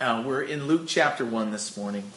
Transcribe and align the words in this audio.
Uh, 0.00 0.22
we're 0.24 0.40
in 0.40 0.66
Luke 0.66 0.84
chapter 0.86 1.26
1 1.26 1.50
this 1.50 1.76
morning. 1.76 2.10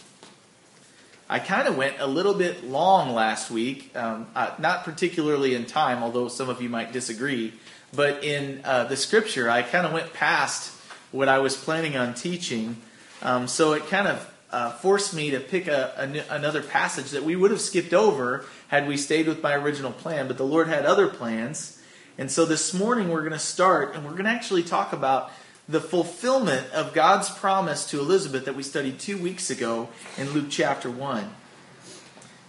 I 1.27 1.39
kind 1.39 1.68
of 1.68 1.76
went 1.76 1.98
a 1.99 2.07
little 2.07 2.33
bit 2.33 2.63
long 2.63 3.13
last 3.13 3.52
week, 3.52 3.94
um, 3.94 4.28
uh, 4.38 4.52
not 4.57 4.86
particularly 4.86 5.54
in 5.54 5.66
time, 5.66 6.02
although 6.02 6.30
some 6.30 6.48
of 6.48 6.62
you 6.62 6.70
might 6.70 6.94
disagree, 6.94 7.52
but 7.94 8.24
in 8.24 8.62
uh, 8.64 8.86
the 8.86 8.96
scripture, 8.96 9.50
I 9.50 9.64
kind 9.64 9.86
of 9.86 9.92
went 9.92 10.14
past 10.14 10.72
what 11.12 11.28
I 11.28 11.40
was 11.40 11.58
planning 11.58 11.98
on 11.98 12.14
teaching. 12.14 12.78
Um, 13.22 13.50
so 13.50 13.74
it 13.74 13.86
kind 13.88 14.08
of 14.08 14.34
uh, 14.50 14.72
forced 14.72 15.13
me 15.13 15.31
to 15.31 15.42
pick 15.42 15.68
a, 15.68 15.92
a, 15.97 16.34
another 16.34 16.63
passage 16.63 17.11
that 17.11 17.25
we 17.25 17.36
would 17.36 17.52
have 17.52 17.59
skipped 17.59 17.93
over 17.93 18.45
had 18.70 18.88
we 18.88 18.95
stayed 18.95 19.27
with 19.27 19.43
my 19.43 19.55
original 19.55 19.91
plan, 19.91 20.29
but 20.29 20.38
the 20.38 20.45
Lord 20.45 20.70
had 20.70 20.86
other 20.86 21.09
plans. 21.09 21.81
And 22.18 22.31
so 22.31 22.45
this 22.45 22.73
morning 22.73 23.09
we're 23.09 23.21
going 23.21 23.34
to 23.34 23.39
start, 23.39 23.93
and 23.93 24.05
we're 24.05 24.11
going 24.11 24.23
to 24.23 24.29
actually 24.29 24.63
talk 24.63 24.93
about 24.93 25.34
the 25.68 25.80
fulfillment 25.80 26.71
of 26.71 26.93
God's 26.93 27.30
promise 27.30 27.86
to 27.89 28.00
Elizabeth 28.00 28.45
that 28.45 28.55
we 28.55 28.63
studied 28.63 29.00
two 29.00 29.18
weeks 29.18 29.50
ago 29.50 29.90
in 30.17 30.31
Luke 30.31 30.48
chapter 30.49 30.90
1. 30.90 31.34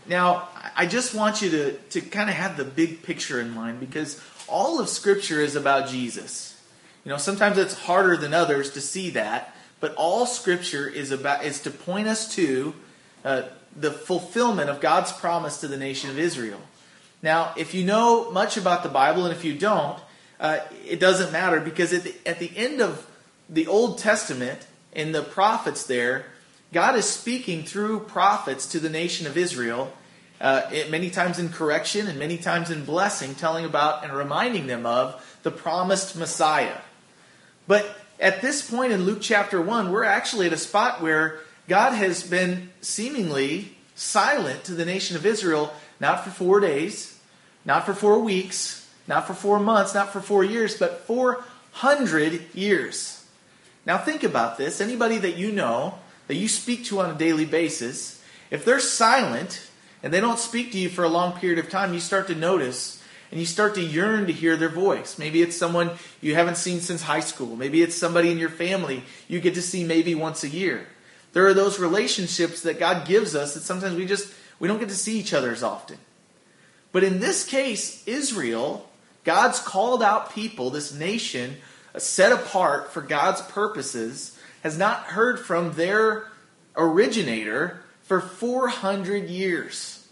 Now, 0.06 0.48
I 0.76 0.86
just 0.86 1.14
want 1.14 1.40
you 1.40 1.50
to, 1.50 1.72
to 1.72 2.00
kind 2.00 2.28
of 2.28 2.36
have 2.36 2.56
the 2.56 2.64
big 2.64 3.02
picture 3.02 3.40
in 3.40 3.50
mind 3.50 3.80
because 3.80 4.20
all 4.48 4.80
of 4.80 4.88
Scripture 4.88 5.40
is 5.40 5.56
about 5.56 5.88
Jesus. 5.88 6.60
You 7.04 7.10
know, 7.10 7.16
sometimes 7.16 7.56
it's 7.56 7.74
harder 7.74 8.16
than 8.16 8.34
others 8.34 8.72
to 8.72 8.80
see 8.80 9.10
that, 9.10 9.54
but 9.80 9.94
all 9.94 10.26
Scripture 10.26 10.88
is 10.88 11.10
about 11.10 11.44
is 11.44 11.60
to 11.60 11.70
point 11.70 12.08
us 12.08 12.34
to 12.34 12.74
uh, 13.24 13.42
the 13.76 13.90
fulfillment 13.90 14.68
of 14.68 14.80
God's 14.80 15.12
promise 15.12 15.60
to 15.60 15.68
the 15.68 15.76
nation 15.76 16.10
of 16.10 16.18
Israel. 16.18 16.60
Now, 17.22 17.54
if 17.56 17.74
you 17.74 17.84
know 17.84 18.30
much 18.30 18.56
about 18.56 18.82
the 18.82 18.88
Bible, 18.88 19.24
and 19.24 19.34
if 19.34 19.44
you 19.44 19.54
don't, 19.54 19.98
uh, 20.40 20.58
it 20.86 21.00
doesn't 21.00 21.32
matter 21.32 21.60
because 21.60 21.92
at 21.92 22.04
the, 22.04 22.14
at 22.26 22.38
the 22.38 22.50
end 22.56 22.80
of 22.80 23.06
the 23.48 23.66
Old 23.66 23.98
Testament, 23.98 24.66
in 24.92 25.12
the 25.12 25.22
prophets 25.22 25.86
there, 25.86 26.26
God 26.72 26.96
is 26.96 27.04
speaking 27.04 27.64
through 27.64 28.00
prophets 28.00 28.66
to 28.66 28.80
the 28.80 28.90
nation 28.90 29.26
of 29.26 29.36
Israel, 29.36 29.92
uh, 30.40 30.62
it, 30.72 30.90
many 30.90 31.10
times 31.10 31.38
in 31.38 31.48
correction 31.48 32.06
and 32.06 32.18
many 32.18 32.36
times 32.36 32.70
in 32.70 32.84
blessing, 32.84 33.34
telling 33.34 33.64
about 33.64 34.04
and 34.04 34.12
reminding 34.12 34.66
them 34.66 34.86
of 34.86 35.38
the 35.42 35.50
promised 35.50 36.16
Messiah. 36.16 36.78
But 37.66 37.96
at 38.20 38.42
this 38.42 38.68
point 38.68 38.92
in 38.92 39.04
Luke 39.04 39.18
chapter 39.20 39.60
1, 39.60 39.90
we're 39.90 40.04
actually 40.04 40.46
at 40.46 40.52
a 40.52 40.58
spot 40.58 41.00
where 41.00 41.40
God 41.68 41.92
has 41.92 42.22
been 42.22 42.70
seemingly 42.80 43.76
silent 43.94 44.64
to 44.64 44.74
the 44.74 44.84
nation 44.84 45.16
of 45.16 45.24
Israel, 45.24 45.72
not 46.00 46.24
for 46.24 46.30
four 46.30 46.60
days, 46.60 47.18
not 47.64 47.86
for 47.86 47.94
four 47.94 48.20
weeks, 48.20 48.83
not 49.06 49.26
for 49.26 49.34
four 49.34 49.58
months, 49.58 49.94
not 49.94 50.12
for 50.12 50.20
four 50.20 50.44
years, 50.44 50.78
but 50.78 51.06
400 51.06 52.54
years. 52.54 53.24
Now 53.86 53.98
think 53.98 54.22
about 54.22 54.56
this. 54.56 54.80
Anybody 54.80 55.18
that 55.18 55.36
you 55.36 55.52
know, 55.52 55.98
that 56.28 56.36
you 56.36 56.48
speak 56.48 56.84
to 56.86 57.00
on 57.00 57.10
a 57.10 57.18
daily 57.18 57.44
basis, 57.44 58.22
if 58.50 58.64
they're 58.64 58.80
silent 58.80 59.68
and 60.02 60.12
they 60.12 60.20
don't 60.20 60.38
speak 60.38 60.72
to 60.72 60.78
you 60.78 60.88
for 60.88 61.04
a 61.04 61.08
long 61.08 61.38
period 61.38 61.58
of 61.58 61.70
time, 61.70 61.92
you 61.92 62.00
start 62.00 62.26
to 62.28 62.34
notice 62.34 63.02
and 63.30 63.40
you 63.40 63.46
start 63.46 63.74
to 63.74 63.82
yearn 63.82 64.26
to 64.26 64.32
hear 64.32 64.56
their 64.56 64.68
voice. 64.68 65.18
Maybe 65.18 65.42
it's 65.42 65.56
someone 65.56 65.90
you 66.20 66.34
haven't 66.34 66.56
seen 66.56 66.80
since 66.80 67.02
high 67.02 67.20
school. 67.20 67.56
Maybe 67.56 67.82
it's 67.82 67.96
somebody 67.96 68.30
in 68.30 68.38
your 68.38 68.48
family 68.48 69.02
you 69.28 69.40
get 69.40 69.54
to 69.54 69.62
see 69.62 69.84
maybe 69.84 70.14
once 70.14 70.44
a 70.44 70.48
year. 70.48 70.86
There 71.32 71.46
are 71.46 71.54
those 71.54 71.80
relationships 71.80 72.62
that 72.62 72.78
God 72.78 73.06
gives 73.06 73.34
us 73.34 73.54
that 73.54 73.62
sometimes 73.62 73.96
we 73.96 74.06
just 74.06 74.32
we 74.60 74.68
don't 74.68 74.78
get 74.78 74.88
to 74.88 74.94
see 74.94 75.18
each 75.18 75.34
other 75.34 75.50
as 75.50 75.62
often. 75.62 75.98
But 76.92 77.02
in 77.02 77.18
this 77.18 77.44
case, 77.44 78.06
Israel 78.06 78.88
God's 79.24 79.58
called 79.60 80.02
out 80.02 80.32
people, 80.32 80.70
this 80.70 80.92
nation, 80.92 81.56
set 81.96 82.32
apart 82.32 82.92
for 82.92 83.00
God's 83.00 83.42
purposes, 83.42 84.38
has 84.62 84.78
not 84.78 85.04
heard 85.04 85.40
from 85.40 85.72
their 85.72 86.28
originator 86.76 87.82
for 88.02 88.20
400 88.20 89.28
years. 89.28 90.06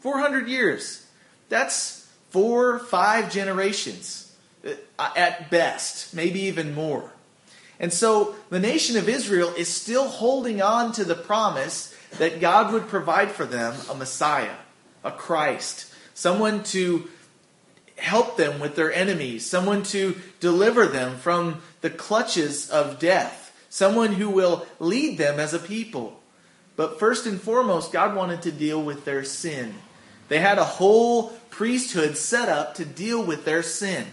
400 0.00 0.48
years. 0.48 1.06
That's 1.48 2.10
four, 2.30 2.78
five 2.78 3.32
generations 3.32 4.34
uh, 4.66 5.10
at 5.16 5.50
best, 5.50 6.14
maybe 6.14 6.40
even 6.42 6.74
more. 6.74 7.12
And 7.80 7.92
so 7.92 8.34
the 8.50 8.60
nation 8.60 8.96
of 8.96 9.08
Israel 9.08 9.52
is 9.56 9.68
still 9.68 10.08
holding 10.08 10.62
on 10.62 10.92
to 10.92 11.04
the 11.04 11.14
promise 11.14 11.94
that 12.18 12.40
God 12.40 12.72
would 12.72 12.88
provide 12.88 13.30
for 13.30 13.44
them 13.44 13.74
a 13.90 13.94
Messiah, 13.94 14.56
a 15.02 15.10
Christ, 15.10 15.92
someone 16.14 16.62
to 16.64 17.08
help 17.96 18.36
them 18.36 18.60
with 18.60 18.76
their 18.76 18.92
enemies, 18.92 19.46
someone 19.46 19.82
to 19.84 20.16
deliver 20.40 20.86
them 20.86 21.16
from 21.16 21.62
the 21.80 21.90
clutches 21.90 22.70
of 22.70 22.98
death, 22.98 23.52
someone 23.68 24.12
who 24.14 24.30
will 24.30 24.66
lead 24.78 25.18
them 25.18 25.38
as 25.38 25.54
a 25.54 25.58
people. 25.58 26.20
But 26.76 26.98
first 26.98 27.26
and 27.26 27.40
foremost, 27.40 27.92
God 27.92 28.16
wanted 28.16 28.42
to 28.42 28.52
deal 28.52 28.82
with 28.82 29.04
their 29.04 29.24
sin. 29.24 29.74
They 30.28 30.40
had 30.40 30.58
a 30.58 30.64
whole 30.64 31.28
priesthood 31.50 32.16
set 32.16 32.48
up 32.48 32.74
to 32.74 32.84
deal 32.84 33.22
with 33.22 33.44
their 33.44 33.62
sin. 33.62 34.06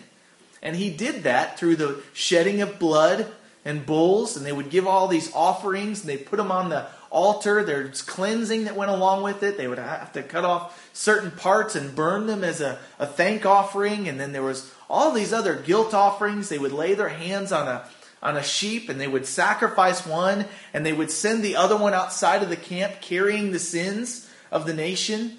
And 0.62 0.75
he 0.75 0.92
did 0.92 1.24
that 1.24 1.58
through 1.58 1.78
the 1.78 2.03
shedding 2.13 2.62
of 2.62 2.78
blood 2.78 3.31
and 3.64 3.86
bulls, 3.86 4.36
and 4.36 4.46
they 4.46 4.52
would 4.52 4.70
give 4.70 4.88
all 4.88 5.08
these 5.08 5.34
offerings, 5.34 6.02
and 6.02 6.10
they 6.10 6.18
put 6.18 6.38
them 6.38 6.52
on 6.52 6.70
the 6.70 6.88
altar. 7.12 7.64
There's 7.64 8.02
cleansing 8.02 8.64
that 8.64 8.76
went 8.76 8.90
along 8.90 9.24
with 9.24 9.44
it. 9.44 9.58
They 9.58 9.68
would 9.68 9.78
have 9.78 10.14
to 10.14 10.24
cut 10.24 10.46
off 10.46 10.90
certain 10.94 11.32
parts 11.32 11.76
and 11.76 11.96
burn 11.96 12.26
them 12.26 12.44
as 12.44 12.62
a, 12.62 12.80
a 12.98 13.06
thank 13.06 13.46
offering. 13.46 14.08
And 14.08 14.20
then 14.20 14.32
there 14.32 14.42
was 14.42 14.74
all 14.90 15.12
these 15.12 15.34
other 15.34 15.56
guilt 15.56 15.94
offerings. 15.94 16.50
They 16.50 16.58
would 16.58 16.72
lay 16.72 16.94
their 16.94 17.10
hands 17.10 17.52
on 17.52 17.68
a 17.68 17.88
on 18.24 18.38
a 18.38 18.44
sheep 18.44 18.88
and 18.88 19.02
they 19.02 19.08
would 19.08 19.26
sacrifice 19.26 20.06
one 20.06 20.46
and 20.74 20.86
they 20.86 20.94
would 20.94 21.10
send 21.10 21.44
the 21.44 21.56
other 21.56 21.76
one 21.76 21.94
outside 21.94 22.44
of 22.44 22.50
the 22.50 22.56
camp 22.56 22.94
carrying 23.02 23.52
the 23.52 23.60
sins 23.60 24.30
of 24.52 24.66
the 24.68 24.74
nation. 24.74 25.38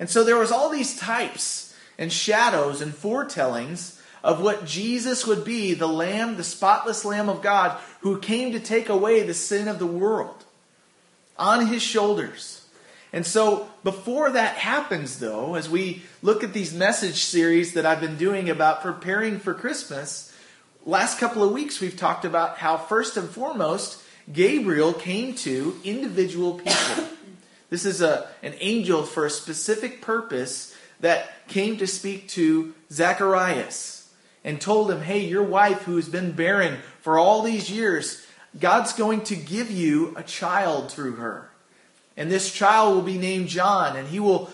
And 0.00 0.10
so 0.10 0.24
there 0.24 0.36
was 0.36 0.50
all 0.50 0.68
these 0.68 0.98
types 0.98 1.74
and 1.98 2.12
shadows 2.12 2.80
and 2.80 2.92
foretellings 2.92 3.95
of 4.26 4.42
what 4.42 4.66
Jesus 4.66 5.24
would 5.24 5.44
be, 5.44 5.72
the 5.72 5.86
lamb, 5.86 6.36
the 6.36 6.42
spotless 6.42 7.04
lamb 7.04 7.28
of 7.28 7.42
God 7.42 7.78
who 8.00 8.18
came 8.18 8.50
to 8.52 8.60
take 8.60 8.88
away 8.88 9.22
the 9.22 9.32
sin 9.32 9.68
of 9.68 9.78
the 9.78 9.86
world 9.86 10.44
on 11.38 11.68
his 11.68 11.80
shoulders. 11.80 12.66
And 13.12 13.24
so, 13.24 13.68
before 13.84 14.32
that 14.32 14.56
happens, 14.56 15.20
though, 15.20 15.54
as 15.54 15.70
we 15.70 16.02
look 16.22 16.42
at 16.42 16.52
these 16.52 16.74
message 16.74 17.22
series 17.22 17.74
that 17.74 17.86
I've 17.86 18.00
been 18.00 18.16
doing 18.16 18.50
about 18.50 18.82
preparing 18.82 19.38
for 19.38 19.54
Christmas, 19.54 20.34
last 20.84 21.20
couple 21.20 21.44
of 21.44 21.52
weeks 21.52 21.80
we've 21.80 21.96
talked 21.96 22.24
about 22.24 22.58
how, 22.58 22.76
first 22.76 23.16
and 23.16 23.28
foremost, 23.28 24.02
Gabriel 24.32 24.92
came 24.92 25.36
to 25.36 25.78
individual 25.84 26.54
people. 26.54 27.04
This 27.70 27.84
is 27.84 28.02
a, 28.02 28.28
an 28.42 28.54
angel 28.58 29.04
for 29.04 29.24
a 29.24 29.30
specific 29.30 30.02
purpose 30.02 30.74
that 30.98 31.46
came 31.46 31.76
to 31.76 31.86
speak 31.86 32.28
to 32.30 32.74
Zacharias 32.90 33.95
and 34.46 34.60
told 34.60 34.90
him, 34.90 35.02
Hey, 35.02 35.26
your 35.26 35.42
wife 35.42 35.82
who 35.82 35.96
has 35.96 36.08
been 36.08 36.32
barren 36.32 36.78
for 37.02 37.18
all 37.18 37.42
these 37.42 37.70
years, 37.70 38.24
God's 38.58 38.94
going 38.94 39.22
to 39.24 39.36
give 39.36 39.70
you 39.70 40.14
a 40.16 40.22
child 40.22 40.90
through 40.90 41.16
her. 41.16 41.50
And 42.16 42.30
this 42.30 42.50
child 42.50 42.94
will 42.94 43.02
be 43.02 43.18
named 43.18 43.48
John, 43.48 43.96
and 43.96 44.08
he 44.08 44.20
will 44.20 44.50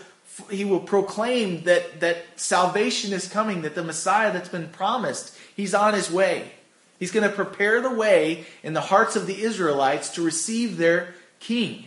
he 0.51 0.65
will 0.65 0.81
proclaim 0.81 1.65
that, 1.65 2.01
that 2.01 2.25
salvation 2.37 3.13
is 3.13 3.29
coming, 3.29 3.63
that 3.63 3.75
the 3.75 3.85
Messiah 3.85 4.33
that's 4.33 4.49
been 4.49 4.69
promised, 4.71 5.37
he's 5.55 5.75
on 5.75 5.93
his 5.93 6.11
way. 6.11 6.51
He's 6.99 7.13
going 7.13 7.29
to 7.29 7.35
prepare 7.35 7.83
the 7.83 7.95
way 7.95 8.47
in 8.63 8.73
the 8.73 8.81
hearts 8.81 9.15
of 9.15 9.27
the 9.27 9.43
Israelites 9.43 10.09
to 10.11 10.23
receive 10.23 10.79
their 10.79 11.15
king. 11.39 11.85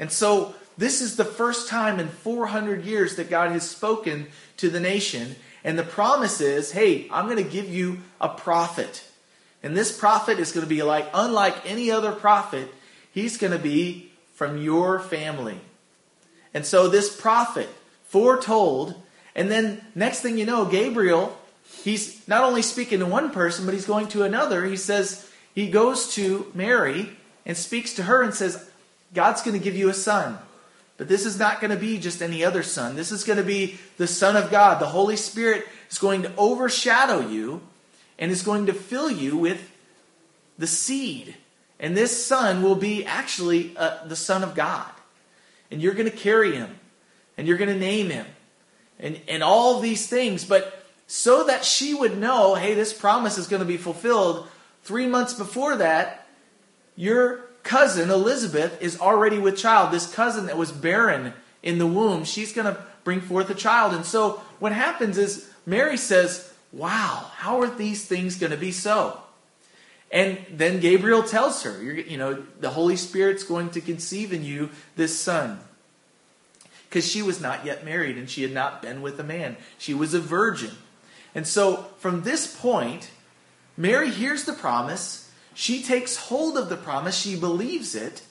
And 0.00 0.10
so, 0.10 0.56
this 0.76 1.00
is 1.00 1.16
the 1.16 1.24
first 1.24 1.68
time 1.68 2.00
in 2.00 2.08
400 2.08 2.84
years 2.84 3.14
that 3.14 3.30
God 3.30 3.52
has 3.52 3.68
spoken 3.68 4.26
to 4.56 4.68
the 4.68 4.80
nation. 4.80 5.36
And 5.64 5.78
the 5.78 5.84
promise 5.84 6.40
is 6.40 6.72
hey, 6.72 7.08
I'm 7.10 7.26
going 7.26 7.42
to 7.42 7.50
give 7.50 7.68
you 7.68 7.98
a 8.20 8.28
prophet. 8.28 9.04
And 9.62 9.76
this 9.76 9.96
prophet 9.96 10.38
is 10.38 10.52
going 10.52 10.66
to 10.66 10.68
be 10.68 10.82
like 10.82 11.08
unlike 11.14 11.56
any 11.64 11.90
other 11.90 12.12
prophet. 12.12 12.68
He's 13.12 13.36
going 13.36 13.52
to 13.52 13.58
be 13.58 14.10
from 14.34 14.58
your 14.58 14.98
family. 14.98 15.60
And 16.54 16.66
so 16.66 16.88
this 16.88 17.14
prophet 17.14 17.68
foretold, 18.04 19.00
and 19.34 19.50
then 19.50 19.84
next 19.94 20.20
thing 20.20 20.36
you 20.36 20.44
know, 20.44 20.64
Gabriel, 20.64 21.38
he's 21.82 22.26
not 22.26 22.44
only 22.44 22.62
speaking 22.62 22.98
to 22.98 23.06
one 23.06 23.30
person, 23.30 23.64
but 23.64 23.74
he's 23.74 23.86
going 23.86 24.08
to 24.08 24.24
another. 24.24 24.64
He 24.64 24.76
says, 24.76 25.30
he 25.54 25.70
goes 25.70 26.14
to 26.14 26.50
Mary 26.54 27.10
and 27.46 27.56
speaks 27.56 27.94
to 27.94 28.04
her 28.04 28.22
and 28.22 28.34
says, 28.34 28.68
God's 29.14 29.42
going 29.42 29.58
to 29.58 29.62
give 29.62 29.76
you 29.76 29.88
a 29.88 29.94
son. 29.94 30.38
But 31.02 31.08
this 31.08 31.26
is 31.26 31.36
not 31.36 31.60
going 31.60 31.72
to 31.72 31.76
be 31.76 31.98
just 31.98 32.22
any 32.22 32.44
other 32.44 32.62
son. 32.62 32.94
This 32.94 33.10
is 33.10 33.24
going 33.24 33.38
to 33.38 33.44
be 33.44 33.76
the 33.96 34.06
Son 34.06 34.36
of 34.36 34.52
God. 34.52 34.80
The 34.80 34.86
Holy 34.86 35.16
Spirit 35.16 35.66
is 35.90 35.98
going 35.98 36.22
to 36.22 36.32
overshadow 36.36 37.28
you 37.28 37.60
and 38.20 38.30
is 38.30 38.44
going 38.44 38.66
to 38.66 38.72
fill 38.72 39.10
you 39.10 39.36
with 39.36 39.68
the 40.58 40.68
seed. 40.68 41.34
And 41.80 41.96
this 41.96 42.24
son 42.24 42.62
will 42.62 42.76
be 42.76 43.04
actually 43.04 43.76
uh, 43.76 44.04
the 44.06 44.14
Son 44.14 44.44
of 44.44 44.54
God. 44.54 44.88
And 45.72 45.82
you're 45.82 45.94
going 45.94 46.08
to 46.08 46.16
carry 46.16 46.54
him, 46.54 46.78
and 47.36 47.48
you're 47.48 47.58
going 47.58 47.74
to 47.74 47.76
name 47.76 48.10
him, 48.10 48.26
and, 49.00 49.20
and 49.26 49.42
all 49.42 49.80
these 49.80 50.06
things. 50.06 50.44
But 50.44 50.86
so 51.08 51.42
that 51.46 51.64
she 51.64 51.94
would 51.94 52.16
know, 52.16 52.54
hey, 52.54 52.74
this 52.74 52.92
promise 52.92 53.38
is 53.38 53.48
going 53.48 53.58
to 53.58 53.66
be 53.66 53.76
fulfilled, 53.76 54.46
three 54.84 55.08
months 55.08 55.34
before 55.34 55.74
that, 55.78 56.28
your 56.94 57.40
cousin 57.62 58.10
Elizabeth 58.10 58.80
is 58.82 59.00
already 59.00 59.38
with 59.38 59.56
child. 59.56 59.92
This 59.92 60.12
cousin 60.12 60.46
that 60.46 60.56
was 60.56 60.72
barren 60.72 61.32
in 61.62 61.78
the 61.78 61.86
womb, 61.86 62.24
she's 62.24 62.52
going 62.52 62.72
to 62.72 62.82
bring 63.04 63.20
forth 63.20 63.50
a 63.50 63.54
child. 63.54 63.94
And 63.94 64.04
so 64.04 64.42
what 64.58 64.72
happens 64.72 65.18
is 65.18 65.48
Mary 65.66 65.96
says, 65.96 66.52
Wow, 66.72 67.30
how 67.36 67.60
are 67.60 67.68
these 67.68 68.06
things 68.06 68.36
going 68.38 68.52
to 68.52 68.56
be 68.56 68.72
so? 68.72 69.20
And 70.10 70.38
then 70.50 70.80
Gabriel 70.80 71.22
tells 71.22 71.62
her, 71.62 71.82
you 71.82 72.18
know, 72.18 72.44
the 72.60 72.70
Holy 72.70 72.96
Spirit's 72.96 73.44
going 73.44 73.70
to 73.70 73.80
conceive 73.80 74.32
in 74.32 74.44
you 74.44 74.68
this 74.94 75.18
son. 75.18 75.60
Because 76.88 77.10
she 77.10 77.22
was 77.22 77.40
not 77.40 77.64
yet 77.64 77.84
married 77.84 78.18
and 78.18 78.28
she 78.28 78.42
had 78.42 78.52
not 78.52 78.82
been 78.82 79.00
with 79.00 79.18
a 79.18 79.24
man. 79.24 79.56
She 79.78 79.94
was 79.94 80.12
a 80.12 80.20
virgin. 80.20 80.72
And 81.34 81.46
so 81.46 81.86
from 81.98 82.22
this 82.22 82.54
point, 82.54 83.10
Mary 83.76 84.10
hears 84.10 84.44
the 84.44 84.52
promise. 84.52 85.21
She 85.54 85.82
takes 85.82 86.16
hold 86.16 86.56
of 86.56 86.68
the 86.68 86.76
promise. 86.76 87.16
She 87.16 87.38
believes 87.38 87.94
it. 87.94 88.22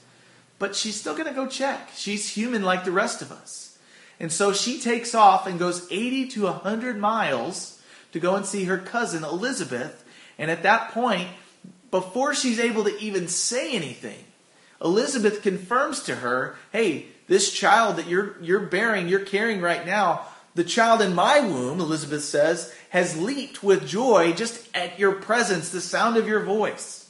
But 0.60 0.76
she's 0.76 1.00
still 1.00 1.16
going 1.16 1.28
to 1.28 1.34
go 1.34 1.48
check. 1.48 1.90
She's 1.96 2.30
human 2.30 2.64
like 2.64 2.86
the 2.86 2.92
rest 2.92 3.22
of 3.22 3.32
us. 3.32 3.78
And 4.20 4.32
so 4.32 4.54
she 4.54 4.80
takes 4.80 5.16
off 5.16 5.48
and 5.48 5.58
goes 5.58 5.88
80 5.92 6.28
to 6.30 6.44
100 6.44 7.00
miles 7.00 7.82
to 8.12 8.20
go 8.20 8.36
and 8.36 8.46
see 8.46 8.66
her 8.66 8.78
cousin 8.78 9.24
Elizabeth. 9.24 10.06
And 10.38 10.52
at 10.52 10.62
that 10.64 10.92
point, 10.92 11.28
before 11.90 12.36
she's 12.36 12.60
able 12.60 12.84
to 12.84 13.00
even 13.00 13.28
say 13.28 13.76
anything, 13.76 14.24
Elizabeth 14.84 15.42
confirms 15.42 16.04
to 16.04 16.18
her, 16.18 16.56
hey, 16.72 17.08
this 17.28 17.52
child 17.52 17.96
that 17.96 18.08
you're, 18.08 18.36
you're 18.42 18.60
bearing, 18.60 19.08
you're 19.08 19.26
carrying 19.26 19.62
right 19.62 19.86
now, 19.86 20.26
the 20.54 20.64
child 20.64 21.02
in 21.02 21.16
my 21.16 21.40
womb, 21.40 21.80
Elizabeth 21.80 22.24
says, 22.24 22.74
has 22.90 23.20
leaped 23.20 23.64
with 23.64 23.88
joy 23.88 24.34
just 24.34 24.68
at 24.76 25.00
your 25.00 25.14
presence, 25.14 25.70
the 25.70 25.82
sound 25.82 26.18
of 26.18 26.28
your 26.28 26.44
voice. 26.44 27.01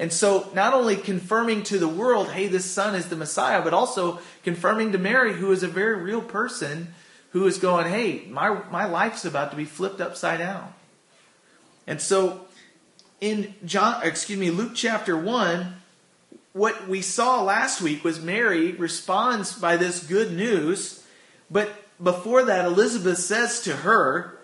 And 0.00 0.10
so, 0.10 0.48
not 0.54 0.72
only 0.72 0.96
confirming 0.96 1.62
to 1.64 1.78
the 1.78 1.86
world, 1.86 2.30
hey, 2.30 2.46
this 2.46 2.64
son 2.64 2.94
is 2.94 3.10
the 3.10 3.16
Messiah, 3.16 3.60
but 3.62 3.74
also 3.74 4.18
confirming 4.42 4.92
to 4.92 4.98
Mary, 4.98 5.34
who 5.34 5.52
is 5.52 5.62
a 5.62 5.68
very 5.68 6.00
real 6.00 6.22
person, 6.22 6.94
who 7.32 7.46
is 7.46 7.58
going, 7.58 7.86
hey, 7.86 8.24
my, 8.30 8.62
my 8.70 8.86
life's 8.86 9.26
about 9.26 9.50
to 9.50 9.58
be 9.58 9.66
flipped 9.66 10.00
upside 10.00 10.38
down. 10.38 10.72
And 11.86 12.00
so, 12.00 12.46
in 13.20 13.54
John, 13.66 14.00
excuse 14.02 14.38
me, 14.38 14.50
Luke 14.50 14.72
chapter 14.74 15.14
1, 15.18 15.74
what 16.54 16.88
we 16.88 17.02
saw 17.02 17.42
last 17.42 17.82
week 17.82 18.02
was 18.02 18.22
Mary 18.22 18.72
responds 18.72 19.52
by 19.52 19.76
this 19.76 20.02
good 20.06 20.32
news, 20.32 21.04
but 21.50 21.68
before 22.02 22.44
that, 22.44 22.64
Elizabeth 22.64 23.18
says 23.18 23.60
to 23.64 23.76
her, 23.76 24.38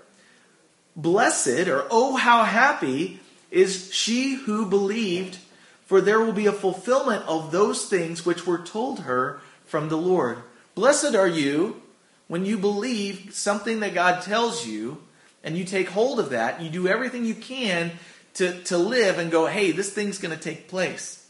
Blessed, 0.94 1.66
or 1.68 1.86
oh, 1.90 2.16
how 2.16 2.44
happy 2.44 3.20
is 3.50 3.90
she 3.94 4.34
who 4.34 4.66
believed, 4.66 5.38
for 5.86 6.00
there 6.00 6.20
will 6.20 6.32
be 6.32 6.46
a 6.46 6.52
fulfillment 6.52 7.24
of 7.26 7.52
those 7.52 7.86
things 7.86 8.26
which 8.26 8.46
were 8.46 8.58
told 8.58 9.00
her 9.00 9.40
from 9.64 9.88
the 9.88 9.96
Lord. 9.96 10.38
Blessed 10.74 11.14
are 11.14 11.28
you 11.28 11.80
when 12.28 12.44
you 12.44 12.58
believe 12.58 13.30
something 13.32 13.80
that 13.80 13.94
God 13.94 14.22
tells 14.22 14.66
you, 14.66 14.98
and 15.44 15.56
you 15.56 15.64
take 15.64 15.88
hold 15.90 16.18
of 16.18 16.30
that, 16.30 16.60
you 16.60 16.68
do 16.68 16.88
everything 16.88 17.24
you 17.24 17.34
can 17.34 17.92
to, 18.34 18.60
to 18.64 18.76
live 18.76 19.18
and 19.18 19.30
go, 19.30 19.46
hey, 19.46 19.70
this 19.70 19.92
thing's 19.92 20.18
going 20.18 20.36
to 20.36 20.42
take 20.42 20.68
place. 20.68 21.24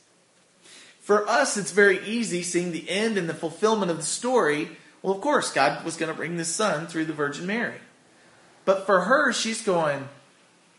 For 1.00 1.28
us, 1.28 1.58
it's 1.58 1.70
very 1.70 2.04
easy 2.04 2.42
seeing 2.42 2.72
the 2.72 2.88
end 2.88 3.18
and 3.18 3.28
the 3.28 3.34
fulfillment 3.34 3.90
of 3.90 3.98
the 3.98 4.02
story. 4.02 4.70
Well, 5.02 5.14
of 5.14 5.20
course, 5.20 5.52
God 5.52 5.84
was 5.84 5.96
going 5.96 6.10
to 6.10 6.16
bring 6.16 6.38
this 6.38 6.48
son 6.48 6.86
through 6.86 7.04
the 7.04 7.12
Virgin 7.12 7.46
Mary. 7.46 7.76
But 8.64 8.86
for 8.86 9.02
her, 9.02 9.32
she's 9.32 9.62
going, 9.62 10.08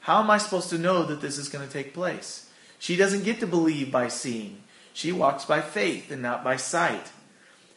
how 0.01 0.21
am 0.21 0.31
I 0.31 0.39
supposed 0.39 0.71
to 0.71 0.80
know 0.80 1.03
that 1.03 1.21
this 1.21 1.38
is 1.38 1.47
going 1.47 1.65
to 1.65 1.71
take 1.71 1.94
place? 1.94 2.46
She 2.79 2.95
doesn't 2.95 3.24
get 3.24 3.39
to 3.39 3.47
believe 3.47 3.91
by 3.91 4.07
seeing. 4.07 4.63
She 4.94 5.12
walks 5.12 5.45
by 5.45 5.62
faith 5.62 6.12
and 6.12 6.21
not 6.21 6.44
by 6.44 6.57
sight. 6.57 7.12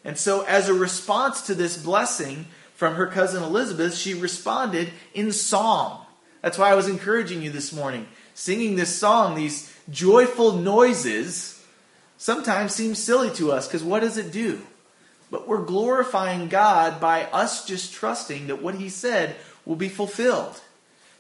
And 0.05 0.17
so, 0.17 0.43
as 0.43 0.69
a 0.69 0.75
response 0.75 1.43
to 1.43 1.55
this 1.55 1.77
blessing 1.77 2.47
from 2.75 2.95
her 2.95 3.07
cousin 3.07 3.43
Elizabeth, 3.43 3.95
she 3.95 4.15
responded 4.15 4.91
in 5.13 5.33
song. 5.33 6.07
That's 6.41 6.57
why 6.57 6.71
I 6.71 6.75
was 6.75 6.89
encouraging 6.89 7.43
you 7.43 7.51
this 7.51 7.73
morning 7.73 8.07
singing 8.41 8.77
this 8.77 8.97
song, 8.97 9.35
these 9.35 9.71
joyful 9.91 10.53
noises, 10.53 11.63
sometimes 12.17 12.75
seem 12.75 12.95
silly 12.95 13.31
to 13.31 13.53
us 13.53 13.67
because 13.67 13.85
what 13.85 14.01
does 14.01 14.17
it 14.17 14.33
do? 14.33 14.63
But 15.31 15.47
we're 15.47 15.63
glorifying 15.63 16.49
God 16.49 17.01
by 17.01 17.25
us 17.25 17.67
just 17.67 17.93
trusting 17.93 18.47
that 18.47 18.63
what 18.63 18.77
He 18.77 18.89
said 18.89 19.37
will 19.67 19.77
be 19.77 19.91
fulfilled. 19.91 20.59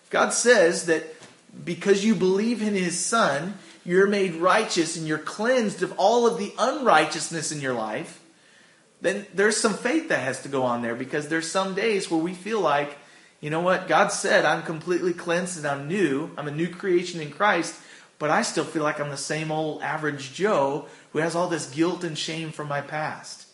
God 0.08 0.32
says 0.32 0.86
that 0.86 1.14
because 1.62 2.04
you 2.04 2.14
believe 2.14 2.62
in 2.62 2.74
His 2.74 2.98
Son, 2.98 3.58
you're 3.84 4.06
made 4.06 4.34
righteous 4.34 4.96
and 4.96 5.06
you're 5.06 5.18
cleansed 5.18 5.82
of 5.82 5.94
all 5.96 6.26
of 6.26 6.38
the 6.38 6.52
unrighteousness 6.58 7.52
in 7.52 7.60
your 7.60 7.74
life, 7.74 8.20
then 9.00 9.26
there's 9.34 9.56
some 9.56 9.74
faith 9.74 10.08
that 10.08 10.20
has 10.20 10.42
to 10.42 10.48
go 10.48 10.62
on 10.62 10.82
there 10.82 10.94
because 10.94 11.28
there's 11.28 11.50
some 11.50 11.74
days 11.74 12.10
where 12.10 12.20
we 12.20 12.34
feel 12.34 12.60
like 12.60 12.96
you 13.40 13.48
know 13.48 13.60
what? 13.60 13.88
God 13.88 14.08
said 14.08 14.44
I'm 14.44 14.62
completely 14.62 15.14
cleansed 15.14 15.56
and 15.56 15.66
I'm 15.66 15.88
new. 15.88 16.30
I'm 16.36 16.46
a 16.46 16.52
new 16.52 16.68
creation 16.68 17.20
in 17.20 17.30
Christ, 17.30 17.74
but 18.18 18.30
I 18.30 18.42
still 18.42 18.64
feel 18.64 18.82
like 18.82 19.00
I'm 19.00 19.08
the 19.08 19.16
same 19.16 19.50
old 19.50 19.82
average 19.82 20.34
Joe 20.34 20.86
who 21.12 21.20
has 21.20 21.34
all 21.34 21.48
this 21.48 21.70
guilt 21.70 22.04
and 22.04 22.18
shame 22.18 22.52
from 22.52 22.68
my 22.68 22.82
past. 22.82 23.46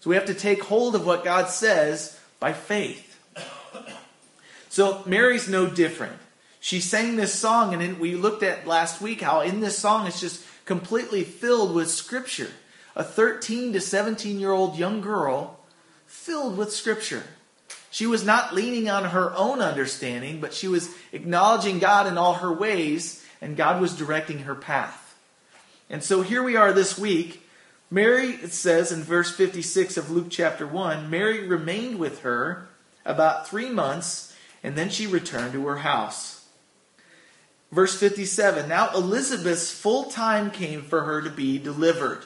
So 0.00 0.10
we 0.10 0.16
have 0.16 0.26
to 0.26 0.34
take 0.34 0.62
hold 0.62 0.94
of 0.94 1.04
what 1.04 1.24
God 1.24 1.48
says 1.48 2.18
by 2.38 2.52
faith. 2.52 3.14
So 4.68 5.02
Mary's 5.06 5.48
no 5.48 5.66
different. 5.66 6.18
She 6.66 6.80
sang 6.80 7.14
this 7.14 7.32
song, 7.32 7.80
and 7.80 8.00
we 8.00 8.16
looked 8.16 8.42
at 8.42 8.66
last 8.66 9.00
week 9.00 9.20
how 9.20 9.40
in 9.40 9.60
this 9.60 9.78
song 9.78 10.08
it's 10.08 10.18
just 10.18 10.44
completely 10.64 11.22
filled 11.22 11.72
with 11.72 11.88
Scripture. 11.88 12.50
A 12.96 13.04
13 13.04 13.72
to 13.74 13.80
17 13.80 14.40
year 14.40 14.50
old 14.50 14.76
young 14.76 15.00
girl 15.00 15.60
filled 16.06 16.56
with 16.56 16.72
Scripture. 16.72 17.22
She 17.92 18.04
was 18.04 18.24
not 18.24 18.52
leaning 18.52 18.90
on 18.90 19.04
her 19.04 19.32
own 19.36 19.60
understanding, 19.60 20.40
but 20.40 20.52
she 20.52 20.66
was 20.66 20.92
acknowledging 21.12 21.78
God 21.78 22.08
in 22.08 22.18
all 22.18 22.34
her 22.34 22.52
ways, 22.52 23.24
and 23.40 23.56
God 23.56 23.80
was 23.80 23.96
directing 23.96 24.40
her 24.40 24.56
path. 24.56 25.16
And 25.88 26.02
so 26.02 26.22
here 26.22 26.42
we 26.42 26.56
are 26.56 26.72
this 26.72 26.98
week. 26.98 27.48
Mary, 27.92 28.30
it 28.30 28.52
says 28.52 28.90
in 28.90 29.04
verse 29.04 29.30
56 29.30 29.96
of 29.96 30.10
Luke 30.10 30.30
chapter 30.30 30.66
1, 30.66 31.08
Mary 31.08 31.46
remained 31.46 32.00
with 32.00 32.22
her 32.22 32.66
about 33.04 33.46
three 33.46 33.70
months, 33.70 34.34
and 34.64 34.74
then 34.74 34.90
she 34.90 35.06
returned 35.06 35.52
to 35.52 35.64
her 35.68 35.76
house. 35.76 36.35
Verse 37.72 37.98
57 37.98 38.68
Now 38.68 38.90
Elizabeth's 38.94 39.70
full 39.70 40.04
time 40.04 40.50
came 40.50 40.82
for 40.82 41.02
her 41.02 41.22
to 41.22 41.30
be 41.30 41.58
delivered, 41.58 42.22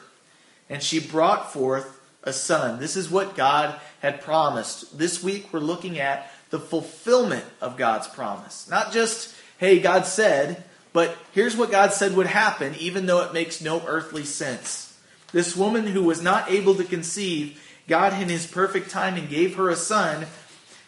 and 0.69 0.82
she 0.82 1.00
brought 1.00 1.53
forth 1.53 2.00
a 2.22 2.32
son. 2.32 2.81
This 2.81 2.96
is 2.96 3.10
what 3.10 3.36
God 3.36 3.81
had 4.00 4.20
promised. 4.20 4.98
This 4.98 5.22
week 5.22 5.48
we're 5.53 5.60
looking 5.60 5.98
at 5.98 6.31
the 6.50 6.60
fulfillment 6.60 7.44
of 7.60 7.76
God's 7.76 8.08
promise. 8.08 8.69
Not 8.69 8.93
just, 8.93 9.34
hey, 9.58 9.79
God 9.79 10.05
said, 10.05 10.65
but 10.93 11.17
here's 11.32 11.56
what 11.56 11.70
God 11.70 11.93
said 11.93 12.17
would 12.17 12.26
happen, 12.26 12.74
even 12.79 13.06
though 13.06 13.22
it 13.22 13.32
makes 13.32 13.60
no 13.60 13.82
earthly 13.86 14.24
sense. 14.24 14.98
This 15.32 15.56
woman 15.56 15.86
who 15.86 16.03
was 16.03 16.20
not 16.20 16.50
able 16.50 16.74
to 16.74 16.84
conceive, 16.84 17.62
God 17.88 18.20
in 18.20 18.29
his 18.29 18.46
perfect 18.46 18.91
timing 18.91 19.29
gave 19.29 19.55
her 19.55 19.69
a 19.69 19.76
son 19.76 20.26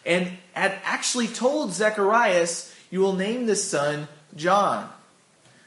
and 0.05 0.33
had 0.51 0.77
actually 0.83 1.27
told 1.27 1.71
Zacharias, 1.71 2.75
You 2.91 2.99
will 2.99 3.15
name 3.15 3.45
this 3.45 3.69
son 3.69 4.09
John. 4.35 4.89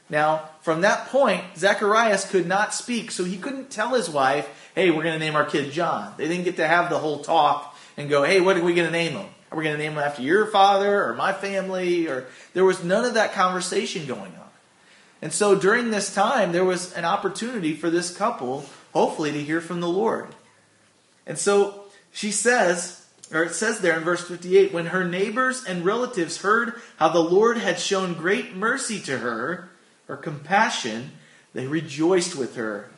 Now, 0.09 0.49
from 0.61 0.81
that 0.81 1.07
point, 1.07 1.43
Zacharias 1.57 2.29
could 2.29 2.47
not 2.47 2.73
speak, 2.73 3.11
so 3.11 3.23
he 3.23 3.37
couldn't 3.37 3.69
tell 3.69 3.93
his 3.93 4.09
wife, 4.09 4.47
hey, 4.73 4.89
we're 4.89 5.03
going 5.03 5.19
to 5.19 5.25
name 5.25 5.35
our 5.35 5.45
kid 5.45 5.71
John. 5.71 6.13
They 6.17 6.27
didn't 6.27 6.45
get 6.45 6.55
to 6.57 6.67
have 6.67 6.89
the 6.89 6.99
whole 6.99 7.19
talk 7.19 7.75
and 7.97 8.09
go, 8.09 8.23
hey, 8.23 8.39
what 8.39 8.55
are 8.55 8.63
we 8.63 8.73
going 8.73 8.87
to 8.87 8.91
name 8.91 9.13
him? 9.13 9.25
Are 9.51 9.57
we 9.57 9.63
going 9.63 9.75
to 9.75 9.81
name 9.81 9.93
him 9.93 9.99
after 9.99 10.21
your 10.21 10.45
father 10.45 11.03
or 11.03 11.13
my 11.13 11.33
family? 11.33 12.07
Or 12.07 12.27
there 12.53 12.65
was 12.65 12.83
none 12.83 13.05
of 13.05 13.15
that 13.15 13.33
conversation 13.33 14.05
going 14.05 14.33
on. 14.33 14.49
And 15.21 15.33
so 15.33 15.55
during 15.55 15.89
this 15.89 16.13
time, 16.13 16.51
there 16.51 16.65
was 16.65 16.93
an 16.93 17.05
opportunity 17.05 17.73
for 17.73 17.89
this 17.89 18.15
couple, 18.15 18.65
hopefully, 18.93 19.31
to 19.31 19.43
hear 19.43 19.61
from 19.61 19.81
the 19.81 19.89
Lord. 19.89 20.27
And 21.25 21.37
so 21.37 21.85
she 22.11 22.31
says, 22.31 23.05
or 23.31 23.43
it 23.43 23.53
says 23.53 23.79
there 23.79 23.97
in 23.97 24.03
verse 24.03 24.27
58, 24.27 24.73
when 24.73 24.87
her 24.87 25.03
neighbors 25.03 25.63
and 25.65 25.83
relatives 25.83 26.41
heard 26.41 26.73
how 26.97 27.09
the 27.09 27.19
Lord 27.19 27.57
had 27.57 27.79
shown 27.79 28.13
great 28.13 28.55
mercy 28.55 28.99
to 29.01 29.17
her, 29.19 29.69
her 30.07 30.17
compassion, 30.17 31.11
they 31.53 31.67
rejoiced 31.67 32.35
with 32.35 32.55
her 32.55 32.89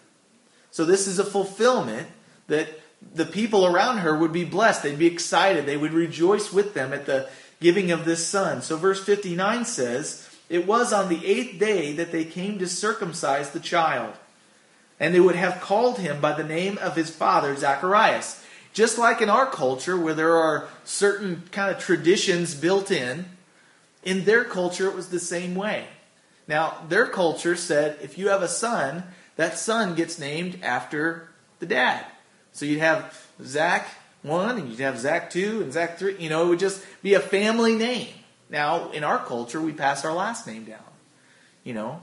so 0.71 0.85
this 0.85 1.07
is 1.07 1.19
a 1.19 1.25
fulfillment 1.25 2.07
that 2.47 2.67
the 3.13 3.25
people 3.25 3.65
around 3.65 3.99
her 3.99 4.17
would 4.17 4.33
be 4.33 4.45
blessed. 4.45 4.83
They'd 4.83 4.99
be 4.99 5.07
excited. 5.07 5.65
They 5.65 5.77
would 5.77 5.93
rejoice 5.93 6.51
with 6.51 6.73
them 6.73 6.93
at 6.93 7.05
the 7.05 7.29
giving 7.59 7.91
of 7.91 8.05
this 8.05 8.25
son. 8.25 8.61
So 8.61 8.77
verse 8.77 9.03
59 9.03 9.65
says, 9.65 10.29
It 10.49 10.67
was 10.67 10.93
on 10.93 11.09
the 11.09 11.25
eighth 11.25 11.59
day 11.59 11.93
that 11.93 12.11
they 12.11 12.25
came 12.25 12.59
to 12.59 12.67
circumcise 12.67 13.51
the 13.51 13.59
child. 13.59 14.13
And 14.99 15.15
they 15.15 15.19
would 15.19 15.35
have 15.35 15.61
called 15.61 15.99
him 15.99 16.19
by 16.19 16.33
the 16.33 16.43
name 16.43 16.77
of 16.79 16.95
his 16.95 17.09
father, 17.09 17.55
Zacharias. 17.55 18.43
Just 18.79 18.97
like 18.97 19.19
in 19.19 19.29
our 19.29 19.45
culture, 19.45 19.97
where 19.97 20.13
there 20.13 20.37
are 20.37 20.69
certain 20.85 21.43
kind 21.51 21.69
of 21.69 21.83
traditions 21.83 22.55
built 22.55 22.91
in, 22.91 23.25
in 24.05 24.23
their 24.23 24.45
culture 24.45 24.87
it 24.87 24.95
was 24.95 25.09
the 25.09 25.19
same 25.19 25.53
way. 25.53 25.83
Now, 26.47 26.77
their 26.87 27.05
culture 27.05 27.57
said 27.57 27.97
if 28.01 28.17
you 28.17 28.29
have 28.29 28.41
a 28.41 28.47
son, 28.47 29.03
that 29.35 29.57
son 29.57 29.95
gets 29.95 30.17
named 30.17 30.63
after 30.63 31.27
the 31.59 31.65
dad. 31.65 32.05
So 32.53 32.63
you'd 32.63 32.79
have 32.79 33.27
Zach 33.43 33.85
1, 34.21 34.57
and 34.57 34.69
you'd 34.69 34.79
have 34.79 34.97
Zach 34.97 35.29
2, 35.29 35.61
and 35.61 35.73
Zach 35.73 35.99
3. 35.99 36.15
You 36.17 36.29
know, 36.29 36.45
it 36.45 36.47
would 36.47 36.59
just 36.59 36.81
be 37.03 37.15
a 37.15 37.19
family 37.19 37.75
name. 37.75 38.07
Now, 38.49 38.91
in 38.91 39.03
our 39.03 39.19
culture, 39.19 39.59
we 39.59 39.73
pass 39.73 40.05
our 40.05 40.13
last 40.13 40.47
name 40.47 40.63
down. 40.63 40.79
You 41.65 41.73
know, 41.73 42.01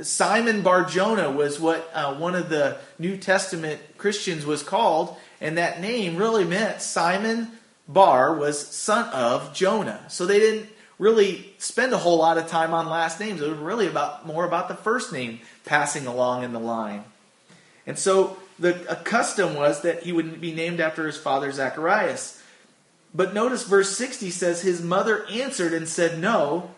Simon 0.00 0.62
Barjona 0.62 1.30
was 1.30 1.60
what 1.60 1.90
uh, 1.92 2.14
one 2.14 2.34
of 2.34 2.48
the 2.48 2.78
New 2.98 3.18
Testament 3.18 3.82
Christians 3.98 4.46
was 4.46 4.62
called, 4.62 5.14
and 5.40 5.58
that 5.58 5.80
name 5.80 6.16
really 6.16 6.44
meant 6.44 6.82
Simon 6.82 7.48
Bar 7.86 8.34
was 8.34 8.66
son 8.66 9.08
of 9.10 9.54
Jonah. 9.54 10.04
So 10.08 10.26
they 10.26 10.38
didn't 10.38 10.68
really 10.98 11.54
spend 11.58 11.92
a 11.92 11.98
whole 11.98 12.18
lot 12.18 12.38
of 12.38 12.48
time 12.48 12.74
on 12.74 12.88
last 12.88 13.20
names. 13.20 13.40
It 13.40 13.48
was 13.48 13.58
really 13.58 13.86
about 13.86 14.26
more 14.26 14.44
about 14.44 14.68
the 14.68 14.74
first 14.74 15.12
name 15.12 15.40
passing 15.64 16.06
along 16.06 16.44
in 16.44 16.52
the 16.52 16.60
line. 16.60 17.04
And 17.86 17.98
so 17.98 18.36
the 18.58 18.74
custom 19.04 19.54
was 19.54 19.82
that 19.82 20.02
he 20.02 20.12
would 20.12 20.40
be 20.40 20.52
named 20.52 20.80
after 20.80 21.06
his 21.06 21.16
father 21.16 21.50
Zacharias. 21.52 22.42
But 23.14 23.32
notice 23.32 23.64
verse 23.64 23.96
60 23.96 24.30
says 24.30 24.60
his 24.60 24.82
mother 24.82 25.24
answered 25.26 25.72
and 25.72 25.88
said, 25.88 26.18
"No, 26.18 26.70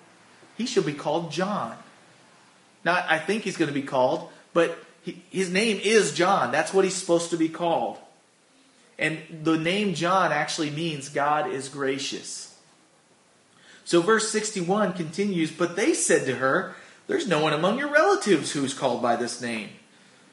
he 0.57 0.67
shall 0.67 0.85
be 0.85 0.93
called 0.93 1.33
John." 1.33 1.77
Not 2.85 3.05
I 3.09 3.19
think 3.19 3.43
he's 3.43 3.57
going 3.57 3.69
to 3.69 3.75
be 3.75 3.87
called, 3.87 4.31
but 4.53 4.79
he, 5.03 5.23
his 5.31 5.51
name 5.51 5.81
is 5.83 6.13
John. 6.13 6.53
That's 6.53 6.73
what 6.73 6.85
he's 6.85 6.95
supposed 6.95 7.31
to 7.31 7.37
be 7.37 7.49
called. 7.49 7.99
And 9.01 9.19
the 9.43 9.59
name 9.59 9.95
John 9.95 10.31
actually 10.31 10.71
means 10.71 11.09
God 11.09 11.51
is 11.51 11.69
gracious. 11.69 12.55
So 13.85 14.01
verse 14.01 14.31
61 14.31 14.93
continues, 14.93 15.51
but 15.51 15.75
they 15.75 15.95
said 15.95 16.27
to 16.27 16.37
her, 16.37 16.77
There's 17.09 17.27
no 17.27 17.43
one 17.43 17.53
among 17.53 17.79
your 17.79 17.91
relatives 17.91 18.53
who 18.53 18.63
is 18.63 18.75
called 18.75 19.03
by 19.03 19.17
this 19.17 19.41
name. 19.41 19.71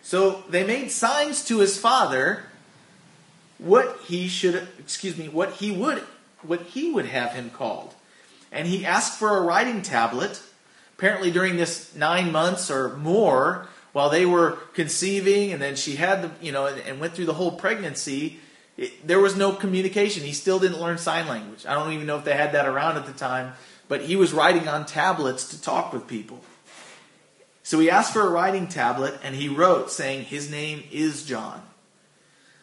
So 0.04 0.44
they 0.50 0.64
made 0.64 0.92
signs 0.92 1.44
to 1.46 1.60
his 1.60 1.80
father 1.80 2.44
what 3.58 4.00
he 4.06 4.28
should 4.28 4.68
excuse 4.78 5.18
me, 5.18 5.28
what 5.30 5.54
he 5.54 5.72
would 5.72 6.04
what 6.44 6.62
he 6.62 6.92
would 6.92 7.08
have 7.08 7.32
him 7.32 7.50
called. 7.50 7.96
And 8.52 8.68
he 8.68 8.86
asked 8.86 9.18
for 9.18 9.38
a 9.38 9.42
writing 9.42 9.82
tablet 9.82 10.40
apparently 10.98 11.30
during 11.30 11.58
this 11.58 11.96
nine 11.96 12.32
months 12.32 12.72
or 12.72 12.98
more, 12.98 13.68
while 13.94 14.10
they 14.10 14.26
were 14.26 14.58
conceiving, 14.74 15.52
and 15.52 15.62
then 15.62 15.76
she 15.76 15.96
had 15.96 16.24
the, 16.24 16.32
you 16.42 16.52
know, 16.52 16.66
and 16.66 17.00
went 17.00 17.14
through 17.14 17.26
the 17.26 17.34
whole 17.34 17.52
pregnancy, 17.52 18.40
it, 18.78 19.06
there 19.06 19.20
was 19.20 19.36
no 19.36 19.52
communication. 19.52 20.24
He 20.24 20.34
still 20.34 20.60
didn't 20.60 20.80
learn 20.80 20.98
sign 20.98 21.28
language. 21.28 21.66
I 21.66 21.74
don't 21.74 21.94
even 21.94 22.08
know 22.08 22.18
if 22.18 22.26
they 22.26 22.36
had 22.36 22.54
that 22.54 22.68
around 22.68 22.98
at 22.98 23.06
the 23.06 23.14
time, 23.14 23.54
but 23.88 24.04
he 24.04 24.16
was 24.16 24.34
writing 24.34 24.68
on 24.68 24.86
tablets 24.86 25.50
to 25.50 25.62
talk 25.62 25.92
with 25.92 26.08
people. 26.08 26.42
So 27.64 27.80
he 27.80 27.90
asked 27.90 28.14
for 28.14 28.22
a 28.22 28.30
writing 28.30 28.68
tablet, 28.68 29.20
and 29.24 29.36
he 29.36 29.50
wrote, 29.50 29.92
saying, 29.92 30.26
His 30.26 30.50
name 30.50 30.84
is 30.92 31.26
John. 31.26 31.62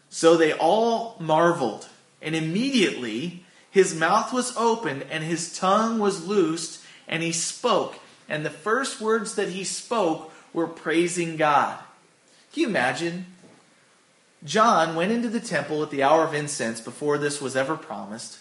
So 0.08 0.36
they 0.36 0.52
all 0.52 1.16
marveled, 1.18 1.88
and 2.22 2.34
immediately 2.34 3.44
his 3.70 3.94
mouth 3.94 4.32
was 4.32 4.56
opened, 4.56 5.04
and 5.10 5.24
his 5.24 5.56
tongue 5.58 5.98
was 5.98 6.26
loosed, 6.26 6.80
and 7.06 7.22
he 7.22 7.32
spoke 7.32 7.98
and 8.28 8.44
the 8.44 8.50
first 8.50 9.00
words 9.00 9.34
that 9.34 9.50
he 9.50 9.64
spoke 9.64 10.32
were 10.52 10.66
praising 10.66 11.36
God. 11.36 11.78
Can 12.52 12.62
you 12.62 12.68
imagine? 12.68 13.26
John 14.44 14.94
went 14.94 15.12
into 15.12 15.28
the 15.28 15.40
temple 15.40 15.82
at 15.82 15.90
the 15.90 16.02
hour 16.02 16.24
of 16.24 16.34
incense 16.34 16.80
before 16.80 17.16
this 17.18 17.40
was 17.40 17.56
ever 17.56 17.76
promised, 17.76 18.38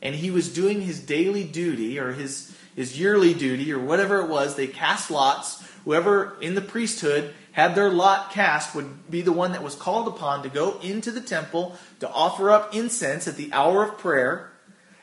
and 0.00 0.14
he 0.14 0.30
was 0.30 0.52
doing 0.52 0.80
his 0.80 1.00
daily 1.00 1.44
duty 1.44 1.98
or 1.98 2.12
his, 2.12 2.56
his 2.74 2.98
yearly 2.98 3.34
duty 3.34 3.72
or 3.72 3.78
whatever 3.78 4.20
it 4.20 4.28
was. 4.28 4.54
They 4.54 4.66
cast 4.66 5.10
lots. 5.10 5.62
Whoever 5.84 6.36
in 6.40 6.54
the 6.54 6.62
priesthood 6.62 7.34
had 7.52 7.74
their 7.74 7.90
lot 7.90 8.32
cast 8.32 8.74
would 8.74 9.10
be 9.10 9.20
the 9.20 9.32
one 9.32 9.52
that 9.52 9.62
was 9.62 9.74
called 9.74 10.08
upon 10.08 10.42
to 10.42 10.48
go 10.48 10.78
into 10.80 11.10
the 11.10 11.20
temple 11.20 11.76
to 12.00 12.10
offer 12.10 12.50
up 12.50 12.74
incense 12.74 13.28
at 13.28 13.36
the 13.36 13.52
hour 13.52 13.84
of 13.84 13.98
prayer. 13.98 14.50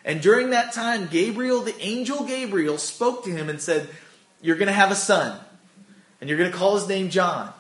And 0.04 0.22
during 0.22 0.50
that 0.50 0.74
time, 0.74 1.08
Gabriel, 1.12 1.62
the 1.62 1.80
angel 1.80 2.26
Gabriel, 2.26 2.80
spoke 2.80 3.24
to 3.26 3.32
him 3.32 3.48
and 3.48 3.62
said, 3.62 3.88
you're 4.42 4.56
going 4.56 4.68
to 4.68 4.74
have 4.74 4.90
a 4.90 4.96
son, 4.96 5.40
and 6.20 6.28
you're 6.28 6.40
going 6.40 6.52
to 6.52 6.58
call 6.58 6.74
his 6.76 6.88
name 6.88 7.12
John. 7.12 7.54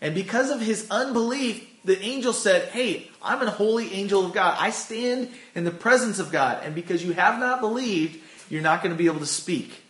And 0.00 0.14
because 0.14 0.50
of 0.50 0.60
his 0.60 0.86
unbelief, 0.88 1.68
the 1.84 2.00
angel 2.00 2.32
said, 2.32 2.68
Hey, 2.68 3.10
I'm 3.22 3.42
a 3.42 3.50
holy 3.50 3.92
angel 3.92 4.24
of 4.24 4.32
God. 4.32 4.56
I 4.58 4.70
stand 4.70 5.30
in 5.54 5.64
the 5.64 5.70
presence 5.70 6.18
of 6.18 6.32
God. 6.32 6.62
And 6.64 6.74
because 6.74 7.04
you 7.04 7.12
have 7.12 7.38
not 7.38 7.60
believed, 7.60 8.20
you're 8.48 8.62
not 8.62 8.82
going 8.82 8.94
to 8.94 8.98
be 8.98 9.06
able 9.06 9.20
to 9.20 9.26
speak. 9.26 9.82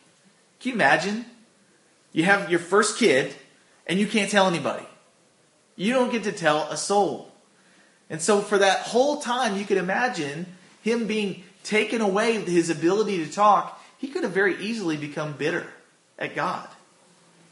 Can 0.61 0.71
you 0.71 0.75
imagine? 0.75 1.25
You 2.13 2.25
have 2.25 2.51
your 2.51 2.61
first 2.61 2.99
kid, 2.99 3.35
and 3.87 3.99
you 3.99 4.07
can't 4.07 4.31
tell 4.31 4.47
anybody. 4.47 4.85
You 5.77 5.95
don't 5.95 6.13
get 6.13 6.25
to 6.25 6.33
tell 6.33 6.69
a 6.71 6.77
soul. 6.77 7.33
And 8.11 8.21
so, 8.21 8.41
for 8.41 8.59
that 8.59 8.81
whole 8.81 9.21
time, 9.21 9.57
you 9.57 9.65
could 9.65 9.79
imagine 9.79 10.47
him 10.83 11.07
being 11.07 11.45
taken 11.65 12.01
away 12.01 12.39
his 12.41 12.69
ability 12.69 13.25
to 13.25 13.33
talk. 13.33 13.83
He 13.99 14.09
could 14.09 14.23
have 14.23 14.33
very 14.33 14.63
easily 14.63 14.97
become 14.97 15.33
bitter 15.33 15.67
at 16.19 16.35
God. 16.35 16.69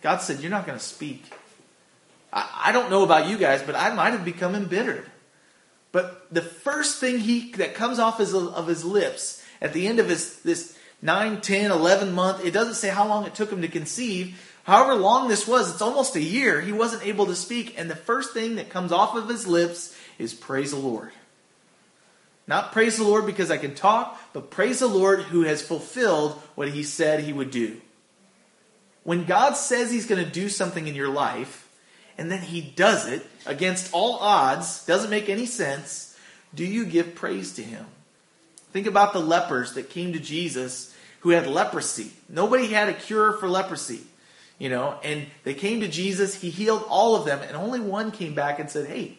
God 0.03 0.19
said, 0.19 0.41
You're 0.41 0.51
not 0.51 0.67
going 0.67 0.79
to 0.79 0.85
speak. 0.85 1.33
I, 2.33 2.71
don't 2.73 2.91
know 2.91 3.03
about 3.03 3.29
you 3.29 3.37
guys, 3.37 3.63
but 3.63 3.75
I 3.75 3.93
might 3.93 4.13
have 4.13 4.25
become 4.25 4.55
embittered. 4.55 5.11
But 5.93 6.33
the 6.33 6.43
first 6.43 6.99
thing 6.99 7.19
he 7.19 7.53
that 7.53 7.75
comes 7.75 7.99
off 7.99 8.19
his, 8.19 8.35
of 8.35 8.67
his 8.67 8.85
lips 8.85 9.45
at 9.61 9.73
the 9.73 9.87
end 9.87 9.99
of 9.99 10.09
his 10.09 10.41
this 10.43 10.77
9, 11.03 11.41
10, 11.41 11.71
11 11.71 12.13
month, 12.13 12.45
it 12.45 12.53
doesn't 12.53 12.75
say 12.75 12.89
how 12.89 13.09
long 13.09 13.27
it 13.27 13.35
took 13.35 13.51
him 13.51 13.63
to 13.63 13.69
conceive. 13.69 14.41
However 14.65 14.95
long 14.95 15.29
this 15.29 15.49
was, 15.49 15.73
it's 15.73 15.83
almost 15.83 16.15
a 16.15 16.23
year, 16.23 16.61
he 16.61 16.73
wasn't 16.73 17.07
able 17.07 17.27
to 17.27 17.35
speak. 17.35 17.79
And 17.79 17.91
the 17.91 17.97
first 17.97 18.33
thing 18.33 18.57
that 18.57 18.71
comes 18.71 18.93
off 18.93 19.17
of 19.17 19.29
his 19.29 19.47
lips 19.47 19.97
is 20.19 20.35
praise 20.35 20.71
the 20.71 20.79
Lord. 20.79 21.11
Not 22.47 22.73
praise 22.73 22.97
the 22.97 23.05
Lord 23.05 23.27
because 23.27 23.51
I 23.51 23.57
can 23.57 23.75
talk, 23.75 24.21
but 24.33 24.51
praise 24.51 24.81
the 24.81 24.87
Lord 24.87 25.23
who 25.23 25.43
has 25.43 25.63
fulfilled 25.63 26.33
what 26.55 26.69
he 26.69 26.83
said 26.83 27.21
he 27.21 27.33
would 27.33 27.51
do. 27.51 27.81
When 29.03 29.25
God 29.25 29.57
says 29.57 29.91
He's 29.91 30.07
going 30.07 30.25
to 30.25 30.31
do 30.31 30.49
something 30.49 30.87
in 30.87 30.95
your 30.95 31.09
life, 31.09 31.69
and 32.21 32.31
then 32.31 32.43
He 32.43 32.61
does 32.61 33.09
it 33.09 33.27
against 33.47 33.93
all 33.95 34.19
odds, 34.21 34.85
doesn't 34.85 35.11
make 35.11 35.31
any 35.31 35.47
sense, 35.47 36.15
do 36.55 36.65
you 36.65 36.85
give 36.85 37.15
praise 37.15 37.55
to 37.55 37.63
Him? 37.63 37.87
Think 38.73 38.87
about 38.87 39.15
the 39.15 39.21
lepers 39.21 39.73
that 39.73 39.89
came 39.89 40.13
to 40.13 40.21
Jesus 40.21 40.95
who 41.21 41.31
had 41.31 41.47
leprosy. 41.47 42.13
Nobody 42.29 42.67
had 42.67 42.91
a 42.91 42.93
cure 42.93 43.33
for 43.33 43.49
leprosy, 43.49 44.03
you 44.59 44.69
know, 44.69 45.01
and 45.03 45.27
they 45.45 45.55
came 45.55 45.81
to 45.81 45.89
Jesus. 45.89 46.35
He 46.35 46.51
healed 46.51 46.85
all 46.89 47.17
of 47.17 47.25
them, 47.25 47.41
and 47.41 47.57
only 47.57 47.81
one 47.81 48.11
came 48.11 48.35
back 48.35 48.59
and 48.59 48.71
said, 48.71 48.87
Hey, 48.87 49.17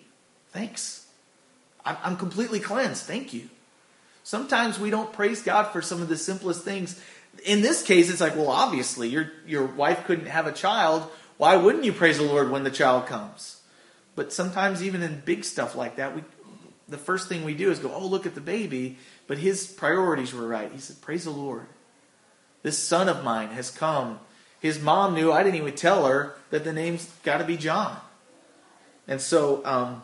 thanks. 0.51 1.07
I'm 1.83 2.15
completely 2.15 2.59
cleansed. 2.59 3.03
Thank 3.03 3.33
you. 3.33 3.49
Sometimes 4.23 4.79
we 4.79 4.91
don't 4.91 5.11
praise 5.11 5.41
God 5.41 5.71
for 5.71 5.81
some 5.81 5.99
of 5.99 6.09
the 6.09 6.17
simplest 6.17 6.63
things 6.63 7.01
in 7.45 7.61
this 7.61 7.83
case, 7.83 8.09
it's 8.09 8.21
like, 8.21 8.35
well, 8.35 8.49
obviously, 8.49 9.09
your, 9.09 9.31
your 9.47 9.65
wife 9.65 10.05
couldn't 10.05 10.27
have 10.27 10.47
a 10.47 10.51
child. 10.51 11.09
Why 11.41 11.55
wouldn't 11.55 11.85
you 11.85 11.91
praise 11.91 12.19
the 12.19 12.23
Lord 12.23 12.51
when 12.51 12.63
the 12.63 12.69
child 12.69 13.07
comes? 13.07 13.61
But 14.15 14.31
sometimes, 14.31 14.83
even 14.83 15.01
in 15.01 15.23
big 15.25 15.43
stuff 15.43 15.73
like 15.73 15.95
that, 15.95 16.15
we, 16.15 16.23
the 16.87 16.99
first 16.99 17.27
thing 17.27 17.43
we 17.43 17.55
do 17.55 17.71
is 17.71 17.79
go, 17.79 17.91
oh, 17.91 18.05
look 18.05 18.27
at 18.27 18.35
the 18.35 18.41
baby. 18.41 18.99
But 19.25 19.39
his 19.39 19.65
priorities 19.65 20.35
were 20.35 20.45
right. 20.45 20.71
He 20.71 20.77
said, 20.77 21.01
praise 21.01 21.23
the 21.23 21.31
Lord. 21.31 21.65
This 22.61 22.77
son 22.77 23.09
of 23.09 23.23
mine 23.23 23.47
has 23.47 23.71
come. 23.71 24.19
His 24.59 24.79
mom 24.79 25.15
knew, 25.15 25.31
I 25.31 25.41
didn't 25.41 25.55
even 25.55 25.73
tell 25.73 26.05
her, 26.05 26.35
that 26.51 26.63
the 26.63 26.73
name's 26.73 27.09
got 27.23 27.39
to 27.39 27.43
be 27.43 27.57
John. 27.57 27.97
And 29.07 29.19
so, 29.19 29.65
um, 29.65 30.03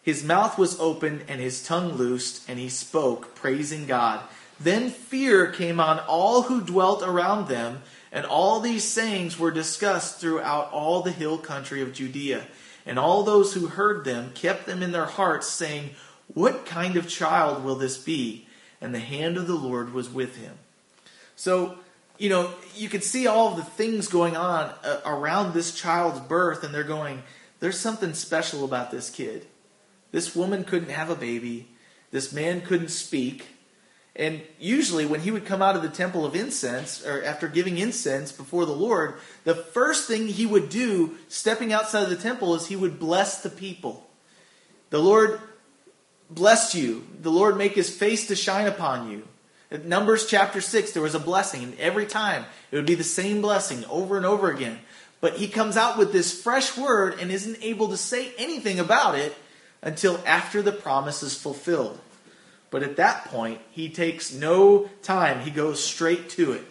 his 0.00 0.24
mouth 0.24 0.56
was 0.56 0.80
open 0.80 1.24
and 1.28 1.42
his 1.42 1.62
tongue 1.62 1.92
loosed, 1.92 2.48
and 2.48 2.58
he 2.58 2.70
spoke, 2.70 3.34
praising 3.34 3.84
God. 3.84 4.22
Then 4.58 4.88
fear 4.88 5.52
came 5.52 5.78
on 5.78 5.98
all 6.08 6.44
who 6.44 6.62
dwelt 6.62 7.02
around 7.02 7.48
them, 7.48 7.82
and 8.10 8.24
all 8.24 8.60
these 8.60 8.84
sayings 8.84 9.38
were 9.38 9.50
discussed 9.50 10.20
throughout 10.20 10.72
all 10.72 11.02
the 11.02 11.12
hill 11.12 11.38
country 11.38 11.82
of 11.82 11.92
Judea. 11.92 12.46
And 12.86 12.98
all 12.98 13.22
those 13.22 13.52
who 13.52 13.66
heard 13.66 14.04
them 14.04 14.32
kept 14.34 14.64
them 14.64 14.82
in 14.82 14.92
their 14.92 15.04
hearts, 15.04 15.46
saying, 15.46 15.90
What 16.32 16.64
kind 16.64 16.96
of 16.96 17.08
child 17.08 17.62
will 17.62 17.74
this 17.74 17.98
be? 17.98 18.46
And 18.80 18.94
the 18.94 19.00
hand 19.00 19.36
of 19.36 19.46
the 19.46 19.54
Lord 19.54 19.92
was 19.92 20.08
with 20.08 20.36
him. 20.36 20.54
So, 21.36 21.78
you 22.16 22.30
know, 22.30 22.52
you 22.74 22.88
can 22.88 23.02
see 23.02 23.26
all 23.26 23.54
the 23.54 23.62
things 23.62 24.08
going 24.08 24.36
on 24.36 24.72
uh, 24.82 25.00
around 25.04 25.52
this 25.52 25.74
child's 25.74 26.20
birth, 26.20 26.64
and 26.64 26.74
they're 26.74 26.82
going, 26.82 27.22
There's 27.60 27.78
something 27.78 28.14
special 28.14 28.64
about 28.64 28.90
this 28.90 29.10
kid. 29.10 29.46
This 30.10 30.34
woman 30.34 30.64
couldn't 30.64 30.90
have 30.90 31.10
a 31.10 31.14
baby, 31.14 31.68
this 32.10 32.32
man 32.32 32.62
couldn't 32.62 32.88
speak 32.88 33.48
and 34.18 34.42
usually, 34.58 35.06
when 35.06 35.20
he 35.20 35.30
would 35.30 35.46
come 35.46 35.62
out 35.62 35.76
of 35.76 35.82
the 35.82 35.88
temple 35.88 36.26
of 36.26 36.34
incense, 36.34 37.06
or 37.06 37.22
after 37.22 37.46
giving 37.46 37.78
incense 37.78 38.32
before 38.32 38.66
the 38.66 38.72
Lord, 38.72 39.14
the 39.44 39.54
first 39.54 40.08
thing 40.08 40.26
he 40.26 40.44
would 40.44 40.68
do, 40.68 41.16
stepping 41.28 41.72
outside 41.72 42.02
of 42.02 42.10
the 42.10 42.16
temple, 42.16 42.56
is 42.56 42.66
he 42.66 42.74
would 42.74 42.98
bless 42.98 43.42
the 43.42 43.48
people. 43.48 44.10
The 44.90 44.98
Lord 44.98 45.40
bless 46.28 46.74
you. 46.74 47.06
The 47.22 47.30
Lord 47.30 47.56
make 47.56 47.74
his 47.74 47.94
face 47.94 48.26
to 48.26 48.34
shine 48.34 48.66
upon 48.66 49.08
you. 49.08 49.28
In 49.70 49.88
Numbers 49.88 50.26
chapter 50.26 50.60
6, 50.60 50.90
there 50.90 51.02
was 51.02 51.14
a 51.14 51.20
blessing, 51.20 51.62
and 51.62 51.78
every 51.78 52.06
time 52.06 52.44
it 52.72 52.76
would 52.76 52.86
be 52.86 52.96
the 52.96 53.04
same 53.04 53.40
blessing 53.40 53.84
over 53.84 54.16
and 54.16 54.26
over 54.26 54.50
again. 54.50 54.80
but 55.20 55.36
he 55.36 55.48
comes 55.48 55.76
out 55.76 55.98
with 55.98 56.12
this 56.12 56.42
fresh 56.42 56.76
word 56.76 57.18
and 57.20 57.30
isn't 57.30 57.58
able 57.62 57.88
to 57.88 57.96
say 57.96 58.32
anything 58.38 58.78
about 58.78 59.16
it 59.16 59.34
until 59.82 60.20
after 60.26 60.62
the 60.62 60.72
promise 60.72 61.22
is 61.22 61.40
fulfilled. 61.40 61.98
But 62.70 62.82
at 62.82 62.96
that 62.96 63.24
point, 63.26 63.60
he 63.70 63.88
takes 63.88 64.32
no 64.32 64.90
time. 65.02 65.40
He 65.40 65.50
goes 65.50 65.82
straight 65.82 66.28
to 66.30 66.52
it. 66.52 66.64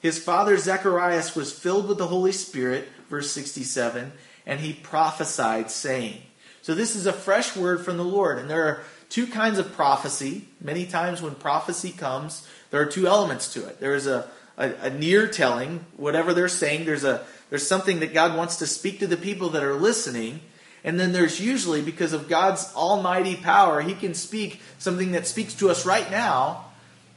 His 0.00 0.18
father 0.18 0.56
Zacharias 0.58 1.34
was 1.36 1.52
filled 1.52 1.88
with 1.88 1.98
the 1.98 2.08
Holy 2.08 2.32
Spirit, 2.32 2.88
verse 3.08 3.30
67, 3.30 4.12
and 4.44 4.60
he 4.60 4.72
prophesied, 4.72 5.70
saying. 5.70 6.22
So 6.60 6.74
this 6.74 6.96
is 6.96 7.06
a 7.06 7.12
fresh 7.12 7.56
word 7.56 7.84
from 7.84 7.96
the 7.96 8.04
Lord. 8.04 8.38
And 8.38 8.50
there 8.50 8.64
are 8.64 8.82
two 9.08 9.26
kinds 9.26 9.58
of 9.58 9.72
prophecy. 9.72 10.48
Many 10.60 10.86
times 10.86 11.22
when 11.22 11.34
prophecy 11.34 11.92
comes, 11.92 12.46
there 12.70 12.80
are 12.80 12.86
two 12.86 13.06
elements 13.06 13.52
to 13.54 13.66
it. 13.66 13.78
There 13.78 13.94
is 13.94 14.06
a, 14.06 14.28
a, 14.56 14.72
a 14.82 14.90
near 14.90 15.28
telling, 15.28 15.86
whatever 15.96 16.34
they're 16.34 16.48
saying, 16.48 16.84
there's 16.84 17.04
a 17.04 17.24
there's 17.52 17.66
something 17.66 18.00
that 18.00 18.14
God 18.14 18.34
wants 18.34 18.56
to 18.56 18.66
speak 18.66 19.00
to 19.00 19.06
the 19.06 19.18
people 19.18 19.50
that 19.50 19.62
are 19.62 19.74
listening. 19.74 20.40
And 20.84 20.98
then 20.98 21.12
there's 21.12 21.40
usually, 21.40 21.82
because 21.82 22.12
of 22.12 22.28
God's 22.28 22.72
almighty 22.74 23.36
power, 23.36 23.80
He 23.80 23.94
can 23.94 24.14
speak 24.14 24.60
something 24.78 25.12
that 25.12 25.26
speaks 25.26 25.54
to 25.54 25.70
us 25.70 25.86
right 25.86 26.10
now 26.10 26.66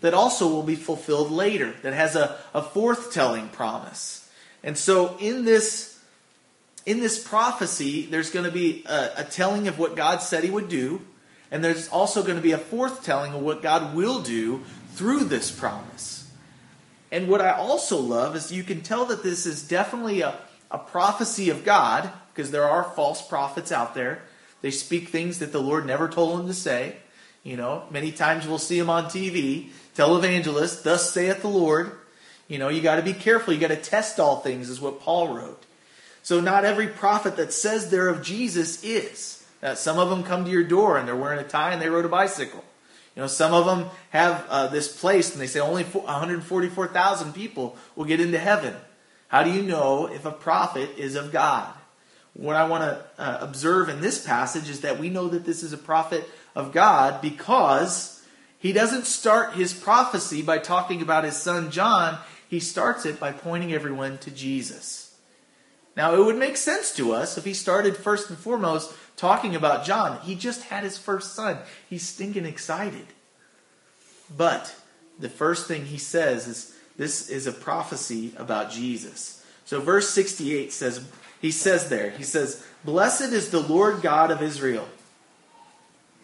that 0.01 0.13
also 0.13 0.47
will 0.47 0.63
be 0.63 0.75
fulfilled 0.75 1.31
later, 1.31 1.73
that 1.81 1.93
has 1.93 2.15
a, 2.15 2.37
a 2.53 2.61
forth 2.61 3.11
telling 3.11 3.49
promise. 3.49 4.29
And 4.63 4.77
so 4.77 5.17
in 5.19 5.45
this 5.45 5.95
in 6.85 6.99
this 6.99 7.21
prophecy, 7.21 8.05
there's 8.05 8.29
going 8.29 8.45
to 8.45 8.51
be 8.51 8.83
a, 8.85 9.09
a, 9.17 9.23
telling 9.23 9.67
of 9.67 9.79
what 9.79 9.95
God 9.95 10.21
said 10.21 10.43
He 10.43 10.51
would 10.51 10.69
do, 10.69 11.01
and 11.49 11.63
there's 11.63 11.87
also 11.89 12.21
going 12.21 12.35
to 12.35 12.43
be 12.43 12.51
a 12.51 12.59
forth 12.59 13.03
telling 13.03 13.33
of 13.33 13.41
what 13.41 13.63
God 13.63 13.95
will 13.95 14.21
do 14.21 14.63
through 14.93 15.23
this 15.23 15.49
promise. 15.49 16.31
And 17.11 17.27
what 17.27 17.41
I 17.41 17.51
also 17.51 17.97
love 17.97 18.35
is 18.35 18.51
you 18.51 18.63
can 18.63 18.81
tell 18.81 19.05
that 19.05 19.23
this 19.23 19.45
is 19.45 19.67
definitely 19.67 20.21
a, 20.21 20.37
a 20.69 20.77
prophecy 20.77 21.49
of 21.49 21.65
God, 21.65 22.11
because 22.35 22.51
there 22.51 22.67
are 22.67 22.83
false 22.83 23.25
prophets 23.25 23.71
out 23.71 23.95
there. 23.95 24.21
They 24.61 24.71
speak 24.71 25.09
things 25.09 25.39
that 25.39 25.53
the 25.53 25.61
Lord 25.61 25.85
never 25.85 26.09
told 26.09 26.37
them 26.37 26.47
to 26.47 26.53
say. 26.53 26.97
You 27.43 27.55
know, 27.55 27.83
many 27.91 28.11
times 28.11 28.47
we'll 28.47 28.57
see 28.57 28.79
them 28.79 28.89
on 28.89 29.05
TV. 29.05 29.69
Televangelists, 29.95 30.83
thus 30.83 31.13
saith 31.13 31.41
the 31.41 31.47
Lord. 31.47 31.91
You 32.47 32.57
know, 32.57 32.69
you 32.69 32.81
got 32.81 32.95
to 32.97 33.01
be 33.03 33.13
careful. 33.13 33.53
You 33.53 33.59
got 33.59 33.67
to 33.67 33.75
test 33.75 34.19
all 34.19 34.41
things, 34.41 34.69
is 34.69 34.81
what 34.81 34.99
Paul 34.99 35.33
wrote. 35.33 35.63
So, 36.23 36.41
not 36.41 36.65
every 36.65 36.87
prophet 36.87 37.37
that 37.37 37.53
says 37.53 37.89
they're 37.89 38.09
of 38.09 38.23
Jesus 38.23 38.83
is. 38.83 39.45
Uh, 39.61 39.75
some 39.75 39.99
of 39.99 40.09
them 40.09 40.23
come 40.23 40.43
to 40.43 40.51
your 40.51 40.63
door 40.63 40.97
and 40.97 41.07
they're 41.07 41.15
wearing 41.15 41.39
a 41.39 41.47
tie 41.47 41.71
and 41.71 41.81
they 41.81 41.89
rode 41.89 42.05
a 42.05 42.09
bicycle. 42.09 42.63
You 43.15 43.21
know, 43.21 43.27
some 43.27 43.53
of 43.53 43.65
them 43.65 43.89
have 44.09 44.45
uh, 44.49 44.67
this 44.67 44.99
place 44.99 45.31
and 45.31 45.39
they 45.39 45.47
say 45.47 45.59
only 45.59 45.83
144,000 45.83 47.33
people 47.33 47.77
will 47.95 48.05
get 48.05 48.19
into 48.19 48.39
heaven. 48.39 48.75
How 49.27 49.43
do 49.43 49.51
you 49.51 49.61
know 49.61 50.07
if 50.07 50.25
a 50.25 50.31
prophet 50.31 50.89
is 50.97 51.15
of 51.15 51.31
God? 51.31 51.73
What 52.35 52.57
I 52.57 52.67
want 52.67 52.83
to 52.83 53.21
uh, 53.21 53.37
observe 53.39 53.87
in 53.87 54.01
this 54.01 54.25
passage 54.25 54.69
is 54.69 54.81
that 54.81 54.99
we 54.99 55.09
know 55.09 55.29
that 55.29 55.45
this 55.45 55.63
is 55.63 55.71
a 55.71 55.77
prophet 55.77 56.29
of 56.53 56.73
God 56.73 57.21
because 57.21 58.21
he 58.59 58.73
doesn't 58.73 59.05
start 59.05 59.53
his 59.53 59.73
prophecy 59.73 60.41
by 60.41 60.57
talking 60.57 61.01
about 61.01 61.23
his 61.23 61.37
son 61.37 61.71
John. 61.71 62.19
He 62.49 62.59
starts 62.59 63.05
it 63.05 63.21
by 63.21 63.31
pointing 63.31 63.73
everyone 63.73 64.17
to 64.19 64.31
Jesus. 64.31 65.15
Now, 65.95 66.13
it 66.13 66.25
would 66.25 66.35
make 66.35 66.57
sense 66.57 66.93
to 66.95 67.13
us 67.13 67.37
if 67.37 67.45
he 67.45 67.53
started 67.53 67.95
first 67.95 68.29
and 68.29 68.37
foremost 68.37 68.93
talking 69.15 69.55
about 69.55 69.85
John. 69.85 70.19
He 70.21 70.35
just 70.35 70.63
had 70.63 70.83
his 70.83 70.97
first 70.97 71.35
son. 71.35 71.59
He's 71.89 72.05
stinking 72.05 72.45
excited. 72.45 73.07
But 74.35 74.75
the 75.17 75.29
first 75.29 75.67
thing 75.69 75.85
he 75.85 75.97
says 75.97 76.47
is 76.47 76.75
this 76.97 77.29
is 77.29 77.47
a 77.47 77.53
prophecy 77.53 78.33
about 78.35 78.71
Jesus. 78.71 79.41
So 79.63 79.79
verse 79.79 80.09
68 80.09 80.73
says, 80.73 81.01
he 81.41 81.51
says 81.51 81.89
there, 81.89 82.11
he 82.11 82.23
says, 82.23 82.65
Blessed 82.83 83.33
is 83.33 83.49
the 83.49 83.59
Lord 83.59 84.01
God 84.01 84.31
of 84.31 84.41
Israel, 84.41 84.87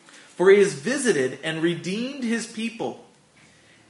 for 0.10 0.50
he 0.50 0.60
has 0.60 0.74
visited 0.74 1.40
and 1.44 1.62
redeemed 1.62 2.24
his 2.24 2.48
people. 2.48 3.06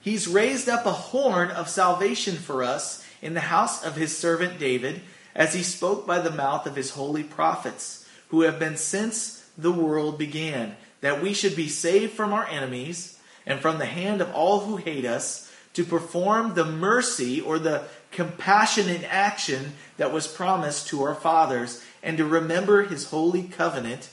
He's 0.01 0.27
raised 0.27 0.67
up 0.67 0.85
a 0.85 0.91
horn 0.91 1.51
of 1.51 1.69
salvation 1.69 2.35
for 2.35 2.63
us 2.63 3.05
in 3.21 3.33
the 3.33 3.41
house 3.41 3.83
of 3.83 3.95
his 3.95 4.17
servant 4.17 4.57
David, 4.57 5.01
as 5.35 5.53
he 5.53 5.63
spoke 5.63 6.07
by 6.07 6.19
the 6.19 6.31
mouth 6.31 6.65
of 6.65 6.75
his 6.75 6.91
holy 6.91 7.23
prophets 7.23 8.05
who 8.29 8.41
have 8.41 8.59
been 8.59 8.77
since 8.77 9.45
the 9.57 9.71
world 9.71 10.17
began, 10.17 10.75
that 11.01 11.21
we 11.21 11.33
should 11.33 11.55
be 11.55 11.67
saved 11.67 12.13
from 12.13 12.33
our 12.33 12.45
enemies 12.47 13.19
and 13.45 13.59
from 13.59 13.77
the 13.77 13.85
hand 13.85 14.21
of 14.21 14.33
all 14.33 14.61
who 14.61 14.77
hate 14.77 15.05
us, 15.05 15.51
to 15.73 15.83
perform 15.85 16.53
the 16.53 16.65
mercy 16.65 17.39
or 17.39 17.57
the 17.57 17.83
compassionate 18.11 19.03
action 19.03 19.73
that 19.97 20.11
was 20.11 20.27
promised 20.27 20.87
to 20.89 21.03
our 21.03 21.15
fathers, 21.15 21.83
and 22.03 22.17
to 22.17 22.25
remember 22.25 22.83
his 22.83 23.05
holy 23.05 23.43
covenant 23.43 24.09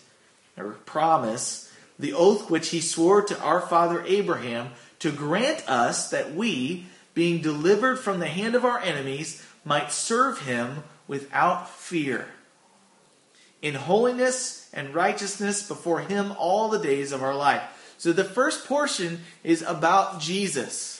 or 0.56 0.72
promise, 0.86 1.72
the 1.98 2.12
oath 2.12 2.50
which 2.50 2.70
he 2.70 2.80
swore 2.80 3.22
to 3.22 3.38
our 3.40 3.60
father 3.60 4.04
Abraham, 4.06 4.70
to 4.98 5.10
grant 5.10 5.68
us 5.68 6.10
that 6.10 6.34
we, 6.34 6.86
being 7.14 7.40
delivered 7.40 7.98
from 7.98 8.20
the 8.20 8.26
hand 8.26 8.54
of 8.54 8.64
our 8.64 8.80
enemies, 8.80 9.44
might 9.64 9.92
serve 9.92 10.40
him 10.40 10.84
without 11.06 11.68
fear 11.68 12.28
in 13.60 13.74
holiness 13.74 14.68
and 14.72 14.94
righteousness 14.94 15.66
before 15.66 16.00
Him 16.00 16.32
all 16.38 16.68
the 16.68 16.78
days 16.78 17.12
of 17.12 17.22
our 17.22 17.34
life. 17.34 17.62
So 17.98 18.12
the 18.12 18.24
first 18.24 18.66
portion 18.66 19.20
is 19.42 19.62
about 19.62 20.20
Jesus. 20.20 20.97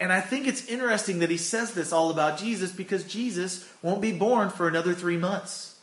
And 0.00 0.12
I 0.12 0.20
think 0.20 0.48
it's 0.48 0.66
interesting 0.66 1.20
that 1.20 1.30
he 1.30 1.36
says 1.36 1.74
this 1.74 1.92
all 1.92 2.10
about 2.10 2.38
Jesus 2.38 2.72
because 2.72 3.04
Jesus 3.04 3.70
won't 3.82 4.00
be 4.00 4.12
born 4.12 4.50
for 4.50 4.66
another 4.66 4.94
three 4.94 5.18
months. 5.18 5.78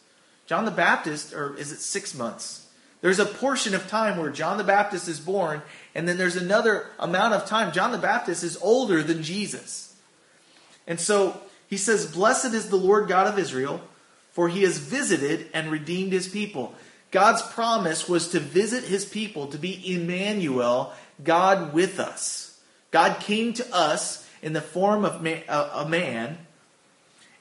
John 0.47 0.65
the 0.65 0.71
Baptist, 0.71 1.33
or 1.33 1.55
is 1.55 1.71
it 1.71 1.79
six 1.79 2.13
months? 2.13 2.67
There's 3.01 3.19
a 3.19 3.25
portion 3.25 3.75
of 3.75 3.87
time 3.87 4.17
where 4.17 4.31
John 4.31 4.57
the 4.57 4.63
Baptist 4.63 5.07
is 5.07 5.19
born, 5.19 5.61
and 5.93 6.07
then 6.07 6.17
there's 6.17 6.35
another 6.35 6.87
amount 6.97 7.35
of 7.35 7.45
time. 7.45 7.71
John 7.71 7.91
the 7.91 7.97
Baptist 7.97 8.43
is 8.43 8.57
older 8.57 9.03
than 9.03 9.21
Jesus. 9.21 9.95
And 10.87 10.99
so 10.99 11.39
he 11.67 11.77
says, 11.77 12.11
Blessed 12.11 12.53
is 12.53 12.69
the 12.69 12.75
Lord 12.75 13.07
God 13.07 13.27
of 13.27 13.37
Israel 13.37 13.81
for 14.37 14.49
he 14.49 14.61
has 14.61 14.77
visited 14.77 15.49
and 15.51 15.71
redeemed 15.71 16.13
his 16.13 16.27
people. 16.27 16.75
God's 17.09 17.41
promise 17.41 18.07
was 18.07 18.27
to 18.27 18.39
visit 18.39 18.83
his 18.83 19.03
people, 19.03 19.47
to 19.47 19.57
be 19.57 19.95
Emmanuel, 19.95 20.93
God 21.23 21.73
with 21.73 21.99
us. 21.99 22.46
God 22.91 23.19
came 23.19 23.53
to 23.53 23.75
us 23.75 24.27
in 24.41 24.53
the 24.53 24.61
form 24.61 25.05
of 25.05 25.25
uh, 25.25 25.69
a 25.85 25.89
man, 25.89 26.37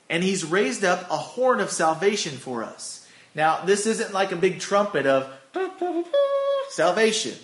and 0.08 0.22
he's 0.22 0.44
raised 0.44 0.84
up 0.84 1.10
a 1.10 1.16
horn 1.16 1.60
of 1.60 1.70
salvation 1.70 2.36
for 2.36 2.64
us. 2.64 3.06
Now, 3.34 3.64
this 3.64 3.86
isn't 3.86 4.12
like 4.12 4.32
a 4.32 4.36
big 4.36 4.60
trumpet 4.60 5.06
of 5.06 5.30
salvation. 6.70 7.34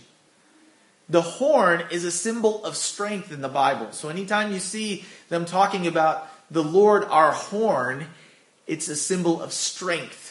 The 1.09 1.23
horn 1.23 1.85
is 1.91 2.05
a 2.05 2.11
symbol 2.11 2.65
of 2.65 2.77
strength 2.77 3.33
in 3.33 3.43
the 3.43 3.49
Bible. 3.49 3.93
So 3.93 4.09
anytime 4.09 4.53
you 4.53 4.61
see 4.61 5.05
them 5.29 5.45
talking 5.45 5.87
about 5.87 6.29
the 6.51 6.65
Lord 6.65 7.05
our 7.05 7.33
horn, 7.33 8.07
it's 8.67 8.89
a 8.89 8.97
symbol 8.97 9.43
of 9.43 9.53
strength. 9.53 10.31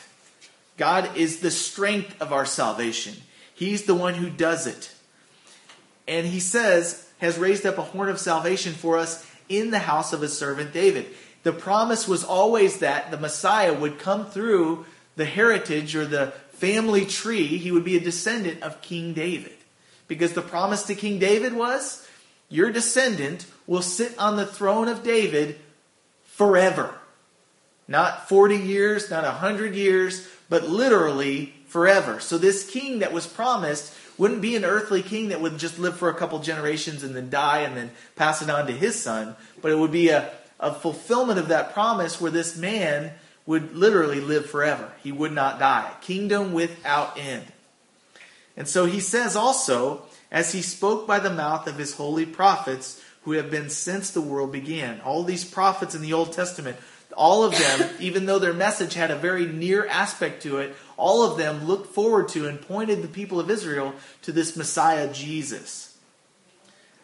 God 0.78 1.16
is 1.16 1.42
the 1.42 1.52
strength 1.52 2.20
of 2.20 2.34
our 2.34 2.46
salvation. 2.46 3.14
He's 3.54 3.84
the 3.84 3.94
one 3.94 4.16
who 4.16 4.30
does 4.30 4.66
it. 4.66 4.92
And 6.08 6.26
he 6.26 6.40
says, 6.40 7.08
has 7.22 7.38
raised 7.38 7.66
up 7.66 7.78
a 7.78 7.84
horn 7.84 8.10
of 8.10 8.20
salvation 8.20 8.74
for 8.74 8.98
us 8.98 9.26
in 9.48 9.72
the 9.72 9.80
house 9.80 10.12
of 10.12 10.22
his 10.22 10.38
servant 10.38 10.74
David. 10.74 11.06
The 11.44 11.54
promise 11.54 12.08
was 12.08 12.24
always 12.24 12.80
that 12.80 13.12
the 13.12 13.18
Messiah 13.18 13.74
would 13.74 14.00
come 14.00 14.26
through 14.26 14.86
the 15.16 15.26
heritage 15.26 15.96
or 15.96 16.06
the 16.06 16.34
family 16.54 17.06
tree. 17.06 17.46
He 17.46 17.72
would 17.72 17.86
be 17.86 17.96
a 17.96 18.02
descendant 18.02 18.64
of 18.64 18.82
King 18.82 19.14
David. 19.14 19.54
Because 20.08 20.34
the 20.34 20.42
promise 20.42 20.84
to 20.84 20.96
King 20.96 21.20
David 21.20 21.54
was, 21.54 22.08
your 22.50 22.72
descendant 22.72 23.46
will 23.68 23.82
sit 23.82 24.18
on 24.18 24.36
the 24.36 24.46
throne 24.46 24.88
of 24.88 25.04
David 25.04 25.60
forever. 26.26 26.94
Not 27.88 28.30
40 28.30 28.58
years, 28.58 29.10
not 29.10 29.24
100 29.24 29.76
years, 29.76 30.28
but 30.50 30.68
literally 30.68 31.54
forever. 31.68 32.20
So 32.20 32.38
this 32.38 32.70
king 32.70 33.00
that 33.00 33.14
was 33.14 33.28
promised 33.28 33.94
wouldn't 34.18 34.42
be 34.42 34.56
an 34.56 34.66
earthly 34.66 35.02
king 35.02 35.30
that 35.30 35.42
would 35.42 35.58
just 35.58 35.80
live 35.80 35.98
for 35.98 36.10
a 36.10 36.14
couple 36.14 36.40
generations 36.40 37.04
and 37.04 37.16
then 37.16 37.30
die 37.30 37.60
and 37.60 37.76
then 37.76 37.92
pass 38.16 38.42
it 38.42 38.50
on 38.50 38.68
to 38.68 38.74
his 38.74 39.02
son, 39.02 39.36
but 39.62 39.72
it 39.72 39.78
would 39.78 39.92
be 39.92 40.10
a, 40.10 40.32
a 40.60 40.74
fulfillment 40.74 41.40
of 41.40 41.48
that 41.48 41.74
promise 41.74 42.20
where 42.20 42.32
this 42.32 42.58
man 42.58 43.12
would 43.46 43.76
literally 43.76 44.22
live 44.22 44.50
forever. 44.50 44.92
He 45.04 45.12
would 45.12 45.32
not 45.32 45.60
die. 45.60 45.92
Kingdom 46.02 46.54
without 46.54 47.18
end. 47.18 47.46
And 48.56 48.68
so 48.68 48.86
he 48.86 49.00
says 49.00 49.36
also, 49.36 50.04
as 50.32 50.52
he 50.52 50.62
spoke 50.62 51.08
by 51.08 51.20
the 51.20 51.34
mouth 51.34 51.68
of 51.68 51.78
his 51.78 51.96
holy 51.96 52.26
prophets 52.26 53.04
who 53.24 53.34
have 53.34 53.52
been 53.52 53.70
since 53.70 54.12
the 54.12 54.22
world 54.22 54.52
began. 54.52 55.02
All 55.02 55.24
these 55.24 55.46
prophets 55.46 55.96
in 55.96 56.02
the 56.02 56.14
Old 56.14 56.34
Testament 56.34 56.78
all 57.14 57.44
of 57.44 57.58
them, 57.58 57.90
even 58.00 58.26
though 58.26 58.40
their 58.40 58.54
message 58.54 58.94
had 58.94 59.12
a 59.12 59.16
very 59.16 59.46
near 59.46 59.86
aspect 59.88 60.44
to 60.44 60.58
it, 60.58 60.76
all 61.02 61.24
of 61.24 61.38
them 61.38 61.66
looked 61.66 61.94
forward 61.96 62.28
to 62.30 62.48
and 62.48 62.62
pointed 62.62 63.02
the 63.02 63.08
people 63.08 63.40
of 63.40 63.50
Israel 63.50 63.96
to 64.22 64.32
this 64.32 64.56
Messiah 64.56 65.12
Jesus. 65.12 65.98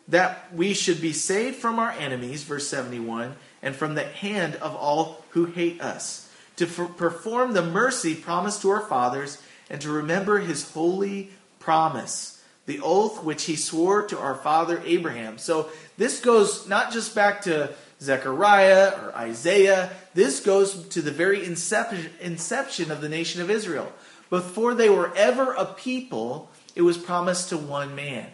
That 0.08 0.54
we 0.54 0.76
should 0.76 1.02
be 1.02 1.14
saved 1.14 1.56
from 1.56 1.80
our 1.80 1.92
enemies, 1.92 2.44
verse 2.44 2.68
71, 2.68 3.36
and 3.64 3.76
from 3.76 3.96
the 3.96 4.04
hand 4.04 4.56
of 4.58 4.76
all 4.76 5.26
who 5.32 5.46
hate 5.46 5.82
us, 5.82 6.30
to 6.58 6.66
f- 6.66 6.96
perform 6.96 7.54
the 7.54 7.64
mercy 7.66 8.14
promised 8.14 8.62
to 8.62 8.70
our 8.70 8.82
fathers, 8.82 9.42
and 9.68 9.82
to 9.82 9.92
remember 9.92 10.38
his 10.38 10.72
holy 10.72 11.32
promise, 11.60 12.42
the 12.68 12.80
oath 12.82 13.24
which 13.24 13.46
he 13.46 13.56
swore 13.56 14.04
to 14.04 14.18
our 14.20 14.36
father 14.36 14.80
Abraham. 14.86 15.40
So 15.40 15.70
this 15.98 16.22
goes 16.22 16.68
not 16.68 16.94
just 16.94 17.16
back 17.16 17.42
to 17.42 17.74
Zechariah 18.02 18.94
or 19.02 19.16
Isaiah, 19.16 19.90
this 20.14 20.40
goes 20.40 20.88
to 20.90 21.02
the 21.02 21.12
very 21.12 21.44
inception, 21.44 22.10
inception 22.22 22.92
of 22.92 23.02
the 23.02 23.10
nation 23.10 23.42
of 23.42 23.50
Israel. 23.50 23.92
Before 24.30 24.74
they 24.74 24.90
were 24.90 25.16
ever 25.16 25.54
a 25.54 25.66
people, 25.66 26.52
it 26.76 26.82
was 26.82 26.98
promised 26.98 27.50
to 27.50 27.58
one 27.58 27.96
man. 27.96 28.28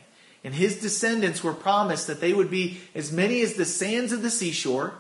And 0.44 0.54
his 0.54 0.82
descendants 0.82 1.44
were 1.44 1.54
promised 1.54 2.08
that 2.08 2.20
they 2.20 2.34
would 2.34 2.52
be 2.52 2.80
as 2.94 3.12
many 3.12 3.42
as 3.42 3.54
the 3.54 3.66
sands 3.66 4.12
of 4.12 4.22
the 4.22 4.30
seashore, 4.30 4.94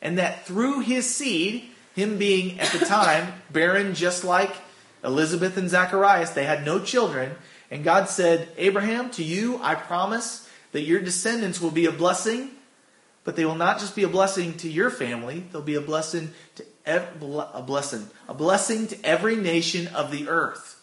and 0.00 0.18
that 0.18 0.46
through 0.46 0.80
his 0.80 1.12
seed, 1.12 1.64
him 1.96 2.18
being 2.18 2.60
at 2.60 2.70
the 2.72 2.84
time 2.84 3.32
barren 3.50 3.94
just 3.94 4.22
like 4.22 4.54
Elizabeth 5.02 5.56
and 5.56 5.70
Zacharias, 5.70 6.30
they 6.30 6.44
had 6.44 6.64
no 6.64 6.78
children. 6.78 7.34
And 7.70 7.82
God 7.82 8.08
said, 8.08 8.48
Abraham, 8.56 9.10
to 9.12 9.24
you 9.24 9.58
I 9.62 9.74
promise 9.74 10.48
that 10.72 10.82
your 10.82 11.00
descendants 11.00 11.60
will 11.60 11.70
be 11.70 11.86
a 11.86 11.92
blessing, 11.92 12.50
but 13.26 13.34
they 13.34 13.44
will 13.44 13.56
not 13.56 13.80
just 13.80 13.96
be 13.96 14.04
a 14.04 14.08
blessing 14.08 14.56
to 14.56 14.70
your 14.70 14.88
family, 14.88 15.44
they'll 15.50 15.60
be 15.60 15.74
a 15.74 15.80
blessing 15.80 16.30
to 16.54 16.64
ev- 16.86 17.20
a 17.20 17.60
blessing, 17.60 18.08
a 18.28 18.34
blessing 18.34 18.86
to 18.86 19.04
every 19.04 19.34
nation 19.34 19.88
of 19.88 20.12
the 20.12 20.28
earth. 20.28 20.80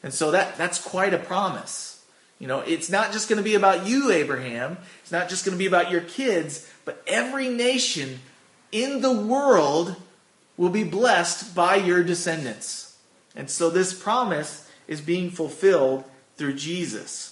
And 0.00 0.14
so 0.14 0.30
that, 0.30 0.56
that's 0.56 0.80
quite 0.80 1.12
a 1.12 1.18
promise. 1.18 2.04
You 2.38 2.46
know, 2.46 2.60
it's 2.60 2.88
not 2.88 3.10
just 3.10 3.28
going 3.28 3.38
to 3.38 3.42
be 3.42 3.56
about 3.56 3.84
you, 3.84 4.12
Abraham. 4.12 4.78
It's 5.02 5.10
not 5.10 5.28
just 5.28 5.44
going 5.44 5.56
to 5.56 5.58
be 5.58 5.66
about 5.66 5.90
your 5.90 6.02
kids, 6.02 6.70
but 6.84 7.02
every 7.08 7.48
nation 7.48 8.20
in 8.70 9.00
the 9.00 9.12
world 9.12 9.96
will 10.56 10.70
be 10.70 10.84
blessed 10.84 11.52
by 11.52 11.74
your 11.76 12.04
descendants. 12.04 12.96
And 13.34 13.50
so 13.50 13.70
this 13.70 13.92
promise 13.92 14.70
is 14.86 15.00
being 15.00 15.30
fulfilled 15.30 16.04
through 16.36 16.54
Jesus. 16.54 17.31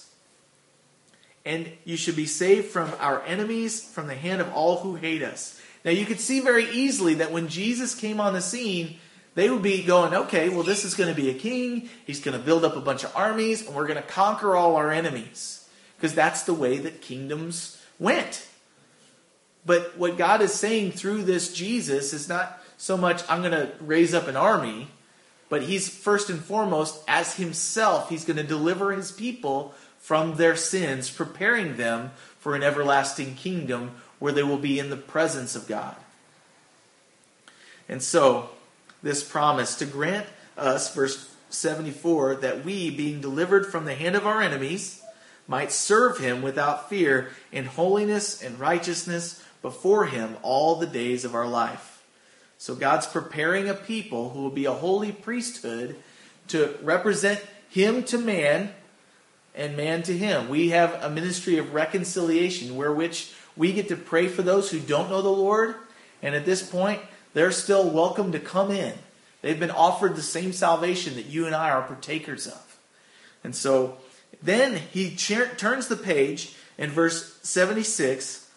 And 1.45 1.71
you 1.85 1.97
should 1.97 2.15
be 2.15 2.25
saved 2.25 2.67
from 2.67 2.91
our 2.99 3.21
enemies, 3.23 3.83
from 3.83 4.07
the 4.07 4.15
hand 4.15 4.41
of 4.41 4.53
all 4.53 4.77
who 4.77 4.95
hate 4.95 5.23
us. 5.23 5.59
Now, 5.83 5.91
you 5.91 6.05
could 6.05 6.19
see 6.19 6.39
very 6.39 6.69
easily 6.69 7.15
that 7.15 7.31
when 7.31 7.47
Jesus 7.47 7.95
came 7.95 8.21
on 8.21 8.33
the 8.33 8.41
scene, 8.41 8.99
they 9.33 9.49
would 9.49 9.63
be 9.63 9.81
going, 9.83 10.13
okay, 10.13 10.49
well, 10.49 10.63
this 10.63 10.85
is 10.85 10.93
going 10.93 11.13
to 11.13 11.19
be 11.19 11.29
a 11.29 11.33
king. 11.33 11.89
He's 12.05 12.19
going 12.19 12.37
to 12.37 12.43
build 12.43 12.65
up 12.65 12.75
a 12.75 12.81
bunch 12.81 13.03
of 13.03 13.15
armies, 13.15 13.65
and 13.65 13.75
we're 13.75 13.87
going 13.87 14.01
to 14.01 14.07
conquer 14.07 14.55
all 14.55 14.75
our 14.75 14.91
enemies. 14.91 15.67
Because 15.95 16.13
that's 16.13 16.43
the 16.43 16.53
way 16.53 16.77
that 16.79 17.01
kingdoms 17.01 17.81
went. 17.97 18.45
But 19.65 19.97
what 19.97 20.17
God 20.17 20.41
is 20.41 20.53
saying 20.53 20.91
through 20.91 21.23
this 21.23 21.53
Jesus 21.53 22.13
is 22.13 22.27
not 22.27 22.61
so 22.77 22.97
much, 22.97 23.23
I'm 23.29 23.41
going 23.41 23.51
to 23.51 23.71
raise 23.79 24.13
up 24.13 24.27
an 24.27 24.35
army, 24.35 24.87
but 25.49 25.63
He's 25.63 25.87
first 25.87 26.29
and 26.29 26.43
foremost, 26.43 27.03
as 27.07 27.35
Himself, 27.35 28.09
He's 28.09 28.25
going 28.25 28.37
to 28.37 28.43
deliver 28.43 28.91
His 28.91 29.11
people 29.11 29.73
from 30.01 30.35
their 30.35 30.55
sins, 30.55 31.09
preparing 31.09 31.77
them 31.77 32.11
for 32.39 32.55
an 32.55 32.63
everlasting 32.63 33.35
kingdom 33.35 33.91
where 34.19 34.33
they 34.33 34.43
will 34.43 34.57
be 34.57 34.79
in 34.79 34.89
the 34.89 34.97
presence 34.97 35.55
of 35.55 35.67
God. 35.67 35.95
And 37.87 38.01
so, 38.01 38.49
this 39.03 39.23
promise 39.23 39.75
to 39.75 39.85
grant 39.85 40.27
us, 40.57 40.93
verse 40.93 41.33
74, 41.49 42.35
that 42.35 42.65
we, 42.65 42.89
being 42.89 43.21
delivered 43.21 43.65
from 43.65 43.85
the 43.85 43.95
hand 43.95 44.15
of 44.15 44.25
our 44.25 44.41
enemies, 44.41 45.01
might 45.47 45.71
serve 45.71 46.17
him 46.17 46.41
without 46.41 46.89
fear 46.89 47.29
in 47.51 47.65
holiness 47.65 48.41
and 48.41 48.59
righteousness 48.59 49.43
before 49.61 50.05
him 50.05 50.37
all 50.41 50.75
the 50.75 50.87
days 50.87 51.25
of 51.25 51.35
our 51.35 51.47
life. 51.47 52.03
So 52.57 52.75
God's 52.75 53.07
preparing 53.07 53.67
a 53.67 53.73
people 53.73 54.29
who 54.29 54.41
will 54.41 54.51
be 54.51 54.65
a 54.65 54.71
holy 54.71 55.11
priesthood 55.11 55.95
to 56.47 56.77
represent 56.81 57.43
him 57.69 58.03
to 58.03 58.17
man 58.17 58.73
and 59.55 59.75
man 59.75 60.03
to 60.03 60.17
him. 60.17 60.49
We 60.49 60.69
have 60.69 61.03
a 61.03 61.09
ministry 61.09 61.57
of 61.57 61.73
reconciliation 61.73 62.75
where 62.75 62.91
which 62.91 63.33
we 63.57 63.73
get 63.73 63.89
to 63.89 63.95
pray 63.95 64.27
for 64.27 64.41
those 64.41 64.71
who 64.71 64.79
don't 64.79 65.09
know 65.09 65.21
the 65.21 65.29
Lord, 65.29 65.75
and 66.21 66.35
at 66.35 66.45
this 66.45 66.67
point, 66.67 67.01
they're 67.33 67.51
still 67.51 67.89
welcome 67.89 68.31
to 68.31 68.39
come 68.39 68.71
in. 68.71 68.93
They've 69.41 69.59
been 69.59 69.71
offered 69.71 70.15
the 70.15 70.21
same 70.21 70.53
salvation 70.53 71.15
that 71.15 71.25
you 71.25 71.45
and 71.45 71.55
I 71.55 71.71
are 71.71 71.81
partakers 71.81 72.47
of. 72.47 72.77
And 73.43 73.55
so 73.55 73.97
then 74.43 74.75
he 74.75 75.15
turns 75.15 75.87
the 75.87 75.95
page 75.95 76.55
in 76.77 76.91
verse 76.91 77.39
76 77.41 78.49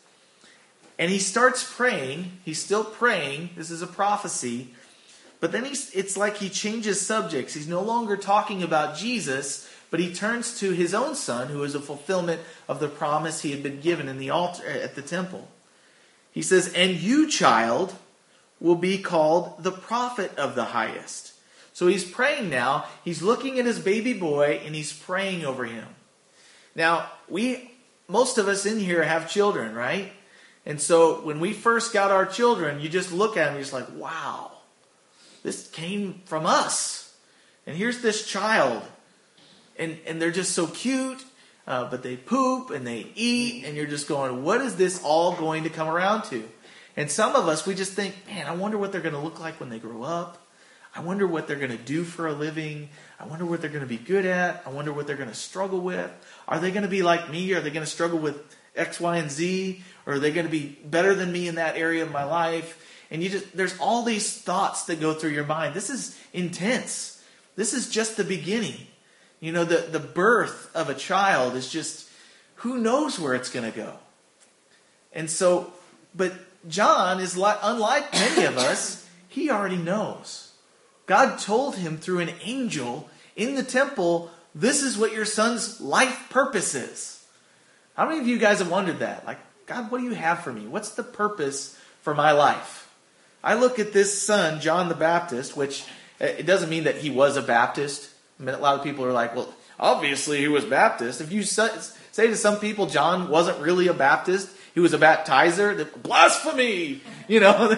and 0.98 1.10
he 1.10 1.18
starts 1.18 1.68
praying. 1.74 2.38
He's 2.44 2.62
still 2.62 2.84
praying. 2.84 3.50
This 3.56 3.70
is 3.70 3.82
a 3.82 3.86
prophecy. 3.86 4.74
But 5.40 5.52
then 5.52 5.64
it's 5.66 6.16
like 6.16 6.36
he 6.36 6.48
changes 6.48 7.00
subjects. 7.00 7.54
He's 7.54 7.68
no 7.68 7.82
longer 7.82 8.16
talking 8.16 8.62
about 8.62 8.96
Jesus, 8.96 9.68
but 9.94 10.00
he 10.00 10.12
turns 10.12 10.58
to 10.58 10.72
his 10.72 10.92
own 10.92 11.14
son, 11.14 11.46
who 11.46 11.62
is 11.62 11.76
a 11.76 11.80
fulfillment 11.80 12.40
of 12.66 12.80
the 12.80 12.88
promise 12.88 13.42
he 13.42 13.52
had 13.52 13.62
been 13.62 13.80
given 13.80 14.08
in 14.08 14.18
the 14.18 14.28
altar 14.28 14.68
at 14.68 14.96
the 14.96 15.02
temple. 15.02 15.46
He 16.32 16.42
says, 16.42 16.72
And 16.72 16.96
you, 16.96 17.30
child, 17.30 17.94
will 18.58 18.74
be 18.74 18.98
called 18.98 19.62
the 19.62 19.70
prophet 19.70 20.36
of 20.36 20.56
the 20.56 20.64
highest. 20.64 21.34
So 21.74 21.86
he's 21.86 22.04
praying 22.04 22.50
now. 22.50 22.86
He's 23.04 23.22
looking 23.22 23.60
at 23.60 23.66
his 23.66 23.78
baby 23.78 24.14
boy 24.14 24.60
and 24.64 24.74
he's 24.74 24.92
praying 24.92 25.44
over 25.44 25.64
him. 25.64 25.86
Now, 26.74 27.08
we, 27.28 27.70
most 28.08 28.36
of 28.36 28.48
us 28.48 28.66
in 28.66 28.80
here 28.80 29.04
have 29.04 29.30
children, 29.30 29.76
right? 29.76 30.12
And 30.66 30.80
so 30.80 31.20
when 31.20 31.38
we 31.38 31.52
first 31.52 31.92
got 31.92 32.10
our 32.10 32.26
children, 32.26 32.80
you 32.80 32.88
just 32.88 33.12
look 33.12 33.36
at 33.36 33.44
them, 33.44 33.54
you're 33.54 33.62
just 33.62 33.72
like, 33.72 33.94
wow, 33.94 34.50
this 35.44 35.70
came 35.70 36.20
from 36.24 36.46
us. 36.46 37.14
And 37.64 37.76
here's 37.76 38.02
this 38.02 38.26
child. 38.26 38.82
And, 39.76 39.98
and 40.06 40.20
they're 40.20 40.30
just 40.30 40.52
so 40.52 40.66
cute, 40.66 41.24
uh, 41.66 41.90
but 41.90 42.02
they 42.02 42.16
poop 42.16 42.70
and 42.70 42.86
they 42.86 43.06
eat, 43.14 43.64
and 43.64 43.76
you're 43.76 43.86
just 43.86 44.06
going, 44.06 44.44
what 44.44 44.60
is 44.60 44.76
this 44.76 45.02
all 45.02 45.34
going 45.34 45.64
to 45.64 45.70
come 45.70 45.88
around 45.88 46.24
to? 46.24 46.48
And 46.96 47.10
some 47.10 47.34
of 47.34 47.48
us, 47.48 47.66
we 47.66 47.74
just 47.74 47.92
think, 47.92 48.14
man, 48.28 48.46
I 48.46 48.54
wonder 48.54 48.78
what 48.78 48.92
they're 48.92 49.00
going 49.00 49.14
to 49.14 49.20
look 49.20 49.40
like 49.40 49.58
when 49.58 49.68
they 49.68 49.80
grow 49.80 50.02
up. 50.02 50.40
I 50.94 51.00
wonder 51.00 51.26
what 51.26 51.48
they're 51.48 51.56
going 51.56 51.72
to 51.72 51.76
do 51.76 52.04
for 52.04 52.28
a 52.28 52.32
living. 52.32 52.88
I 53.18 53.26
wonder 53.26 53.44
what 53.44 53.60
they're 53.60 53.70
going 53.70 53.82
to 53.82 53.88
be 53.88 53.96
good 53.96 54.24
at. 54.26 54.62
I 54.64 54.70
wonder 54.70 54.92
what 54.92 55.08
they're 55.08 55.16
going 55.16 55.28
to 55.28 55.34
struggle 55.34 55.80
with. 55.80 56.10
Are 56.46 56.60
they 56.60 56.70
going 56.70 56.84
to 56.84 56.88
be 56.88 57.02
like 57.02 57.28
me? 57.30 57.52
Are 57.54 57.60
they 57.60 57.70
going 57.70 57.84
to 57.84 57.90
struggle 57.90 58.20
with 58.20 58.40
X, 58.76 59.00
Y, 59.00 59.16
and 59.16 59.28
Z? 59.28 59.82
Or 60.06 60.14
are 60.14 60.18
they 60.20 60.30
going 60.30 60.46
to 60.46 60.52
be 60.52 60.78
better 60.84 61.14
than 61.14 61.32
me 61.32 61.48
in 61.48 61.56
that 61.56 61.76
area 61.76 62.04
of 62.04 62.12
my 62.12 62.22
life? 62.22 62.80
And 63.10 63.24
you 63.24 63.28
just, 63.28 63.56
there's 63.56 63.76
all 63.78 64.04
these 64.04 64.40
thoughts 64.40 64.84
that 64.84 65.00
go 65.00 65.14
through 65.14 65.30
your 65.30 65.44
mind. 65.44 65.74
This 65.74 65.90
is 65.90 66.16
intense. 66.32 67.20
This 67.56 67.74
is 67.74 67.88
just 67.88 68.16
the 68.16 68.24
beginning. 68.24 68.76
You 69.40 69.52
know, 69.52 69.64
the, 69.64 69.78
the 69.90 70.00
birth 70.00 70.70
of 70.74 70.88
a 70.88 70.94
child 70.94 71.54
is 71.54 71.70
just, 71.70 72.08
who 72.56 72.78
knows 72.78 73.18
where 73.18 73.34
it's 73.34 73.50
going 73.50 73.70
to 73.70 73.76
go? 73.76 73.94
And 75.12 75.30
so, 75.30 75.72
but 76.14 76.32
John 76.68 77.20
is 77.20 77.36
like, 77.36 77.58
unlike 77.62 78.12
many 78.12 78.44
of 78.44 78.56
us, 78.56 79.08
he 79.28 79.50
already 79.50 79.76
knows. 79.76 80.52
God 81.06 81.38
told 81.38 81.76
him 81.76 81.98
through 81.98 82.20
an 82.20 82.30
angel 82.42 83.08
in 83.36 83.54
the 83.54 83.62
temple, 83.62 84.30
this 84.54 84.82
is 84.82 84.96
what 84.96 85.12
your 85.12 85.24
son's 85.24 85.80
life 85.80 86.28
purpose 86.30 86.74
is. 86.74 87.24
How 87.94 88.08
many 88.08 88.20
of 88.20 88.26
you 88.26 88.38
guys 88.38 88.60
have 88.60 88.70
wondered 88.70 89.00
that? 89.00 89.26
Like, 89.26 89.38
God, 89.66 89.90
what 89.90 89.98
do 89.98 90.04
you 90.04 90.14
have 90.14 90.40
for 90.40 90.52
me? 90.52 90.66
What's 90.66 90.90
the 90.90 91.02
purpose 91.02 91.78
for 92.02 92.14
my 92.14 92.32
life? 92.32 92.92
I 93.42 93.54
look 93.54 93.78
at 93.78 93.92
this 93.92 94.22
son, 94.22 94.60
John 94.60 94.88
the 94.88 94.94
Baptist, 94.94 95.56
which 95.56 95.84
uh, 96.20 96.24
it 96.24 96.46
doesn't 96.46 96.70
mean 96.70 96.84
that 96.84 96.96
he 96.96 97.10
was 97.10 97.36
a 97.36 97.42
Baptist. 97.42 98.10
I 98.38 98.42
mean, 98.42 98.54
a 98.54 98.58
lot 98.58 98.76
of 98.76 98.82
people 98.82 99.04
are 99.04 99.12
like, 99.12 99.34
well, 99.34 99.52
obviously 99.78 100.38
he 100.38 100.48
was 100.48 100.64
Baptist. 100.64 101.20
If 101.20 101.32
you 101.32 101.42
say 101.42 101.68
to 102.16 102.36
some 102.36 102.58
people 102.58 102.86
John 102.86 103.28
wasn't 103.28 103.60
really 103.60 103.88
a 103.88 103.94
Baptist, 103.94 104.50
he 104.74 104.80
was 104.80 104.92
a 104.92 104.98
baptizer. 104.98 105.76
The, 105.76 105.84
blasphemy! 105.84 107.00
You 107.28 107.40
know, 107.40 107.74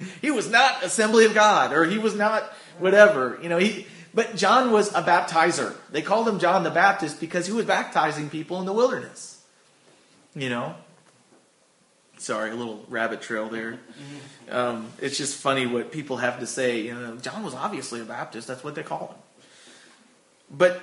he 0.22 0.30
was 0.30 0.50
not 0.50 0.82
Assembly 0.82 1.26
of 1.26 1.34
God, 1.34 1.72
or 1.72 1.84
he 1.84 1.98
was 1.98 2.14
not 2.14 2.44
whatever. 2.78 3.38
You 3.42 3.50
know, 3.50 3.58
he. 3.58 3.86
But 4.12 4.34
John 4.34 4.72
was 4.72 4.92
a 4.92 5.02
baptizer. 5.02 5.76
They 5.92 6.02
called 6.02 6.26
him 6.26 6.40
John 6.40 6.64
the 6.64 6.70
Baptist 6.70 7.20
because 7.20 7.46
he 7.46 7.52
was 7.52 7.66
baptizing 7.66 8.28
people 8.28 8.58
in 8.58 8.66
the 8.66 8.72
wilderness. 8.72 9.44
You 10.34 10.48
know. 10.48 10.74
Sorry, 12.18 12.50
a 12.50 12.54
little 12.54 12.84
rabbit 12.88 13.20
trail 13.20 13.48
there. 13.48 13.78
Um, 14.50 14.88
it's 15.00 15.16
just 15.16 15.36
funny 15.36 15.64
what 15.66 15.92
people 15.92 16.16
have 16.16 16.40
to 16.40 16.46
say. 16.46 16.80
You 16.80 16.94
know, 16.94 17.16
John 17.18 17.44
was 17.44 17.54
obviously 17.54 18.00
a 18.00 18.04
Baptist. 18.04 18.48
That's 18.48 18.64
what 18.64 18.74
they 18.74 18.82
call 18.82 19.06
him. 19.06 19.16
But 20.50 20.82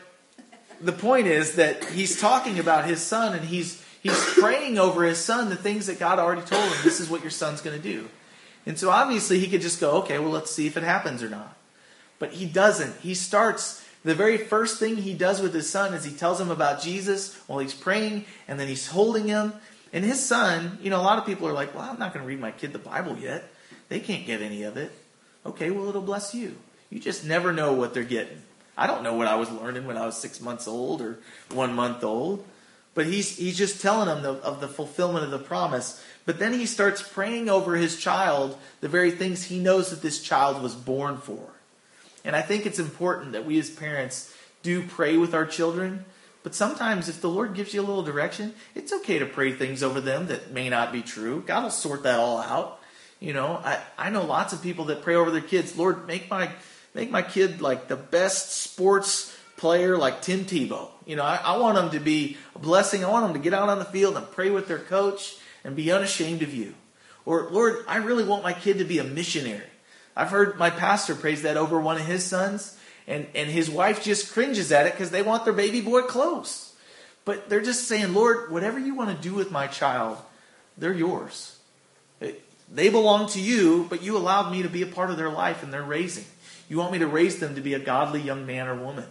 the 0.80 0.94
point 0.94 1.28
is 1.28 1.56
that 1.56 1.84
he's 1.86 2.20
talking 2.20 2.60
about 2.60 2.86
his 2.86 3.02
son, 3.02 3.36
and 3.36 3.46
he's 3.46 3.84
He's 4.08 4.34
praying 4.36 4.78
over 4.78 5.04
his 5.04 5.18
son 5.18 5.50
the 5.50 5.56
things 5.56 5.88
that 5.88 6.00
God 6.00 6.20
already 6.20 6.42
told 6.42 6.64
him. 6.64 6.78
This 6.84 7.00
is 7.00 7.10
what 7.10 7.22
your 7.22 7.32
son's 7.32 7.62
going 7.62 7.76
to 7.76 7.82
do. 7.82 8.08
And 8.66 8.78
so 8.78 8.90
obviously 8.90 9.40
he 9.40 9.48
could 9.48 9.62
just 9.62 9.80
go, 9.80 9.92
okay, 9.98 10.20
well, 10.20 10.30
let's 10.30 10.52
see 10.52 10.68
if 10.68 10.78
it 10.78 10.84
happens 10.84 11.24
or 11.24 11.30
not. 11.30 11.58
But 12.20 12.32
he 12.32 12.46
doesn't. 12.46 13.02
He 13.02 13.14
starts, 13.14 13.86
the 14.04 14.16
very 14.16 14.38
first 14.38 14.80
thing 14.80 14.98
he 14.98 15.14
does 15.14 15.42
with 15.42 15.54
his 15.54 15.70
son 15.70 15.94
is 15.94 16.06
he 16.06 16.16
tells 16.16 16.40
him 16.40 16.52
about 16.52 16.82
Jesus 16.82 17.36
while 17.48 17.60
he's 17.60 17.74
praying, 17.74 18.26
and 18.48 18.60
then 18.60 18.68
he's 18.68 18.88
holding 18.88 19.28
him. 19.28 19.54
And 19.92 20.06
his 20.06 20.24
son, 20.26 20.80
you 20.82 20.90
know, 20.90 21.02
a 21.02 21.04
lot 21.04 21.18
of 21.18 21.26
people 21.26 21.48
are 21.48 21.54
like, 21.54 21.76
well, 21.76 21.90
I'm 21.90 22.00
not 22.00 22.14
going 22.14 22.24
to 22.24 22.28
read 22.28 22.40
my 22.40 22.52
kid 22.52 22.74
the 22.74 22.80
Bible 22.80 23.18
yet. 23.18 23.44
They 23.90 24.00
can't 24.00 24.26
get 24.26 24.42
any 24.42 24.64
of 24.64 24.78
it. 24.78 24.92
Okay, 25.46 25.70
well, 25.70 25.90
it'll 25.90 26.02
bless 26.02 26.34
you. 26.34 26.56
You 26.90 27.00
just 27.00 27.26
never 27.26 27.52
know 27.52 27.74
what 27.74 27.94
they're 27.94 28.04
getting. 28.04 28.42
I 28.78 28.88
don't 28.88 29.04
know 29.04 29.14
what 29.14 29.28
I 29.28 29.36
was 29.36 29.50
learning 29.50 29.88
when 29.88 29.98
I 29.98 30.06
was 30.06 30.16
six 30.16 30.40
months 30.40 30.68
old 30.68 31.02
or 31.02 31.20
one 31.52 31.74
month 31.74 32.04
old. 32.04 32.46
But 32.94 33.06
he's, 33.06 33.38
he's 33.38 33.58
just 33.58 33.82
telling 33.82 34.08
them 34.08 34.24
the, 34.24 34.32
of 34.44 34.60
the 34.60 34.68
fulfillment 34.68 35.24
of 35.24 35.32
the 35.32 35.40
promise. 35.40 36.04
But 36.26 36.40
then 36.40 36.54
he 36.54 36.66
starts 36.66 37.02
praying 37.02 37.48
over 37.48 37.76
his 37.76 38.00
child 38.00 38.58
the 38.82 38.88
very 38.88 39.12
things 39.12 39.44
he 39.44 39.60
knows 39.60 39.92
that 39.92 40.02
this 40.02 40.22
child 40.22 40.64
was 40.64 40.76
born 40.76 41.18
for. 41.18 41.40
And 42.26 42.36
I 42.36 42.42
think 42.42 42.66
it's 42.66 42.80
important 42.80 43.34
that 43.34 43.46
we 43.46 43.60
as 43.60 43.70
parents 43.70 44.34
do 44.64 44.84
pray 44.86 45.16
with 45.16 45.34
our 45.34 45.46
children. 45.46 46.06
But 46.44 46.56
sometimes 46.56 47.08
if 47.08 47.22
the 47.22 47.30
Lord 47.30 47.54
gives 47.54 47.74
you 47.74 47.82
a 47.82 47.84
little 47.84 48.04
direction, 48.04 48.54
it's 48.74 48.92
okay 48.92 49.20
to 49.20 49.26
pray 49.26 49.54
things 49.54 49.84
over 49.84 50.02
them 50.02 50.28
that 50.28 50.52
may 50.52 50.70
not 50.70 50.92
be 50.92 51.02
true. 51.02 51.44
God 51.46 51.64
will 51.64 51.70
sort 51.70 52.04
that 52.04 52.20
all 52.20 52.40
out. 52.40 52.80
You 53.20 53.34
know, 53.34 53.62
I, 53.64 53.80
I 53.98 54.10
know 54.10 54.24
lots 54.24 54.54
of 54.54 54.62
people 54.62 54.86
that 54.86 55.02
pray 55.02 55.16
over 55.16 55.32
their 55.32 55.42
kids, 55.42 55.78
Lord, 55.78 56.08
make 56.08 56.30
my 56.30 56.52
make 56.98 57.12
my 57.12 57.22
kid 57.22 57.62
like 57.62 57.88
the 57.88 57.96
best 57.96 58.52
sports 58.52 59.32
player 59.56 59.98
like 59.98 60.24
Tim 60.24 60.46
Tebow. 60.46 60.90
You 61.06 61.16
know, 61.16 61.24
I, 61.24 61.40
I 61.44 61.58
want 61.58 61.76
them 61.76 61.92
to 61.92 62.00
be 62.00 62.38
a 62.56 62.60
blessing. 62.60 63.06
I 63.06 63.10
want 63.12 63.26
them 63.26 63.34
to 63.34 63.40
get 63.40 63.54
out 63.54 63.70
on 63.70 63.78
the 63.78 63.86
field 63.86 64.18
and 64.18 64.30
pray 64.32 64.50
with 64.50 64.68
their 64.68 64.80
coach 64.80 65.38
and 65.64 65.76
be 65.76 65.92
unashamed 65.92 66.42
of 66.42 66.52
you. 66.54 66.74
Or, 67.24 67.50
Lord, 67.52 67.86
I 67.88 67.98
really 67.98 68.24
want 68.24 68.42
my 68.42 68.54
kid 68.54 68.80
to 68.80 68.84
be 68.84 68.98
a 68.98 69.04
missionary. 69.04 69.70
I've 70.16 70.32
heard 70.32 70.58
my 70.58 70.72
pastor 70.72 71.14
praise 71.14 71.44
that 71.44 71.56
over 71.56 71.80
one 71.80 71.98
of 71.98 72.06
his 72.08 72.26
sons, 72.26 72.76
and, 73.06 73.28
and 73.36 73.48
his 73.48 73.70
wife 73.70 74.04
just 74.04 74.34
cringes 74.34 74.72
at 74.72 74.88
it 74.88 74.94
because 74.94 75.12
they 75.12 75.22
want 75.22 75.46
their 75.46 75.54
baby 75.54 75.82
boy 75.82 76.02
close. 76.02 76.74
But 77.26 77.48
they're 77.48 77.62
just 77.62 77.88
saying, 77.88 78.16
Lord, 78.16 78.52
whatever 78.52 78.80
you 78.80 78.96
want 78.96 79.16
to 79.16 79.30
do 79.30 79.36
with 79.36 79.52
my 79.52 79.68
child, 79.68 80.18
they're 80.80 80.94
yours. 80.94 81.60
They 82.20 82.90
belong 82.90 83.30
to 83.30 83.40
you, 83.40 83.86
but 83.88 84.02
you 84.02 84.18
allowed 84.18 84.52
me 84.52 84.64
to 84.64 84.70
be 84.70 84.82
a 84.82 84.88
part 84.88 85.12
of 85.12 85.18
their 85.18 85.30
life 85.30 85.62
and 85.62 85.72
their 85.72 85.84
raising. 85.84 86.26
You 86.70 86.78
want 86.78 86.92
me 86.92 87.00
to 87.00 87.08
raise 87.08 87.40
them 87.40 87.56
to 87.56 87.62
be 87.62 87.74
a 87.74 87.80
godly 87.80 88.22
young 88.22 88.46
man 88.46 88.68
or 88.68 88.76
woman. 88.76 89.06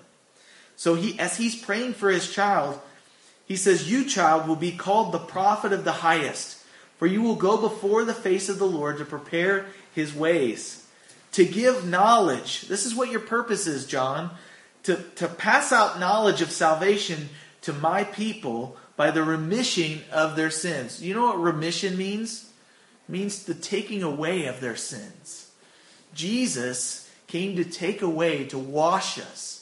So 0.76 0.94
he, 0.94 1.18
as 1.18 1.38
he's 1.38 1.60
praying 1.60 1.94
for 1.94 2.10
his 2.10 2.30
child, 2.30 2.78
he 3.46 3.56
says, 3.56 3.90
You, 3.90 4.04
child, 4.04 4.46
will 4.46 4.56
be 4.56 4.72
called 4.72 5.12
the 5.12 5.18
prophet 5.18 5.72
of 5.72 5.84
the 5.84 5.92
highest, 5.92 6.62
for 6.98 7.06
you 7.06 7.22
will 7.22 7.36
go 7.36 7.56
before 7.56 8.04
the 8.04 8.14
face 8.14 8.48
of 8.48 8.58
the 8.58 8.66
Lord 8.66 8.98
to 8.98 9.04
prepare 9.04 9.66
his 9.94 10.14
ways, 10.14 10.86
to 11.32 11.44
give 11.44 11.86
knowledge. 11.86 12.62
This 12.62 12.84
is 12.84 12.94
what 12.94 13.10
your 13.10 13.20
purpose 13.20 13.66
is, 13.66 13.86
John, 13.86 14.30
to, 14.82 14.96
to 15.16 15.28
pass 15.28 15.72
out 15.72 15.98
knowledge 15.98 16.42
of 16.42 16.50
salvation 16.50 17.30
to 17.62 17.72
my 17.72 18.04
people 18.04 18.76
by 18.96 19.10
the 19.10 19.22
remission 19.22 20.00
of 20.12 20.36
their 20.36 20.50
sins. 20.50 21.02
You 21.02 21.14
know 21.14 21.26
what 21.26 21.40
remission 21.40 21.96
means? 21.96 22.50
It 23.08 23.12
means 23.12 23.44
the 23.44 23.54
taking 23.54 24.02
away 24.02 24.46
of 24.46 24.60
their 24.60 24.76
sins. 24.76 25.50
Jesus 26.14 27.05
came 27.26 27.56
to 27.56 27.64
take 27.64 28.02
away, 28.02 28.44
to 28.46 28.58
wash 28.58 29.18
us 29.18 29.56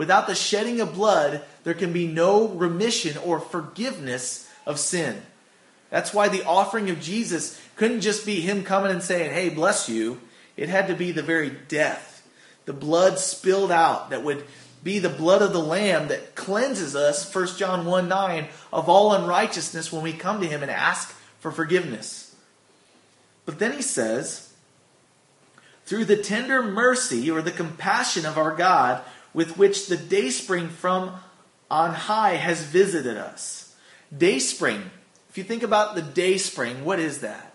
Without 0.00 0.26
the 0.26 0.34
shedding 0.34 0.80
of 0.80 0.94
blood, 0.94 1.42
there 1.62 1.74
can 1.74 1.92
be 1.92 2.06
no 2.06 2.48
remission 2.48 3.18
or 3.18 3.38
forgiveness 3.38 4.48
of 4.64 4.78
sin. 4.78 5.20
That's 5.90 6.14
why 6.14 6.28
the 6.28 6.46
offering 6.46 6.88
of 6.88 7.02
Jesus 7.02 7.60
couldn't 7.76 8.00
just 8.00 8.24
be 8.24 8.40
him 8.40 8.64
coming 8.64 8.92
and 8.92 9.02
saying, 9.02 9.34
Hey, 9.34 9.50
bless 9.50 9.90
you. 9.90 10.18
It 10.56 10.70
had 10.70 10.86
to 10.88 10.94
be 10.94 11.12
the 11.12 11.22
very 11.22 11.50
death, 11.50 12.26
the 12.64 12.72
blood 12.72 13.18
spilled 13.18 13.70
out 13.70 14.08
that 14.08 14.24
would 14.24 14.42
be 14.82 15.00
the 15.00 15.10
blood 15.10 15.42
of 15.42 15.52
the 15.52 15.60
Lamb 15.60 16.08
that 16.08 16.34
cleanses 16.34 16.96
us, 16.96 17.34
1 17.34 17.58
John 17.58 17.84
1 17.84 18.08
9, 18.08 18.48
of 18.72 18.88
all 18.88 19.12
unrighteousness 19.12 19.92
when 19.92 20.02
we 20.02 20.14
come 20.14 20.40
to 20.40 20.48
him 20.48 20.62
and 20.62 20.70
ask 20.70 21.10
for 21.40 21.52
forgiveness. 21.52 22.34
But 23.44 23.58
then 23.58 23.72
he 23.72 23.82
says, 23.82 24.49
through 25.84 26.04
the 26.04 26.16
tender 26.16 26.62
mercy 26.62 27.30
or 27.30 27.42
the 27.42 27.50
compassion 27.50 28.26
of 28.26 28.38
our 28.38 28.54
God, 28.54 29.02
with 29.32 29.56
which 29.56 29.86
the 29.86 29.96
dayspring 29.96 30.68
from 30.68 31.14
on 31.70 31.94
high 31.94 32.34
has 32.34 32.62
visited 32.62 33.16
us. 33.16 33.74
Dayspring. 34.16 34.90
If 35.28 35.38
you 35.38 35.44
think 35.44 35.62
about 35.62 35.94
the 35.94 36.02
dayspring, 36.02 36.84
what 36.84 36.98
is 36.98 37.20
that? 37.20 37.54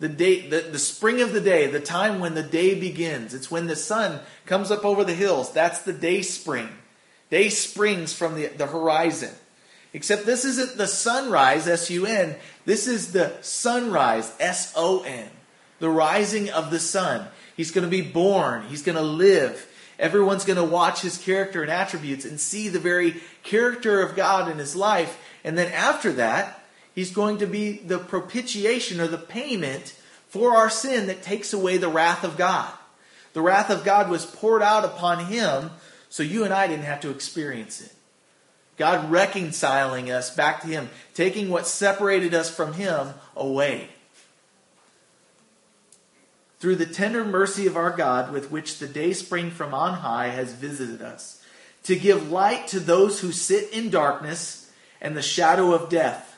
The 0.00 0.08
day, 0.08 0.48
the, 0.48 0.60
the 0.60 0.78
spring 0.78 1.20
of 1.20 1.32
the 1.32 1.40
day, 1.40 1.66
the 1.66 1.80
time 1.80 2.20
when 2.20 2.34
the 2.34 2.42
day 2.42 2.78
begins. 2.78 3.34
It's 3.34 3.50
when 3.50 3.66
the 3.66 3.76
sun 3.76 4.20
comes 4.46 4.70
up 4.70 4.84
over 4.84 5.04
the 5.04 5.14
hills. 5.14 5.52
That's 5.52 5.82
the 5.82 5.92
day 5.92 6.22
spring. 6.22 6.68
Day 7.30 7.48
springs 7.48 8.12
from 8.12 8.36
the, 8.36 8.46
the 8.46 8.66
horizon. 8.66 9.34
Except 9.92 10.24
this 10.24 10.44
isn't 10.44 10.78
the 10.78 10.86
sunrise, 10.86 11.66
S 11.66 11.90
U 11.90 12.06
N. 12.06 12.36
This 12.64 12.86
is 12.86 13.12
the 13.12 13.34
sunrise, 13.42 14.32
S 14.38 14.72
O 14.76 15.02
N. 15.02 15.28
The 15.78 15.90
rising 15.90 16.50
of 16.50 16.70
the 16.70 16.80
sun. 16.80 17.28
He's 17.56 17.70
going 17.70 17.84
to 17.84 17.90
be 17.90 18.02
born. 18.02 18.62
He's 18.68 18.82
going 18.82 18.96
to 18.96 19.02
live. 19.02 19.66
Everyone's 19.98 20.44
going 20.44 20.56
to 20.56 20.64
watch 20.64 21.00
his 21.00 21.18
character 21.18 21.62
and 21.62 21.70
attributes 21.70 22.24
and 22.24 22.38
see 22.38 22.68
the 22.68 22.78
very 22.78 23.20
character 23.42 24.00
of 24.00 24.14
God 24.14 24.50
in 24.50 24.58
his 24.58 24.76
life. 24.76 25.18
And 25.42 25.58
then 25.58 25.72
after 25.72 26.12
that, 26.12 26.62
he's 26.94 27.10
going 27.10 27.38
to 27.38 27.46
be 27.46 27.78
the 27.78 27.98
propitiation 27.98 29.00
or 29.00 29.08
the 29.08 29.18
payment 29.18 29.96
for 30.28 30.56
our 30.56 30.70
sin 30.70 31.08
that 31.08 31.22
takes 31.22 31.52
away 31.52 31.78
the 31.78 31.88
wrath 31.88 32.22
of 32.22 32.36
God. 32.36 32.72
The 33.32 33.42
wrath 33.42 33.70
of 33.70 33.84
God 33.84 34.08
was 34.08 34.24
poured 34.24 34.62
out 34.62 34.84
upon 34.84 35.26
him 35.26 35.70
so 36.08 36.22
you 36.22 36.44
and 36.44 36.54
I 36.54 36.66
didn't 36.68 36.84
have 36.84 37.00
to 37.00 37.10
experience 37.10 37.80
it. 37.80 37.92
God 38.76 39.10
reconciling 39.10 40.10
us 40.10 40.34
back 40.34 40.62
to 40.62 40.68
him, 40.68 40.88
taking 41.12 41.50
what 41.50 41.66
separated 41.66 42.34
us 42.34 42.54
from 42.54 42.74
him 42.74 43.14
away 43.34 43.88
through 46.58 46.76
the 46.76 46.86
tender 46.86 47.24
mercy 47.24 47.66
of 47.66 47.76
our 47.76 47.90
God, 47.90 48.32
with 48.32 48.50
which 48.50 48.78
the 48.78 48.88
day 48.88 49.12
spring 49.12 49.50
from 49.50 49.74
on 49.74 49.94
high 49.94 50.28
has 50.28 50.52
visited 50.52 51.02
us, 51.02 51.42
to 51.84 51.96
give 51.96 52.30
light 52.30 52.68
to 52.68 52.80
those 52.80 53.20
who 53.20 53.32
sit 53.32 53.72
in 53.72 53.90
darkness 53.90 54.70
and 55.00 55.16
the 55.16 55.22
shadow 55.22 55.72
of 55.72 55.88
death. 55.88 56.36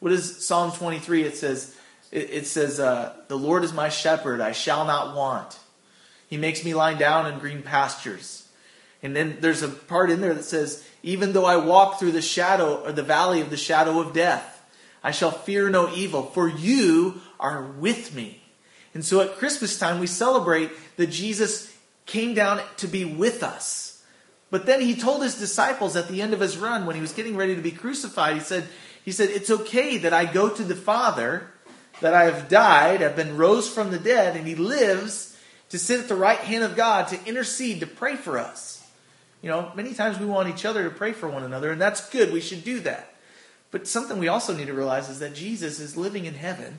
What 0.00 0.12
is 0.12 0.44
Psalm 0.44 0.72
23? 0.72 1.24
It 1.24 1.36
says, 1.36 1.76
it, 2.12 2.46
says, 2.46 2.78
uh, 2.78 3.16
The 3.28 3.38
Lord 3.38 3.64
is 3.64 3.72
my 3.72 3.88
shepherd, 3.88 4.40
I 4.40 4.52
shall 4.52 4.84
not 4.84 5.16
want. 5.16 5.58
He 6.28 6.36
makes 6.36 6.64
me 6.64 6.74
lie 6.74 6.94
down 6.94 7.32
in 7.32 7.38
green 7.38 7.62
pastures. 7.62 8.48
And 9.02 9.16
then 9.16 9.38
there's 9.40 9.62
a 9.62 9.68
part 9.68 10.10
in 10.10 10.20
there 10.20 10.34
that 10.34 10.44
says, 10.44 10.86
Even 11.02 11.32
though 11.32 11.46
I 11.46 11.56
walk 11.56 11.98
through 11.98 12.12
the 12.12 12.22
shadow 12.22 12.84
or 12.84 12.92
the 12.92 13.02
valley 13.02 13.40
of 13.40 13.50
the 13.50 13.56
shadow 13.56 13.98
of 13.98 14.12
death, 14.12 14.62
I 15.02 15.10
shall 15.10 15.30
fear 15.30 15.68
no 15.68 15.92
evil, 15.92 16.22
for 16.22 16.48
you 16.48 17.20
are 17.40 17.62
with 17.62 18.14
me. 18.14 18.41
And 18.94 19.04
so 19.04 19.20
at 19.20 19.36
Christmas 19.36 19.78
time, 19.78 19.98
we 19.98 20.06
celebrate 20.06 20.70
that 20.96 21.08
Jesus 21.08 21.74
came 22.06 22.34
down 22.34 22.60
to 22.78 22.86
be 22.86 23.04
with 23.04 23.42
us. 23.42 24.02
But 24.50 24.66
then 24.66 24.82
he 24.82 24.94
told 24.94 25.22
his 25.22 25.38
disciples 25.38 25.96
at 25.96 26.08
the 26.08 26.20
end 26.20 26.34
of 26.34 26.40
his 26.40 26.58
run, 26.58 26.84
when 26.84 26.94
he 26.94 27.00
was 27.00 27.12
getting 27.12 27.36
ready 27.36 27.56
to 27.56 27.62
be 27.62 27.70
crucified, 27.70 28.34
he 28.34 28.40
said, 28.40 28.68
he 29.04 29.10
said, 29.10 29.30
It's 29.30 29.50
okay 29.50 29.96
that 29.98 30.12
I 30.12 30.26
go 30.26 30.50
to 30.50 30.62
the 30.62 30.74
Father, 30.74 31.50
that 32.00 32.12
I 32.12 32.24
have 32.24 32.48
died, 32.48 33.02
I've 33.02 33.16
been 33.16 33.38
rose 33.38 33.68
from 33.68 33.90
the 33.90 33.98
dead, 33.98 34.36
and 34.36 34.46
he 34.46 34.54
lives 34.54 35.38
to 35.70 35.78
sit 35.78 36.00
at 36.00 36.08
the 36.08 36.14
right 36.14 36.38
hand 36.38 36.64
of 36.64 36.76
God 36.76 37.08
to 37.08 37.26
intercede, 37.26 37.80
to 37.80 37.86
pray 37.86 38.14
for 38.14 38.38
us. 38.38 38.86
You 39.40 39.48
know, 39.48 39.72
many 39.74 39.94
times 39.94 40.20
we 40.20 40.26
want 40.26 40.50
each 40.50 40.66
other 40.66 40.84
to 40.84 40.90
pray 40.90 41.12
for 41.12 41.28
one 41.28 41.44
another, 41.44 41.70
and 41.70 41.80
that's 41.80 42.10
good. 42.10 42.32
We 42.32 42.42
should 42.42 42.62
do 42.62 42.80
that. 42.80 43.14
But 43.70 43.88
something 43.88 44.18
we 44.18 44.28
also 44.28 44.54
need 44.54 44.66
to 44.66 44.74
realize 44.74 45.08
is 45.08 45.18
that 45.20 45.34
Jesus 45.34 45.80
is 45.80 45.96
living 45.96 46.26
in 46.26 46.34
heaven 46.34 46.78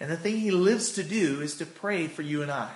and 0.00 0.10
the 0.10 0.16
thing 0.16 0.36
he 0.36 0.50
lives 0.50 0.92
to 0.92 1.02
do 1.02 1.40
is 1.40 1.56
to 1.56 1.66
pray 1.66 2.06
for 2.06 2.22
you 2.22 2.42
and 2.42 2.50
I. 2.50 2.70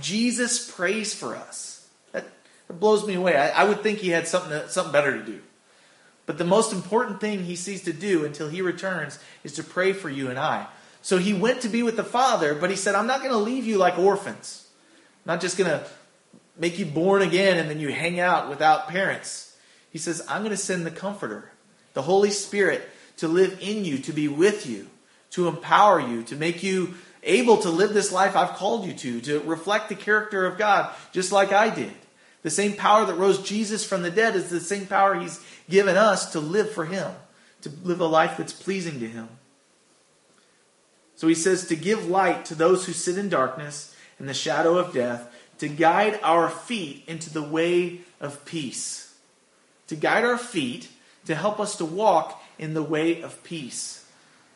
Jesus 0.00 0.70
prays 0.70 1.14
for 1.14 1.36
us. 1.36 1.88
That, 2.12 2.24
that 2.66 2.80
blows 2.80 3.06
me 3.06 3.14
away. 3.14 3.36
I, 3.36 3.62
I, 3.62 3.64
would 3.64 3.82
think 3.82 4.00
he 4.00 4.10
had 4.10 4.26
something, 4.26 4.68
something 4.68 4.92
better 4.92 5.16
to 5.16 5.24
do. 5.24 5.40
But 6.26 6.38
the 6.38 6.44
most 6.44 6.72
important 6.72 7.20
thing 7.20 7.44
he 7.44 7.54
sees 7.54 7.84
to 7.84 7.92
do 7.92 8.24
until 8.24 8.48
he 8.48 8.60
returns 8.60 9.18
is 9.44 9.52
to 9.54 9.62
pray 9.62 9.92
for 9.92 10.10
you 10.10 10.30
and 10.30 10.38
I. 10.38 10.66
So 11.02 11.18
he 11.18 11.34
went 11.34 11.60
to 11.60 11.68
be 11.68 11.82
with 11.82 11.96
the 11.96 12.04
Father, 12.04 12.54
but 12.54 12.70
he 12.70 12.76
said, 12.76 12.94
I'm 12.94 13.06
not 13.06 13.20
going 13.20 13.32
to 13.32 13.38
leave 13.38 13.66
you 13.66 13.76
like 13.78 13.98
orphans. 13.98 14.66
I'm 15.24 15.34
not 15.34 15.40
just 15.40 15.58
going 15.58 15.70
to 15.70 15.86
make 16.56 16.78
you 16.78 16.86
born 16.86 17.22
again 17.22 17.58
and 17.58 17.68
then 17.70 17.78
you 17.78 17.92
hang 17.92 18.18
out 18.18 18.48
without 18.48 18.88
parents. 18.88 19.56
He 19.90 19.98
says, 19.98 20.24
I'm 20.28 20.40
going 20.40 20.50
to 20.50 20.56
send 20.56 20.86
the 20.86 20.90
Comforter, 20.90 21.52
the 21.92 22.02
Holy 22.02 22.30
Spirit, 22.30 22.88
to 23.18 23.28
live 23.28 23.58
in 23.60 23.84
you, 23.84 23.98
to 23.98 24.12
be 24.12 24.26
with 24.26 24.66
you 24.66 24.88
to 25.34 25.48
empower 25.48 26.00
you, 26.00 26.22
to 26.22 26.36
make 26.36 26.62
you 26.62 26.94
able 27.24 27.56
to 27.56 27.68
live 27.68 27.92
this 27.92 28.12
life 28.12 28.36
I've 28.36 28.54
called 28.54 28.86
you 28.86 28.92
to, 28.94 29.20
to 29.22 29.40
reflect 29.40 29.88
the 29.88 29.96
character 29.96 30.46
of 30.46 30.58
God, 30.58 30.94
just 31.10 31.32
like 31.32 31.52
I 31.52 31.74
did. 31.74 31.92
The 32.42 32.50
same 32.50 32.74
power 32.74 33.04
that 33.04 33.14
rose 33.14 33.42
Jesus 33.42 33.84
from 33.84 34.02
the 34.02 34.10
dead 34.10 34.36
is 34.36 34.48
the 34.48 34.60
same 34.60 34.86
power 34.86 35.18
He's 35.18 35.40
given 35.68 35.96
us 35.96 36.32
to 36.32 36.40
live 36.40 36.70
for 36.70 36.84
Him, 36.84 37.10
to 37.62 37.70
live 37.82 38.00
a 38.00 38.06
life 38.06 38.36
that's 38.36 38.52
pleasing 38.52 39.00
to 39.00 39.08
Him. 39.08 39.28
So 41.16 41.26
He 41.26 41.34
says 41.34 41.66
to 41.66 41.76
give 41.76 42.06
light 42.06 42.44
to 42.46 42.54
those 42.54 42.86
who 42.86 42.92
sit 42.92 43.18
in 43.18 43.28
darkness 43.28 43.96
and 44.20 44.28
the 44.28 44.34
shadow 44.34 44.78
of 44.78 44.94
death, 44.94 45.34
to 45.58 45.68
guide 45.68 46.20
our 46.22 46.48
feet 46.48 47.04
into 47.08 47.32
the 47.32 47.42
way 47.42 48.02
of 48.20 48.44
peace. 48.44 49.16
To 49.88 49.96
guide 49.96 50.24
our 50.24 50.38
feet, 50.38 50.88
to 51.26 51.34
help 51.34 51.58
us 51.58 51.76
to 51.76 51.84
walk 51.84 52.40
in 52.58 52.74
the 52.74 52.82
way 52.82 53.20
of 53.22 53.42
peace. 53.42 54.03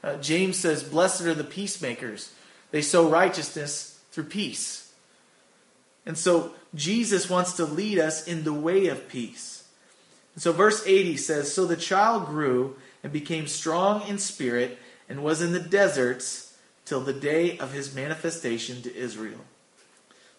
Uh, 0.02 0.16
James 0.16 0.56
says, 0.58 0.82
Blessed 0.82 1.22
are 1.22 1.34
the 1.34 1.44
peacemakers. 1.44 2.32
They 2.70 2.82
sow 2.82 3.08
righteousness 3.08 4.00
through 4.12 4.24
peace. 4.24 4.92
And 6.06 6.16
so 6.16 6.52
Jesus 6.74 7.28
wants 7.28 7.54
to 7.54 7.64
lead 7.64 7.98
us 7.98 8.26
in 8.26 8.44
the 8.44 8.52
way 8.52 8.86
of 8.86 9.08
peace. 9.08 9.64
And 10.34 10.42
so 10.42 10.52
verse 10.52 10.86
80 10.86 11.16
says, 11.16 11.52
So 11.52 11.66
the 11.66 11.76
child 11.76 12.26
grew 12.26 12.76
and 13.02 13.12
became 13.12 13.46
strong 13.46 14.06
in 14.08 14.18
spirit 14.18 14.78
and 15.08 15.22
was 15.22 15.42
in 15.42 15.52
the 15.52 15.60
deserts 15.60 16.56
till 16.84 17.00
the 17.00 17.12
day 17.12 17.58
of 17.58 17.72
his 17.72 17.94
manifestation 17.94 18.82
to 18.82 18.96
Israel. 18.96 19.40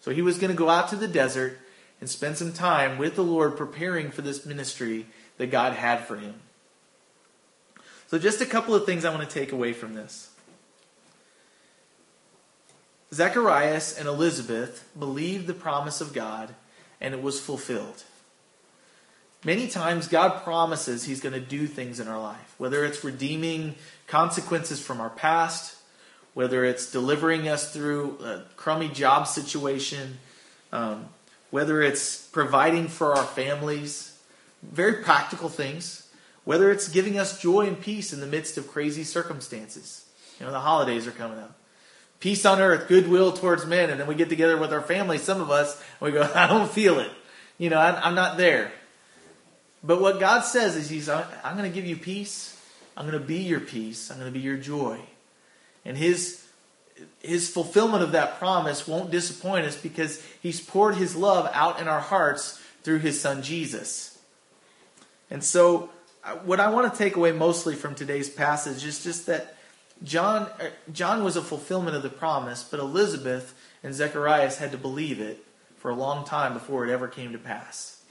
So 0.02 0.12
he 0.12 0.22
was 0.22 0.38
going 0.38 0.52
to 0.52 0.58
go 0.58 0.70
out 0.70 0.90
to 0.90 0.96
the 0.96 1.08
desert 1.08 1.60
and 2.00 2.10
spend 2.10 2.38
some 2.38 2.54
time 2.54 2.98
with 2.98 3.16
the 3.16 3.24
Lord 3.24 3.58
preparing 3.58 4.10
for 4.10 4.22
this 4.22 4.46
ministry 4.46 5.06
that 5.38 5.52
God 5.52 5.74
had 5.74 6.06
for 6.06 6.16
him. 6.16 6.36
So, 8.10 8.18
just 8.18 8.42
a 8.42 8.46
couple 8.48 8.74
of 8.74 8.88
things 8.88 9.06
I 9.06 9.14
want 9.14 9.30
to 9.30 9.32
take 9.32 9.52
away 9.52 9.72
from 9.72 9.94
this. 9.94 10.32
Zacharias 13.14 13.96
and 13.96 14.08
Elizabeth 14.08 14.90
believed 14.98 15.46
the 15.46 15.54
promise 15.54 16.02
of 16.02 16.12
God 16.12 16.56
and 17.00 17.14
it 17.14 17.22
was 17.22 17.40
fulfilled. 17.40 18.04
Many 19.46 19.68
times, 19.68 20.08
God 20.08 20.44
promises 20.44 21.06
He's 21.06 21.22
going 21.22 21.34
to 21.34 21.40
do 21.40 21.68
things 21.68 22.00
in 22.00 22.08
our 22.08 22.20
life, 22.20 22.56
whether 22.58 22.84
it's 22.84 23.04
redeeming 23.04 23.76
consequences 24.08 24.82
from 24.82 25.00
our 25.00 25.12
past, 25.12 25.76
whether 26.34 26.66
it's 26.66 26.92
delivering 26.92 27.48
us 27.48 27.72
through 27.72 28.18
a 28.24 28.44
crummy 28.56 28.90
job 28.90 29.28
situation, 29.28 30.18
um, 30.72 31.10
whether 31.52 31.84
it's 31.84 32.26
providing 32.30 32.88
for 32.88 33.14
our 33.14 33.24
families, 33.24 34.20
very 34.64 35.04
practical 35.04 35.48
things, 35.48 36.09
whether 36.50 36.72
it's 36.72 36.88
giving 36.88 37.20
us 37.20 37.40
joy 37.40 37.68
and 37.68 37.80
peace 37.80 38.12
in 38.12 38.22
the 38.22 38.26
midst 38.26 38.58
of 38.58 38.68
crazy 38.68 39.04
circumstances. 39.04 40.04
You 40.40 40.48
know, 40.48 40.52
the 40.52 40.60
holidays 40.60 41.06
are 41.06 41.12
coming 41.12 41.38
up. 41.38 41.56
Peace 42.20 42.44
on 42.44 42.60
earth, 42.60 42.88
goodwill 42.88 43.34
towards 43.34 43.68
men, 43.68 43.92
and 43.92 44.00
then 44.00 44.08
we 44.08 44.16
get 44.16 44.30
together 44.30 44.58
with 44.58 44.74
our 44.74 44.82
family, 44.82 45.20
some 45.20 45.42
of 45.42 45.52
us, 45.52 45.80
and 45.80 46.12
we 46.12 46.12
go, 46.12 46.28
I 46.36 46.48
don't 46.48 46.68
feel 46.68 46.98
it. 46.98 47.12
You 47.60 47.70
know, 47.70 47.78
I, 47.78 48.02
I'm 48.02 48.16
not 48.16 48.38
there. 48.38 48.72
But 49.84 50.02
what 50.02 50.20
God 50.20 50.42
says 50.42 50.76
is, 50.76 50.90
He's, 50.90 51.08
I'm 51.08 51.56
going 51.56 51.70
to 51.70 51.76
give 51.76 51.86
you 51.86 51.96
peace. 51.96 52.60
I'm 52.98 53.06
going 53.08 53.22
to 53.22 53.24
be 53.24 53.42
your 53.42 53.60
peace. 53.60 54.10
I'm 54.10 54.18
going 54.18 54.34
to 54.34 54.34
be 54.34 54.44
your 54.44 54.58
joy. 54.58 55.00
And 55.86 55.96
His 55.96 56.44
his 57.20 57.48
fulfillment 57.48 58.02
of 58.02 58.14
that 58.14 58.40
promise 58.40 58.88
won't 58.88 59.12
disappoint 59.12 59.68
us 59.68 59.78
because 59.78 60.20
he's 60.42 60.60
poured 60.60 60.96
his 60.96 61.16
love 61.16 61.48
out 61.54 61.80
in 61.80 61.88
our 61.88 62.00
hearts 62.00 62.60
through 62.82 62.98
his 62.98 63.22
son 63.22 63.44
Jesus. 63.44 64.18
And 65.30 65.44
so, 65.44 65.92
what 66.44 66.60
I 66.60 66.70
want 66.70 66.92
to 66.92 66.98
take 66.98 67.16
away 67.16 67.32
mostly 67.32 67.76
from 67.76 67.96
today's 67.96 68.30
passage 68.30 68.86
is 68.86 69.04
just 69.04 69.26
that 69.28 69.56
John, 70.04 70.48
John 70.92 71.24
was 71.24 71.36
a 71.36 71.42
fulfillment 71.42 71.96
of 71.96 72.04
the 72.04 72.10
promise, 72.10 72.64
but 72.64 72.80
Elizabeth 72.80 73.54
and 73.84 73.94
Zacharias 73.94 74.58
had 74.58 74.72
to 74.72 74.78
believe 74.78 75.20
it 75.20 75.44
for 75.78 75.92
a 75.92 75.96
long 75.96 76.26
time 76.26 76.54
before 76.54 76.86
it 76.86 76.92
ever 76.92 77.08
came 77.08 77.32
to 77.34 77.38
pass. 77.38 78.02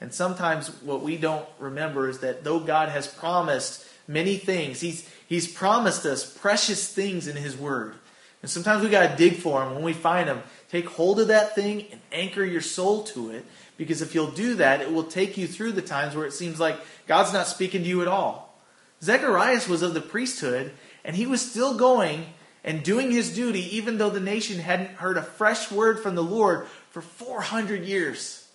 And 0.00 0.12
sometimes 0.12 0.68
what 0.82 1.02
we 1.02 1.16
don't 1.16 1.46
remember 1.58 2.08
is 2.08 2.18
that 2.18 2.44
though 2.44 2.60
God 2.60 2.90
has 2.90 3.06
promised 3.06 3.86
many 4.06 4.36
things, 4.36 4.80
He's, 4.80 5.08
he's 5.26 5.50
promised 5.50 6.04
us 6.04 6.30
precious 6.30 6.92
things 6.92 7.26
in 7.26 7.36
His 7.36 7.56
Word. 7.56 7.94
And 8.42 8.50
sometimes 8.50 8.82
we 8.82 8.90
got 8.90 9.10
to 9.10 9.16
dig 9.16 9.38
for 9.38 9.60
them. 9.60 9.74
When 9.74 9.82
we 9.82 9.94
find 9.94 10.28
them, 10.28 10.42
take 10.70 10.86
hold 10.86 11.18
of 11.18 11.28
that 11.28 11.54
thing 11.54 11.86
and 11.90 12.00
anchor 12.12 12.44
your 12.44 12.60
soul 12.60 13.04
to 13.04 13.30
it. 13.30 13.44
Because 13.76 14.02
if 14.02 14.14
you'll 14.14 14.30
do 14.30 14.54
that, 14.54 14.80
it 14.80 14.92
will 14.92 15.04
take 15.04 15.36
you 15.36 15.46
through 15.46 15.72
the 15.72 15.82
times 15.82 16.14
where 16.14 16.26
it 16.26 16.32
seems 16.32 16.58
like 16.58 16.78
God's 17.06 17.32
not 17.32 17.46
speaking 17.46 17.82
to 17.82 17.88
you 17.88 18.02
at 18.02 18.08
all. 18.08 18.54
Zechariah 19.02 19.60
was 19.68 19.82
of 19.82 19.94
the 19.94 20.00
priesthood, 20.00 20.72
and 21.04 21.14
he 21.14 21.26
was 21.26 21.42
still 21.42 21.76
going 21.76 22.26
and 22.64 22.82
doing 22.82 23.12
his 23.12 23.34
duty, 23.34 23.76
even 23.76 23.98
though 23.98 24.10
the 24.10 24.20
nation 24.20 24.58
hadn't 24.58 24.96
heard 24.96 25.16
a 25.16 25.22
fresh 25.22 25.70
word 25.70 26.00
from 26.00 26.14
the 26.14 26.22
Lord 26.22 26.66
for 26.90 27.00
400 27.02 27.84
years. 27.84 28.48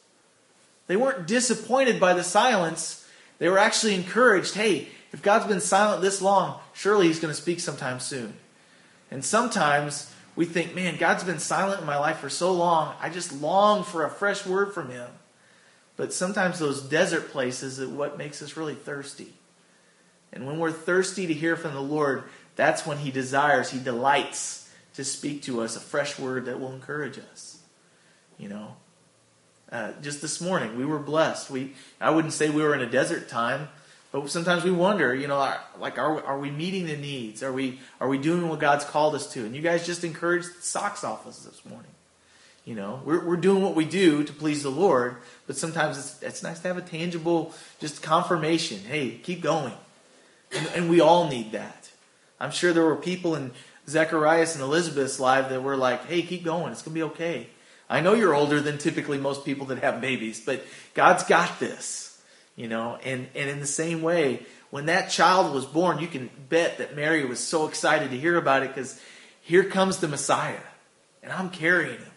They 0.88 0.98
weren't 0.98 1.28
disappointed 1.28 2.00
by 2.00 2.14
the 2.14 2.24
silence. 2.24 3.08
They 3.38 3.48
were 3.48 3.60
actually 3.60 3.96
encouraged 3.96 4.56
hey, 4.56 4.90
if 5.14 5.22
God's 5.22 5.48
been 5.48 5.62
silent 5.62 6.02
this 6.02 6.22
long, 6.22 6.60
surely 6.74 7.08
he's 7.08 7.20
going 7.20 7.34
to 7.34 7.40
speak 7.40 7.60
sometime 7.60 8.00
soon. 8.00 8.34
And 9.10 9.24
sometimes 9.24 10.14
we 10.36 10.46
think, 10.46 10.76
man, 10.76 10.98
God's 10.98 11.24
been 11.24 11.40
silent 11.40 11.82
in 11.82 11.88
my 11.88 11.98
life 11.98 12.18
for 12.18 12.30
so 12.30 12.54
long. 12.54 12.96
I 13.02 13.10
just 13.10 13.34
long 13.34 13.84
for 13.84 14.06
a 14.06 14.10
fresh 14.10 14.46
word 14.46 14.74
from 14.74 14.90
Him. 14.90 15.10
But 15.98 16.14
sometimes 16.14 16.60
those 16.60 16.82
desert 16.82 17.32
places 17.32 17.80
are 17.80 17.90
what 17.90 18.18
makes 18.18 18.42
us 18.42 18.58
really 18.58 18.76
thirsty. 18.76 19.34
And 20.34 20.48
when 20.48 20.58
we're 20.58 20.72
thirsty 20.72 21.28
to 21.28 21.34
hear 21.34 21.56
from 21.56 21.74
the 21.74 21.82
Lord, 21.82 22.24
that's 22.56 22.86
when 22.86 23.00
He 23.00 23.12
desires, 23.12 23.72
He 23.72 23.80
delights 23.80 24.70
to 24.96 25.04
speak 25.04 25.44
to 25.44 25.62
us 25.62 25.76
a 25.76 25.80
fresh 25.80 26.18
word 26.18 26.46
that 26.46 26.60
will 26.60 26.74
encourage 26.74 27.20
us. 27.20 27.60
You 28.38 28.50
know, 28.50 28.76
uh, 29.72 29.92
just 30.02 30.22
this 30.22 30.42
morning 30.42 30.78
we 30.78 30.86
were 30.86 31.00
blessed. 31.00 31.50
We 31.50 31.74
I 32.00 32.10
wouldn't 32.10 32.34
say 32.34 32.50
we 32.50 32.62
were 32.62 32.74
in 32.74 32.82
a 32.82 32.90
desert 32.90 33.30
time, 33.30 33.70
but 34.12 34.30
sometimes 34.30 34.64
we 34.64 34.72
wonder, 34.72 35.16
you 35.16 35.28
know, 35.28 35.38
like, 35.80 35.98
are, 35.98 36.22
are 36.24 36.38
we 36.38 36.52
meeting 36.52 36.86
the 36.86 36.98
needs? 36.98 37.42
Are 37.44 37.54
we, 37.54 37.80
are 38.02 38.10
we 38.10 38.18
doing 38.18 38.50
what 38.50 38.60
God's 38.60 38.84
called 38.84 39.16
us 39.16 39.32
to? 39.34 39.46
And 39.46 39.56
you 39.56 39.62
guys 39.62 39.86
just 39.86 40.04
encouraged 40.04 40.50
socks 40.62 41.04
office 41.04 41.40
this 41.40 41.64
morning. 41.66 41.92
You 42.66 42.76
know, 42.76 43.02
we're, 43.06 43.26
we're 43.26 43.38
doing 43.38 43.64
what 43.64 43.74
we 43.74 43.86
do 43.86 44.24
to 44.24 44.34
please 44.34 44.64
the 44.64 44.70
Lord, 44.70 45.16
but 45.48 45.58
sometimes 45.58 45.98
it's, 45.98 46.22
it's 46.22 46.44
nice 46.44 46.60
to 46.60 46.68
have 46.68 46.78
a 46.78 46.82
tangible, 46.82 47.54
just 47.80 48.04
confirmation. 48.04 48.80
Hey, 48.80 49.12
keep 49.24 49.42
going. 49.42 49.74
And, 50.56 50.68
and 50.76 50.90
we 50.90 51.00
all 51.00 51.30
need 51.30 51.54
that. 51.54 51.90
I'm 52.40 52.52
sure 52.52 52.74
there 52.74 52.86
were 52.86 52.98
people 52.98 53.36
in 53.36 53.52
Zacharias 53.88 54.56
and 54.56 54.64
Elizabeth's 54.64 55.20
life 55.20 55.50
that 55.50 55.64
were 55.64 55.78
like, 55.78 56.06
hey, 56.06 56.22
keep 56.22 56.44
going. 56.44 56.72
It's 56.72 56.82
to 56.84 56.90
be 56.90 57.04
okay. 57.04 57.48
I 57.90 58.02
know 58.02 58.14
you're 58.14 58.36
older 58.36 58.60
than 58.62 58.78
typically 58.78 59.18
most 59.18 59.46
people 59.46 59.68
that 59.68 59.80
have 59.80 60.02
babies, 60.02 60.42
but 60.46 60.64
God's 60.94 61.24
got 61.24 61.60
this. 61.60 62.11
You 62.56 62.68
know, 62.68 62.98
and, 63.04 63.28
and 63.34 63.50
in 63.50 63.60
the 63.60 63.66
same 63.66 64.02
way, 64.02 64.46
when 64.72 64.88
that 64.88 65.10
child 65.10 65.54
was 65.54 65.66
born, 65.66 66.00
you 66.00 66.08
can 66.08 66.30
bet 66.50 66.78
that 66.78 66.96
Mary 66.96 67.26
was 67.26 67.40
so 67.40 67.68
excited 67.68 68.12
to 68.12 68.18
hear 68.18 68.38
about 68.38 68.64
it 68.64 68.70
because 68.70 69.00
here 69.42 69.64
comes 69.64 69.98
the 69.98 70.08
Messiah, 70.08 70.60
and 71.24 71.32
I'm 71.32 71.50
carrying 71.50 71.98
him. 71.98 72.12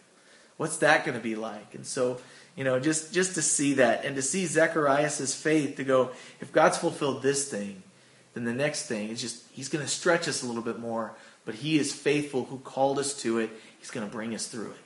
What's 0.56 0.78
that 0.78 1.04
going 1.04 1.16
to 1.16 1.22
be 1.22 1.34
like? 1.34 1.74
And 1.74 1.86
so, 1.86 2.18
you 2.56 2.62
know, 2.62 2.78
just 2.78 3.12
just 3.12 3.34
to 3.34 3.42
see 3.42 3.74
that 3.74 4.04
and 4.04 4.14
to 4.16 4.22
see 4.22 4.46
Zechariah's 4.46 5.34
faith 5.34 5.76
to 5.76 5.84
go, 5.84 6.10
if 6.40 6.52
God's 6.52 6.78
fulfilled 6.78 7.22
this 7.22 7.48
thing, 7.48 7.82
then 8.34 8.44
the 8.44 8.52
next 8.52 8.86
thing 8.86 9.08
is 9.08 9.20
just 9.20 9.44
He's 9.50 9.68
going 9.68 9.84
to 9.84 9.90
stretch 9.90 10.28
us 10.28 10.42
a 10.42 10.46
little 10.46 10.62
bit 10.62 10.78
more. 10.78 11.14
But 11.44 11.56
He 11.56 11.78
is 11.78 11.92
faithful 11.92 12.44
who 12.44 12.58
called 12.58 12.98
us 12.98 13.14
to 13.22 13.38
it. 13.38 13.50
He's 13.80 13.90
going 13.90 14.06
to 14.06 14.12
bring 14.12 14.34
us 14.34 14.46
through 14.46 14.70
it. 14.70 14.76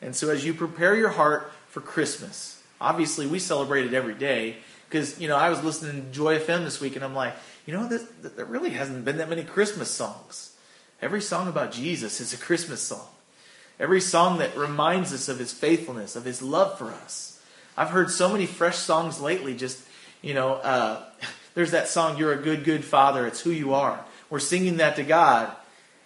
And 0.00 0.16
so, 0.16 0.30
as 0.30 0.44
you 0.44 0.54
prepare 0.54 0.96
your 0.96 1.10
heart 1.10 1.52
for 1.68 1.80
Christmas, 1.80 2.61
obviously 2.82 3.26
we 3.26 3.38
celebrate 3.38 3.86
it 3.86 3.94
every 3.94 4.14
day 4.14 4.56
because 4.88 5.18
you 5.20 5.28
know 5.28 5.36
I 5.36 5.48
was 5.48 5.62
listening 5.62 6.04
to 6.04 6.10
Joy 6.10 6.38
FM 6.38 6.64
this 6.64 6.80
week 6.80 6.96
and 6.96 7.04
I'm 7.04 7.14
like, 7.14 7.34
you 7.64 7.72
know, 7.72 7.88
this, 7.88 8.04
there 8.20 8.44
really 8.44 8.70
hasn't 8.70 9.04
been 9.04 9.18
that 9.18 9.30
many 9.30 9.44
Christmas 9.44 9.90
songs. 9.90 10.54
Every 11.00 11.22
song 11.22 11.48
about 11.48 11.72
Jesus 11.72 12.20
is 12.20 12.34
a 12.34 12.36
Christmas 12.36 12.80
song. 12.80 13.06
Every 13.80 14.00
song 14.00 14.38
that 14.38 14.56
reminds 14.56 15.12
us 15.12 15.28
of 15.28 15.38
His 15.38 15.52
faithfulness, 15.52 16.16
of 16.16 16.24
His 16.24 16.42
love 16.42 16.76
for 16.78 16.90
us. 16.90 17.40
I've 17.76 17.90
heard 17.90 18.10
so 18.10 18.28
many 18.28 18.46
fresh 18.46 18.76
songs 18.76 19.20
lately. 19.20 19.54
Just 19.54 19.82
you 20.20 20.34
know, 20.34 20.54
uh, 20.54 21.04
there's 21.54 21.70
that 21.70 21.88
song, 21.88 22.18
"You're 22.18 22.32
a 22.32 22.42
Good, 22.42 22.64
Good 22.64 22.84
Father." 22.84 23.26
It's 23.26 23.40
who 23.40 23.50
you 23.50 23.74
are. 23.74 24.04
We're 24.28 24.40
singing 24.40 24.78
that 24.78 24.96
to 24.96 25.02
God, 25.02 25.54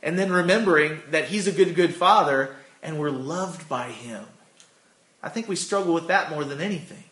and 0.02 0.18
then 0.18 0.30
remembering 0.30 1.00
that 1.10 1.26
He's 1.26 1.46
a 1.46 1.52
good, 1.52 1.74
good 1.74 1.94
Father, 1.94 2.54
and 2.82 2.98
we're 2.98 3.10
loved 3.10 3.68
by 3.68 3.88
Him. 3.90 4.24
I 5.26 5.28
think 5.28 5.48
we 5.48 5.56
struggle 5.56 5.92
with 5.92 6.06
that 6.06 6.30
more 6.30 6.44
than 6.44 6.60
anything. 6.60 7.02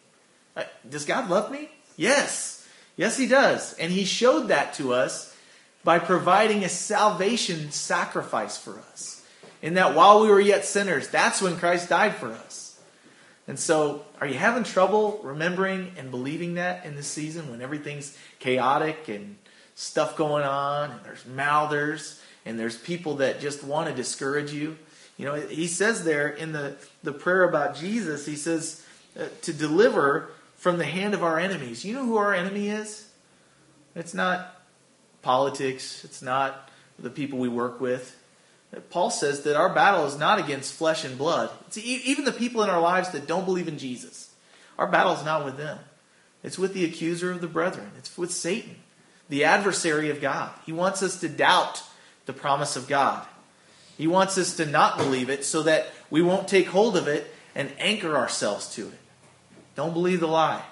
Uh, 0.57 0.63
does 0.89 1.05
God 1.05 1.29
love 1.29 1.51
me? 1.51 1.69
Yes. 1.97 2.65
Yes, 2.97 3.17
He 3.17 3.27
does. 3.27 3.73
And 3.75 3.91
He 3.91 4.05
showed 4.05 4.49
that 4.49 4.75
to 4.75 4.95
us 4.95 5.35
by 5.83 5.99
providing 5.99 6.63
a 6.63 6.69
salvation 6.69 7.73
sacrifice 7.73 8.57
for 8.57 8.79
us. 8.93 9.27
In 9.63 9.75
that 9.75 9.97
while 9.97 10.21
we 10.21 10.29
were 10.29 10.39
yet 10.39 10.65
sinners, 10.65 11.09
that's 11.09 11.43
when 11.43 11.57
Christ 11.57 11.89
died 11.89 12.15
for 12.15 12.31
us. 12.31 12.79
And 13.49 13.59
so, 13.59 14.05
are 14.21 14.29
you 14.29 14.39
having 14.39 14.63
trouble 14.63 15.21
remembering 15.25 15.91
and 15.99 16.13
believing 16.13 16.55
that 16.55 16.87
in 16.87 16.95
this 16.95 17.09
season 17.09 17.51
when 17.51 17.61
everything's 17.63 18.17
chaotic 18.39 19.09
and 19.09 19.35
stuff 19.75 20.17
going 20.17 20.45
on 20.45 20.93
and 20.93 21.01
there's 21.05 21.27
mouthers 21.27 22.23
and 22.47 22.61
there's 22.61 22.77
people 22.77 23.17
that 23.17 23.41
just 23.41 23.65
want 23.65 23.89
to 23.89 23.95
discourage 23.95 24.53
you? 24.53 24.79
You 25.17 25.27
know, 25.27 25.35
he 25.35 25.67
says 25.69 26.05
there 26.05 26.29
in 26.29 26.53
the, 26.53 26.77
the 27.03 27.13
prayer 27.13 27.45
about 27.45 27.77
Jesus, 27.77 28.27
he 28.27 28.37
says 28.37 28.85
uh, 29.19 29.27
to 29.43 29.53
deliver 29.53 30.31
from 30.57 30.79
the 30.79 30.85
hand 30.85 31.15
of 31.15 31.23
our 31.23 31.39
enemies. 31.39 31.85
You 31.85 31.95
know 31.95 32.05
who 32.05 32.17
our 32.17 32.35
enemy 32.35 32.69
is? 32.69 33.09
It's 33.95 34.15
not 34.15 34.61
politics, 35.23 36.05
it's 36.05 36.21
not 36.21 36.69
the 36.99 37.11
people 37.11 37.39
we 37.39 37.49
work 37.49 37.81
with. 37.81 38.21
Paul 38.91 39.11
says 39.11 39.43
that 39.43 39.57
our 39.57 39.73
battle 39.73 40.05
is 40.07 40.19
not 40.19 40.41
against 40.41 40.75
flesh 40.75 41.05
and 41.05 41.17
blood. 41.17 41.51
It's 41.69 41.79
even 41.79 42.25
the 42.25 42.33
people 42.33 42.63
in 42.65 42.71
our 42.71 42.81
lives 42.81 43.11
that 43.11 43.29
don't 43.29 43.45
believe 43.45 43.69
in 43.69 43.79
Jesus. 43.79 44.31
Our 44.79 44.89
battle 44.89 45.13
is 45.13 45.25
not 45.25 45.45
with 45.45 45.57
them. 45.57 45.79
It's 46.43 46.59
with 46.59 46.75
the 46.75 46.85
accuser 46.85 47.31
of 47.31 47.41
the 47.41 47.47
brethren. 47.47 47.93
It's 47.97 48.19
with 48.19 48.33
Satan. 48.33 48.77
the 49.29 49.45
adversary 49.45 50.11
of 50.11 50.21
God. 50.21 50.51
He 50.67 50.73
wants 50.73 51.03
us 51.03 51.21
to 51.21 51.29
doubt 51.29 51.83
the 52.27 52.33
promise 52.33 52.77
of 52.77 52.89
God. 52.89 53.27
He 53.97 54.07
wants 54.07 54.37
us 54.39 54.57
to 54.57 54.67
not 54.67 54.97
believe 54.97 55.31
it 55.31 55.45
so 55.45 55.63
that 55.63 55.89
we 56.11 56.23
won't 56.23 56.49
take 56.49 56.69
hold 56.69 56.97
of 56.97 57.07
it 57.07 57.33
and 57.55 57.71
anchor 57.79 58.17
ourselves 58.17 58.75
to 58.75 58.89
it. 58.89 58.99
Don't 59.77 59.93
believe 59.93 60.21
the 60.21 60.29
lie. 60.29 60.63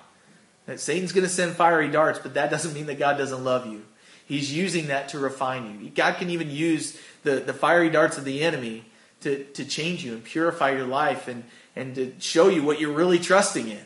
That 0.66 0.80
Satan's 0.80 1.12
going 1.12 1.24
to 1.24 1.32
send 1.32 1.54
fiery 1.54 1.88
darts, 1.88 2.18
but 2.18 2.34
that 2.34 2.50
doesn't 2.50 2.74
mean 2.74 2.86
that 2.86 2.98
God 2.98 3.18
doesn't 3.18 3.42
love 3.42 3.66
you. 3.66 3.84
He's 4.26 4.52
using 4.52 4.88
that 4.88 5.08
to 5.10 5.18
refine 5.18 5.80
you. 5.80 5.90
God 5.90 6.16
can 6.16 6.30
even 6.30 6.50
use 6.50 6.98
the, 7.22 7.36
the 7.36 7.52
fiery 7.52 7.90
darts 7.90 8.18
of 8.18 8.24
the 8.24 8.42
enemy 8.42 8.84
to, 9.22 9.44
to 9.44 9.64
change 9.64 10.04
you 10.04 10.14
and 10.14 10.24
purify 10.24 10.70
your 10.70 10.86
life 10.86 11.28
and, 11.28 11.44
and 11.74 11.94
to 11.96 12.14
show 12.18 12.48
you 12.48 12.62
what 12.62 12.80
you're 12.80 12.92
really 12.92 13.18
trusting 13.18 13.68
in. 13.68 13.84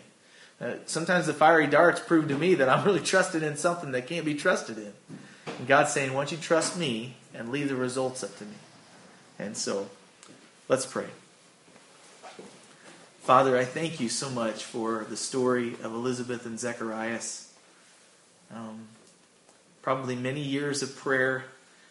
Uh, 0.60 0.74
sometimes 0.86 1.26
the 1.26 1.34
fiery 1.34 1.66
darts 1.66 2.00
prove 2.00 2.28
to 2.28 2.36
me 2.36 2.54
that 2.54 2.68
I'm 2.68 2.84
really 2.84 3.00
trusted 3.00 3.42
in 3.42 3.56
something 3.56 3.92
that 3.92 4.06
can't 4.06 4.24
be 4.24 4.34
trusted 4.34 4.78
in. 4.78 4.92
And 5.58 5.66
God's 5.66 5.92
saying, 5.92 6.12
Why 6.12 6.20
don't 6.20 6.32
you 6.32 6.38
trust 6.38 6.78
me 6.78 7.16
and 7.34 7.50
leave 7.50 7.68
the 7.68 7.76
results 7.76 8.22
up 8.22 8.36
to 8.38 8.44
me? 8.44 8.55
And 9.38 9.56
so, 9.56 9.88
let's 10.68 10.86
pray. 10.86 11.06
Father, 13.20 13.58
I 13.58 13.64
thank 13.64 13.98
you 13.98 14.08
so 14.08 14.30
much 14.30 14.62
for 14.64 15.04
the 15.08 15.16
story 15.16 15.74
of 15.82 15.92
Elizabeth 15.92 16.46
and 16.46 16.60
Zacharias. 16.60 17.52
Um, 18.54 18.86
probably 19.82 20.14
many 20.14 20.40
years 20.40 20.82
of 20.82 20.96
prayer 20.96 21.44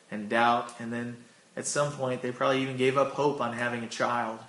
and 0.10 0.30
doubt, 0.30 0.74
and 0.80 0.94
then 0.94 1.18
at 1.58 1.68
some 1.68 1.92
point 1.92 2.22
they 2.22 2.32
probably 2.32 2.62
even 2.62 2.78
gave 2.78 2.98
up 2.98 3.12
hope 3.12 3.42
on 3.42 3.54
having 3.54 3.84
a 3.84 3.88
child. 3.88 4.40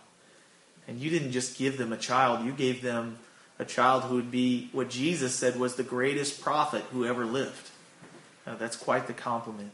And 0.87 1.01
you 1.01 1.11
didn't 1.11 1.33
just 1.33 1.59
give 1.59 1.77
them 1.77 1.93
a 1.93 1.97
child, 1.97 2.47
you 2.47 2.53
gave 2.53 2.83
them 2.83 3.19
a 3.59 3.65
child 3.65 4.05
who 4.05 4.15
would 4.15 4.31
be 4.31 4.69
what 4.73 4.89
Jesus 4.89 5.35
said 5.35 5.59
was 5.59 5.75
the 5.75 5.83
greatest 5.83 6.41
prophet 6.41 6.83
who 6.93 7.05
ever 7.05 7.25
lived. 7.25 7.71
Now, 8.47 8.55
that's 8.55 8.77
quite 8.77 9.07
the 9.07 9.13
compliment. 9.13 9.73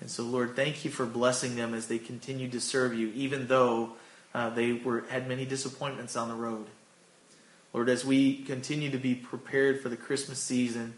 And 0.00 0.10
so, 0.10 0.22
Lord, 0.22 0.54
thank 0.54 0.84
you 0.84 0.90
for 0.90 1.06
blessing 1.06 1.56
them 1.56 1.74
as 1.74 1.88
they 1.88 1.98
continued 1.98 2.52
to 2.52 2.60
serve 2.60 2.94
you, 2.94 3.10
even 3.14 3.48
though 3.48 3.94
uh, 4.34 4.50
they 4.50 4.72
were 4.72 5.04
had 5.08 5.28
many 5.28 5.44
disappointments 5.44 6.16
on 6.16 6.28
the 6.28 6.34
road. 6.34 6.66
Lord, 7.72 7.88
as 7.88 8.04
we 8.04 8.42
continue 8.44 8.90
to 8.90 8.98
be 8.98 9.14
prepared 9.14 9.80
for 9.80 9.88
the 9.88 9.96
Christmas 9.96 10.38
season, 10.38 10.94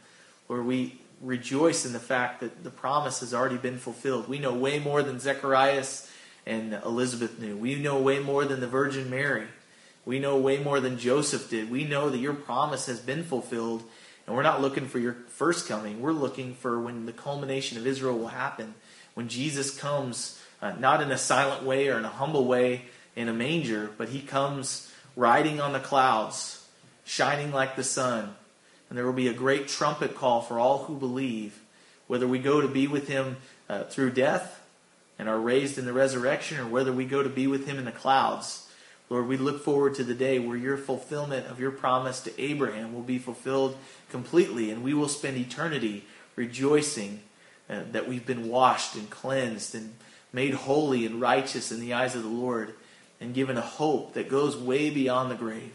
Lord, 0.48 0.66
we 0.66 1.00
rejoice 1.20 1.84
in 1.84 1.92
the 1.92 2.00
fact 2.00 2.40
that 2.40 2.64
the 2.64 2.70
promise 2.70 3.20
has 3.20 3.34
already 3.34 3.56
been 3.56 3.78
fulfilled. 3.78 4.28
We 4.28 4.38
know 4.38 4.54
way 4.54 4.78
more 4.78 5.02
than 5.02 5.18
Zacharias 5.18 6.10
and 6.46 6.74
Elizabeth 6.84 7.38
knew. 7.38 7.56
We 7.56 7.74
know 7.74 8.00
way 8.00 8.18
more 8.20 8.44
than 8.44 8.60
the 8.60 8.66
Virgin 8.66 9.10
Mary. 9.10 9.46
We 10.04 10.18
know 10.18 10.38
way 10.38 10.58
more 10.62 10.80
than 10.80 10.98
Joseph 10.98 11.50
did. 11.50 11.70
We 11.70 11.84
know 11.84 12.08
that 12.08 12.18
your 12.18 12.32
promise 12.32 12.86
has 12.86 13.00
been 13.00 13.22
fulfilled, 13.22 13.82
and 14.26 14.34
we're 14.34 14.42
not 14.42 14.62
looking 14.62 14.86
for 14.86 14.98
your 14.98 15.12
first 15.28 15.68
coming. 15.68 16.00
We're 16.00 16.12
looking 16.12 16.54
for 16.54 16.80
when 16.80 17.04
the 17.04 17.12
culmination 17.12 17.76
of 17.76 17.86
Israel 17.86 18.18
will 18.18 18.28
happen, 18.28 18.74
when 19.20 19.28
Jesus 19.28 19.78
comes, 19.78 20.40
uh, 20.62 20.72
not 20.78 21.02
in 21.02 21.10
a 21.10 21.18
silent 21.18 21.62
way 21.62 21.88
or 21.88 21.98
in 21.98 22.06
a 22.06 22.08
humble 22.08 22.46
way 22.46 22.86
in 23.14 23.28
a 23.28 23.34
manger, 23.34 23.90
but 23.98 24.08
he 24.08 24.22
comes 24.22 24.90
riding 25.14 25.60
on 25.60 25.74
the 25.74 25.78
clouds, 25.78 26.66
shining 27.04 27.52
like 27.52 27.76
the 27.76 27.84
sun, 27.84 28.34
and 28.88 28.96
there 28.96 29.04
will 29.04 29.12
be 29.12 29.28
a 29.28 29.34
great 29.34 29.68
trumpet 29.68 30.14
call 30.14 30.40
for 30.40 30.58
all 30.58 30.84
who 30.84 30.96
believe, 30.96 31.60
whether 32.06 32.26
we 32.26 32.38
go 32.38 32.62
to 32.62 32.66
be 32.66 32.86
with 32.86 33.08
him 33.08 33.36
uh, 33.68 33.84
through 33.84 34.10
death 34.10 34.66
and 35.18 35.28
are 35.28 35.38
raised 35.38 35.76
in 35.76 35.84
the 35.84 35.92
resurrection, 35.92 36.58
or 36.58 36.66
whether 36.66 36.90
we 36.90 37.04
go 37.04 37.22
to 37.22 37.28
be 37.28 37.46
with 37.46 37.66
him 37.66 37.78
in 37.78 37.84
the 37.84 37.92
clouds. 37.92 38.70
Lord, 39.10 39.28
we 39.28 39.36
look 39.36 39.62
forward 39.62 39.96
to 39.96 40.04
the 40.04 40.14
day 40.14 40.38
where 40.38 40.56
your 40.56 40.78
fulfillment 40.78 41.46
of 41.46 41.60
your 41.60 41.72
promise 41.72 42.22
to 42.22 42.42
Abraham 42.42 42.94
will 42.94 43.02
be 43.02 43.18
fulfilled 43.18 43.76
completely, 44.08 44.70
and 44.70 44.82
we 44.82 44.94
will 44.94 45.08
spend 45.08 45.36
eternity 45.36 46.06
rejoicing 46.36 47.20
uh, 47.70 47.82
that 47.92 48.08
we've 48.08 48.26
been 48.26 48.48
washed 48.48 48.96
and 48.96 49.08
cleansed 49.08 49.74
and 49.74 49.94
made 50.32 50.54
holy 50.54 51.06
and 51.06 51.20
righteous 51.20 51.70
in 51.70 51.80
the 51.80 51.92
eyes 51.94 52.14
of 52.16 52.22
the 52.22 52.28
Lord, 52.28 52.74
and 53.20 53.34
given 53.34 53.56
a 53.56 53.62
hope 53.62 54.14
that 54.14 54.28
goes 54.28 54.56
way 54.56 54.90
beyond 54.90 55.30
the 55.30 55.36
grave. 55.36 55.72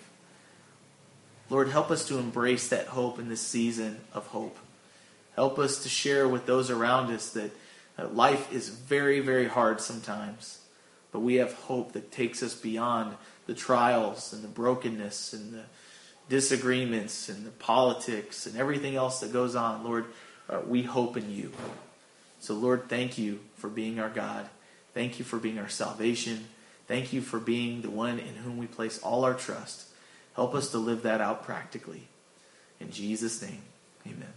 Lord, 1.50 1.70
help 1.70 1.92
us 1.92 2.08
to 2.08 2.18
embrace 2.18 2.68
that 2.70 2.88
hope 2.88 3.20
in 3.20 3.30
this 3.30 3.42
season 3.42 4.00
of 4.14 4.28
hope. 4.28 4.58
Help 5.36 5.60
us 5.60 5.84
to 5.84 5.90
share 5.90 6.28
with 6.28 6.46
those 6.46 6.72
around 6.72 7.14
us 7.14 7.30
that 7.32 7.52
uh, 7.98 8.08
life 8.08 8.52
is 8.52 8.70
very, 8.70 9.20
very 9.20 9.48
hard 9.48 9.80
sometimes, 9.80 10.60
but 11.12 11.20
we 11.20 11.36
have 11.36 11.54
hope 11.54 11.92
that 11.94 12.12
takes 12.12 12.42
us 12.42 12.56
beyond 12.56 13.16
the 13.46 13.54
trials 13.54 14.34
and 14.34 14.44
the 14.44 14.48
brokenness 14.48 15.34
and 15.34 15.54
the 15.54 15.64
disagreements 16.30 17.30
and 17.30 17.46
the 17.46 17.52
politics 17.52 18.48
and 18.48 18.58
everything 18.58 18.96
else 18.96 19.20
that 19.20 19.32
goes 19.32 19.56
on. 19.56 19.84
Lord, 19.84 20.06
uh, 20.50 20.62
we 20.66 20.82
hope 20.82 21.16
in 21.16 21.32
you. 21.32 21.52
So, 22.46 22.54
Lord, 22.54 22.90
thank 22.90 23.18
you 23.18 23.40
for 23.56 23.72
being 23.72 24.00
our 24.00 24.08
God. 24.08 24.48
Thank 24.94 25.18
you 25.18 25.26
for 25.26 25.38
being 25.38 25.58
our 25.58 25.68
salvation. 25.68 26.46
Thank 26.88 27.12
you 27.12 27.22
for 27.22 27.40
being 27.40 27.82
the 27.82 27.90
one 27.90 28.20
in 28.20 28.36
whom 28.36 28.60
we 28.60 28.68
place 28.68 29.00
all 29.00 29.26
our 29.26 29.34
trust. 29.34 29.88
Help 30.36 30.54
us 30.54 30.70
to 30.70 30.78
live 30.78 31.02
that 31.02 31.22
out 31.22 31.44
practically. 31.44 32.04
In 32.80 32.92
Jesus' 32.92 33.42
name, 33.42 33.64
amen. 34.06 34.32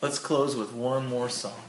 Let's 0.00 0.20
close 0.20 0.54
with 0.54 0.72
one 0.72 1.08
more 1.08 1.28
song. 1.28 1.62